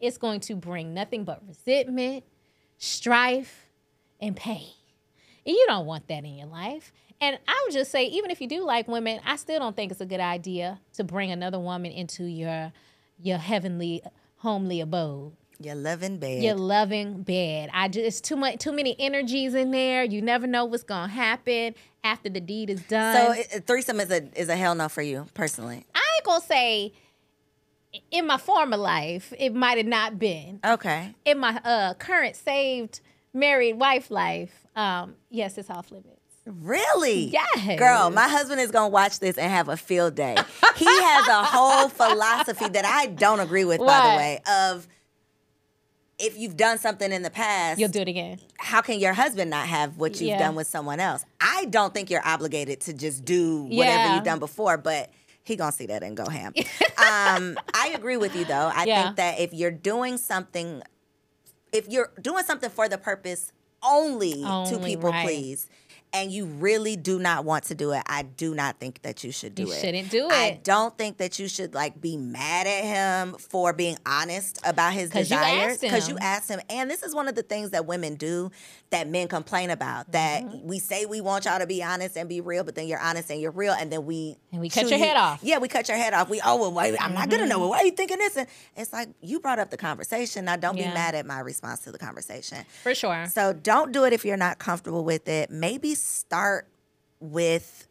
It's 0.00 0.18
going 0.18 0.40
to 0.40 0.54
bring 0.54 0.94
nothing 0.94 1.24
but 1.24 1.42
resentment, 1.46 2.24
strife, 2.78 3.66
and 4.20 4.36
pain. 4.36 4.70
And 5.46 5.54
you 5.54 5.64
don't 5.68 5.86
want 5.86 6.08
that 6.08 6.24
in 6.24 6.36
your 6.36 6.46
life. 6.46 6.92
And 7.20 7.38
I 7.48 7.62
would 7.64 7.72
just 7.72 7.90
say, 7.90 8.04
even 8.06 8.30
if 8.30 8.40
you 8.40 8.46
do 8.46 8.64
like 8.64 8.86
women, 8.86 9.20
I 9.24 9.36
still 9.36 9.58
don't 9.58 9.74
think 9.74 9.90
it's 9.90 10.00
a 10.00 10.06
good 10.06 10.20
idea 10.20 10.80
to 10.94 11.04
bring 11.04 11.32
another 11.32 11.58
woman 11.58 11.90
into 11.90 12.24
your 12.24 12.72
your 13.20 13.38
heavenly, 13.38 14.00
homely 14.36 14.80
abode 14.80 15.32
Your 15.60 15.74
loving 15.74 16.18
bed. 16.18 16.42
your 16.42 16.54
loving 16.54 17.22
bed. 17.22 17.70
I 17.72 17.88
just 17.88 18.06
it's 18.06 18.20
too 18.20 18.36
much 18.36 18.58
too 18.58 18.72
many 18.72 18.94
energies 18.98 19.54
in 19.54 19.72
there. 19.72 20.04
You 20.04 20.22
never 20.22 20.46
know 20.46 20.64
what's 20.64 20.84
gonna 20.84 21.12
happen 21.12 21.74
after 22.04 22.28
the 22.28 22.40
deed 22.40 22.70
is 22.70 22.80
done. 22.82 23.16
so 23.16 23.32
it, 23.32 23.66
threesome 23.66 23.98
is 23.98 24.10
a 24.10 24.28
is 24.38 24.48
a 24.48 24.56
hell 24.56 24.74
no 24.76 24.88
for 24.88 25.02
you 25.02 25.26
personally. 25.34 25.84
I 25.94 26.02
ain't 26.16 26.24
gonna 26.24 26.44
say 26.44 26.92
in 28.10 28.26
my 28.26 28.36
former 28.36 28.76
life 28.76 29.32
it 29.38 29.52
might 29.52 29.78
have 29.78 29.86
not 29.86 30.18
been. 30.18 30.60
Okay. 30.64 31.14
In 31.24 31.38
my 31.38 31.60
uh 31.64 31.94
current 31.94 32.36
saved 32.36 33.00
married 33.34 33.74
wife 33.74 34.10
life, 34.12 34.66
um, 34.76 35.16
yes, 35.28 35.58
it's 35.58 35.70
off 35.70 35.90
limits. 35.90 36.14
Really? 36.46 37.24
Yes. 37.24 37.78
Girl, 37.78 38.10
my 38.10 38.26
husband 38.28 38.60
is 38.60 38.70
gonna 38.70 38.88
watch 38.88 39.18
this 39.18 39.36
and 39.36 39.50
have 39.50 39.68
a 39.68 39.76
field 39.76 40.14
day. 40.14 40.36
he 40.76 40.86
has 40.86 41.28
a 41.28 41.44
whole 41.44 41.88
philosophy 41.88 42.68
that 42.68 42.84
I 42.84 43.06
don't 43.06 43.40
agree 43.40 43.64
with, 43.64 43.80
by 43.80 44.10
the 44.10 44.16
way, 44.16 44.40
of 44.50 44.88
if 46.18 46.36
you've 46.38 46.56
done 46.56 46.78
something 46.78 47.12
in 47.12 47.22
the 47.22 47.30
past, 47.30 47.78
You'll 47.78 47.88
do 47.90 48.00
it 48.00 48.08
again. 48.08 48.40
how 48.58 48.80
can 48.80 48.98
your 48.98 49.12
husband 49.12 49.50
not 49.50 49.66
have 49.68 49.96
what 49.98 50.12
you've 50.20 50.30
Yeah. 50.30 50.38
done 50.38 50.54
with 50.56 50.66
someone 50.66 51.00
else? 51.00 51.24
I 51.40 51.66
don't 51.66 51.94
think 51.94 52.10
you're 52.10 52.26
obligated 52.26 52.80
to 52.82 52.92
just 52.92 53.24
do 53.24 53.62
whatever 53.64 53.98
Yeah. 54.04 54.14
you've 54.16 54.24
done 54.24 54.38
before, 54.40 54.76
but 54.76 55.10
he 55.44 55.56
gonna 55.56 55.72
see 55.72 55.86
that 55.86 56.02
and 56.02 56.16
go 56.16 56.28
ham. 56.28 56.52
um, 56.98 57.58
I 57.74 57.92
agree 57.94 58.16
with 58.16 58.34
you 58.36 58.44
though. 58.44 58.70
I 58.74 58.84
Yeah. 58.84 59.02
think 59.04 59.16
that 59.16 59.38
if 59.40 59.54
you're 59.54 59.70
doing 59.70 60.18
something, 60.18 60.82
if 61.72 61.88
you're 61.88 62.10
doing 62.20 62.44
something 62.44 62.70
for 62.70 62.88
the 62.88 62.98
purpose 62.98 63.52
only, 63.82 64.42
to 64.42 64.80
people 64.84 65.10
right. 65.10 65.24
please, 65.24 65.68
and 66.12 66.32
you 66.32 66.46
really 66.46 66.96
do 66.96 67.18
not 67.18 67.44
want 67.44 67.64
to 67.64 67.74
do 67.74 67.92
it, 67.92 68.02
I 68.06 68.22
do 68.22 68.54
not 68.54 68.78
think 68.80 69.02
that 69.02 69.22
you 69.24 69.32
should 69.32 69.54
do 69.54 69.64
You 69.64 69.72
it. 69.72 69.80
shouldn't 69.80 70.10
do 70.10 70.26
it. 70.26 70.32
I 70.32 70.60
don't 70.62 70.96
think 70.96 71.18
that 71.18 71.38
you 71.38 71.48
should 71.48 71.74
like 71.74 72.00
be 72.00 72.16
mad 72.16 72.66
at 72.66 72.84
him 72.84 73.34
for 73.38 73.72
being 73.72 73.98
honest 74.06 74.58
about 74.64 74.92
his 74.94 75.14
you 75.14 75.20
desires 75.20 75.78
because 75.78 76.08
you 76.08 76.14
him. 76.16 76.22
asked 76.22 76.50
him. 76.50 76.60
And 76.70 76.90
this 76.90 77.02
is 77.02 77.14
one 77.14 77.28
of 77.28 77.34
the 77.34 77.42
things 77.42 77.70
that 77.70 77.86
women 77.86 78.14
do 78.14 78.50
that 78.90 79.08
men 79.08 79.28
complain 79.28 79.70
about. 79.70 80.12
That 80.12 80.42
Mm-hmm. 80.44 80.66
we 80.68 80.78
say 80.78 81.04
we 81.06 81.20
want 81.20 81.44
y'all 81.44 81.58
to 81.58 81.66
be 81.66 81.82
honest 81.82 82.16
and 82.16 82.28
be 82.28 82.40
real, 82.40 82.64
but 82.64 82.74
then 82.74 82.86
you're 82.86 83.00
honest 83.00 83.30
and 83.30 83.40
you're 83.40 83.50
real, 83.50 83.72
and 83.72 83.90
then 83.92 84.04
we 84.06 84.36
And 84.52 84.60
we 84.60 84.68
cut 84.70 84.88
your 84.88 84.98
you- 84.98 85.04
head 85.04 85.16
off. 85.16 85.38
Mm-hmm. 85.38 85.46
Yeah, 85.48 85.58
we 85.58 85.68
cut 85.68 85.88
your 85.88 85.96
head 85.96 86.14
off. 86.14 86.28
We 86.28 86.40
oh 86.44 86.56
well, 86.56 86.72
wait, 86.72 86.96
I'm 87.00 87.12
not 87.14 87.28
good 87.30 87.40
enough. 87.40 87.58
Well, 87.58 87.70
why 87.70 87.78
are 87.78 87.84
you 87.84 87.90
thinking 87.92 88.18
this? 88.18 88.36
And 88.36 88.46
it's 88.76 88.92
like 88.92 89.08
you 89.20 89.40
brought 89.40 89.58
up 89.58 89.70
the 89.70 89.76
conversation. 89.76 90.44
Now 90.46 90.56
don't 90.56 90.76
Yeah. 90.76 90.88
be 90.88 90.94
mad 90.94 91.14
at 91.14 91.26
my 91.26 91.40
response 91.40 91.80
to 91.80 91.92
the 91.92 91.98
conversation. 91.98 92.58
For 92.82 92.94
sure. 92.94 93.26
So 93.26 93.52
don't 93.52 93.92
do 93.92 94.04
it 94.04 94.12
if 94.12 94.24
you're 94.24 94.36
not 94.36 94.58
comfortable 94.58 95.04
with 95.04 95.28
it. 95.28 95.50
Maybe 95.50 95.94
start 96.00 96.66
with, 97.20 97.86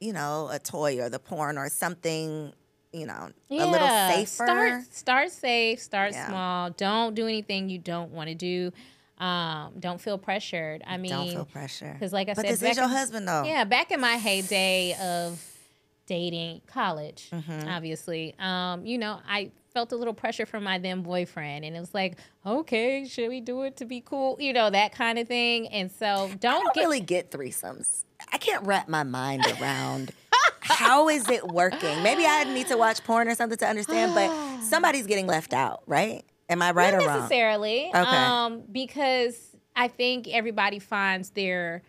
you 0.00 0.12
know, 0.12 0.48
a 0.50 0.58
toy 0.58 1.00
or 1.00 1.08
the 1.08 1.18
porn 1.18 1.56
or 1.58 1.68
something, 1.68 2.52
you 2.92 3.06
know, 3.06 3.30
a 3.50 3.54
little 3.66 3.86
Yeah, 3.88 4.08
safer. 4.24 4.26
Start 4.44 4.82
start 4.92 5.30
safe, 5.30 5.80
start 5.80 6.12
Yeah. 6.12 6.26
small. 6.28 6.70
Don't 6.70 7.14
do 7.14 7.26
anything 7.26 7.68
you 7.68 7.78
don't 7.78 8.10
want 8.12 8.28
to 8.28 8.34
do. 8.34 8.72
Um, 9.24 9.74
don't 9.78 10.00
feel 10.00 10.18
pressured. 10.18 10.82
I 10.86 10.96
mean, 10.96 11.10
don't 11.12 11.30
feel 11.30 11.44
pressure. 11.44 11.92
Because, 11.92 12.12
like 12.12 12.28
I 12.28 12.34
but 12.34 12.42
said, 12.46 12.54
this 12.58 12.62
is 12.62 12.76
your 12.76 12.86
in- 12.86 12.90
husband, 12.90 13.28
though. 13.28 13.44
Yeah, 13.44 13.62
back 13.64 13.92
in 13.92 14.00
my 14.00 14.16
heyday 14.16 14.94
of 15.00 15.40
dating, 16.06 16.60
college, 16.66 17.30
Mm-hmm. 17.30 17.68
obviously, 17.68 18.34
um, 18.40 18.84
you 18.84 18.98
know, 18.98 19.20
I 19.26 19.52
felt 19.72 19.92
a 19.92 19.96
little 19.96 20.14
pressure 20.14 20.46
from 20.46 20.64
my 20.64 20.78
then 20.78 21.02
boyfriend, 21.02 21.64
and 21.64 21.76
it 21.76 21.80
was 21.80 21.94
like, 21.94 22.18
okay, 22.46 23.04
should 23.06 23.28
we 23.28 23.40
do 23.40 23.62
it 23.62 23.76
to 23.78 23.84
be 23.84 24.00
cool? 24.00 24.36
You 24.38 24.52
know, 24.52 24.70
that 24.70 24.92
kind 24.92 25.18
of 25.18 25.26
thing. 25.26 25.68
And 25.68 25.90
so, 25.90 26.28
don't, 26.28 26.40
don't 26.40 26.74
get 26.74 26.80
really 26.80 27.00
get 27.00 27.30
threesomes. 27.30 28.04
I 28.32 28.38
can't 28.38 28.64
wrap 28.66 28.88
my 28.88 29.02
mind 29.02 29.44
around 29.60 30.12
how 30.60 31.08
is 31.08 31.28
it 31.28 31.46
working. 31.48 32.02
Maybe 32.02 32.24
I 32.24 32.44
need 32.44 32.68
to 32.68 32.76
watch 32.76 33.02
porn 33.04 33.28
or 33.28 33.34
something 33.34 33.58
to 33.58 33.66
understand, 33.66 34.14
but 34.14 34.60
somebody's 34.62 35.06
getting 35.06 35.26
left 35.26 35.52
out, 35.52 35.82
right? 35.86 36.24
Am 36.48 36.62
I 36.62 36.70
right 36.72 36.92
not 36.94 37.02
or 37.02 37.06
wrong? 37.06 37.16
necessarily, 37.20 37.86
Okay. 37.88 37.98
um, 37.98 38.62
because 38.70 39.56
I 39.74 39.88
think 39.88 40.28
everybody 40.28 40.78
finds 40.78 41.30
their 41.30 41.82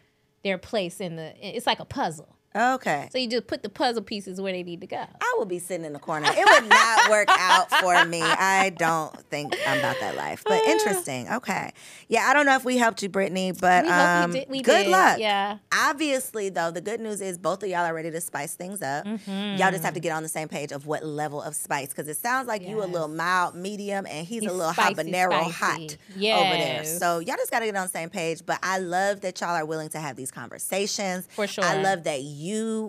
their 0.43 0.57
place 0.57 0.99
in 0.99 1.15
the. 1.15 1.33
It's 1.55 1.65
like 1.67 1.79
a 1.79 1.85
puzzle. 1.85 2.32
Okay. 2.55 3.09
So 3.11 3.17
you 3.17 3.27
just 3.27 3.47
put 3.47 3.63
the 3.63 3.69
puzzle 3.69 4.03
pieces 4.03 4.39
where 4.39 4.53
they 4.53 4.63
need 4.63 4.81
to 4.81 4.87
go. 4.87 4.97
I 5.21 5.35
will 5.37 5.45
be 5.45 5.59
sitting 5.59 5.85
in 5.85 5.93
the 5.93 5.99
corner. 5.99 6.27
It 6.29 6.45
would 6.45 6.69
not 6.69 7.09
work 7.09 7.27
out 7.29 7.69
for 7.71 8.05
me. 8.05 8.21
I 8.21 8.69
don't 8.69 9.11
think 9.29 9.55
I'm 9.67 9.79
about 9.79 9.99
that 9.99 10.15
life. 10.15 10.43
But 10.45 10.63
interesting. 10.67 11.29
Okay. 11.29 11.73
Yeah, 12.09 12.25
I 12.27 12.33
don't 12.33 12.45
know 12.45 12.55
if 12.55 12.63
we 12.63 12.77
helped 12.77 13.01
you, 13.01 13.09
Brittany, 13.09 13.51
but 13.53 13.85
We 13.85 13.89
um, 13.91 14.31
did- 14.31 14.49
we 14.49 14.61
good 14.61 14.83
did, 14.83 14.91
luck. 14.91 15.17
yeah. 15.19 15.57
Obviously, 15.73 16.49
though, 16.49 16.69
the 16.69 16.81
good 16.81 16.99
news 16.99 17.21
is 17.21 17.37
both 17.39 17.63
of 17.63 17.69
y'all 17.69 17.79
are 17.85 17.93
ready 17.93 18.11
to 18.11 18.21
spice 18.21 18.53
things 18.55 18.81
up. 18.81 19.05
Mm-hmm. 19.05 19.57
Y'all 19.59 19.71
just 19.71 19.83
have 19.83 19.95
to 19.95 19.99
get 19.99 20.11
on 20.11 20.21
the 20.21 20.29
same 20.29 20.47
page 20.47 20.71
of 20.71 20.85
what 20.85 21.03
level 21.03 21.41
of 21.41 21.55
spice, 21.55 21.89
because 21.89 22.07
it 22.07 22.17
sounds 22.17 22.47
like 22.47 22.61
you 22.61 22.83
a 22.83 22.85
little 22.85 23.07
mild, 23.07 23.55
medium, 23.55 24.05
and 24.05 24.27
he's, 24.27 24.43
He's 24.43 24.51
a 24.51 24.53
little 24.53 24.73
spicy, 24.73 24.95
habanero 25.11 25.49
spicy. 25.49 25.51
hot 25.51 25.97
over 26.41 26.57
there. 26.57 26.83
So 26.85 27.19
y'all 27.19 27.35
just 27.37 27.49
got 27.51 27.59
to 27.59 27.65
get 27.65 27.75
on 27.75 27.83
the 27.83 27.89
same 27.89 28.09
page. 28.09 28.41
But 28.45 28.59
I 28.61 28.77
love 28.79 29.21
that 29.21 29.39
y'all 29.41 29.51
are 29.55 29.65
willing 29.65 29.89
to 29.89 29.99
have 29.99 30.15
these 30.15 30.29
conversations. 30.31 31.27
For 31.31 31.47
sure. 31.47 31.63
I 31.63 31.81
love 31.81 32.03
that 32.03 32.21
you 32.21 32.42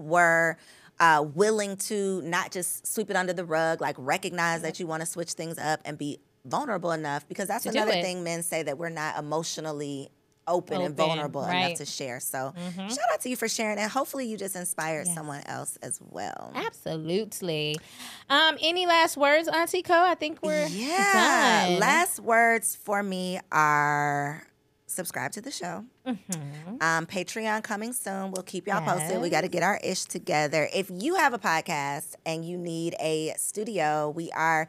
were 0.05 0.57
uh, 1.01 1.25
willing 1.35 1.77
to 1.77 2.23
not 2.23 2.51
just 2.53 2.87
sweep 2.87 3.11
it 3.11 3.17
under 3.17 3.33
the 3.33 3.45
rug, 3.45 3.81
like 3.81 3.97
recognize 3.99 4.63
that 4.63 4.79
you 4.81 4.87
want 4.87 5.01
to 5.01 5.07
switch 5.07 5.33
things 5.33 5.59
up 5.59 5.81
and 5.85 5.99
be 5.99 6.19
vulnerable 6.45 6.93
enough. 6.93 7.27
Because 7.29 7.49
that's 7.49 7.67
another 7.67 7.93
thing 7.93 8.23
men 8.23 8.43
say 8.43 8.63
that 8.63 8.79
we're 8.79 8.91
not 8.91 9.19
emotionally 9.19 10.11
open, 10.47 10.75
and 10.83 10.93
Open, 10.93 10.97
vulnerable 10.97 11.43
enough 11.43 11.53
right. 11.55 11.77
to 11.77 11.87
share. 11.87 12.21
So 12.21 12.53
shout 12.77 12.99
out 13.13 13.21
to 13.23 13.31
you 13.31 13.37
for 13.37 13.49
sharing, 13.49 13.79
and 13.79 13.91
hopefully 13.91 14.27
you 14.27 14.37
just 14.37 14.57
inspired 14.57 15.07
someone 15.07 15.43
else 15.47 15.79
as 15.83 15.99
well. 16.11 16.53
Absolutely. 16.55 17.77
Um, 18.29 18.59
any 18.63 18.87
last 18.87 19.17
words, 19.17 19.49
Auntie 19.49 19.81
Koe? 19.83 19.95
I 20.05 20.15
think 20.15 20.41
we're 20.43 20.67
Yeah. 20.67 21.69
done. 21.71 21.79
Last 21.81 22.21
words 22.21 22.77
for 22.77 23.03
me 23.03 23.41
are 23.51 24.47
subscribe 24.95 25.33
to 25.33 25.41
the 25.41 25.51
show. 25.51 25.85
Mm-hmm. 26.07 26.77
Um, 26.81 27.07
Patreon 27.07 27.63
coming 27.63 27.93
soon. 27.93 28.31
We'll 28.31 28.43
keep 28.43 28.67
y'all 28.67 28.85
posted. 28.85 29.21
We 29.21 29.31
got 29.31 29.43
to 29.43 29.49
get 29.49 29.63
our 29.63 29.79
ish 29.83 30.05
together. 30.05 30.69
If 30.75 30.91
you 30.91 31.17
have 31.17 31.35
a 31.35 31.39
podcast 31.39 32.15
and 32.25 32.45
you 32.45 32.57
need 32.57 32.95
a 33.01 33.35
studio, 33.37 34.11
we 34.11 34.31
are 34.33 34.69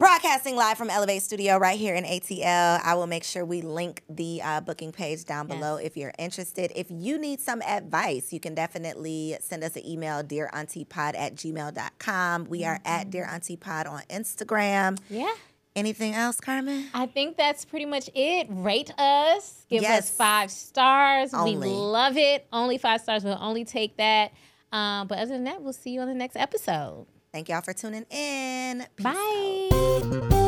broadcasting 0.00 0.56
live 0.56 0.78
from 0.78 0.88
Elevate 0.88 1.22
Studio 1.22 1.58
right 1.58 1.78
here 1.78 1.94
in 1.94 2.04
ATL. 2.04 2.80
I 2.82 2.94
will 2.94 3.06
make 3.06 3.22
sure 3.22 3.44
we 3.44 3.60
link 3.60 4.02
the 4.08 4.40
uh, 4.42 4.62
booking 4.62 4.92
page 4.92 5.26
down 5.26 5.46
below 5.46 5.76
if 5.76 5.94
you're 5.94 6.14
interested. 6.18 6.72
If 6.74 6.86
you 6.90 7.18
need 7.18 7.38
some 7.38 7.60
advice, 7.60 8.32
you 8.32 8.40
can 8.40 8.54
definitely 8.54 9.36
send 9.40 9.62
us 9.62 9.76
an 9.76 9.86
email, 9.86 10.22
dearauntypod 10.22 11.18
at 11.18 11.34
gmail.com. 11.34 12.46
We 12.46 12.64
are 12.64 12.80
at 12.86 13.10
Dear 13.10 13.26
Auntie 13.30 13.56
Pod 13.56 13.86
on 13.86 14.00
Instagram. 14.08 14.98
yeah. 15.10 15.32
Anything 15.76 16.14
else, 16.14 16.40
Carmen? 16.40 16.88
I 16.92 17.06
think 17.06 17.36
that's 17.36 17.64
pretty 17.64 17.86
much 17.86 18.10
it. 18.14 18.48
Rate 18.50 18.92
us. 18.98 19.64
Give 19.70 19.82
Yes. 19.82 20.10
us 20.10 20.16
five 20.16 20.50
stars. 20.50 21.32
Only. 21.32 21.56
We 21.56 21.66
love 21.68 22.16
it. 22.16 22.46
Only 22.52 22.76
five 22.76 23.00
stars. 23.00 23.22
We'll 23.24 23.38
only 23.40 23.64
take 23.64 23.96
that. 23.98 24.32
Um, 24.72 25.06
but 25.06 25.18
other 25.18 25.32
than 25.32 25.44
that, 25.44 25.62
we'll 25.62 25.72
see 25.72 25.90
you 25.90 26.00
on 26.00 26.08
the 26.08 26.14
next 26.14 26.36
episode. 26.36 27.06
Thank 27.32 27.48
y'all 27.48 27.60
for 27.60 27.72
tuning 27.72 28.04
in. 28.10 28.84
Peace 28.96 29.04
Bye. 29.04 30.46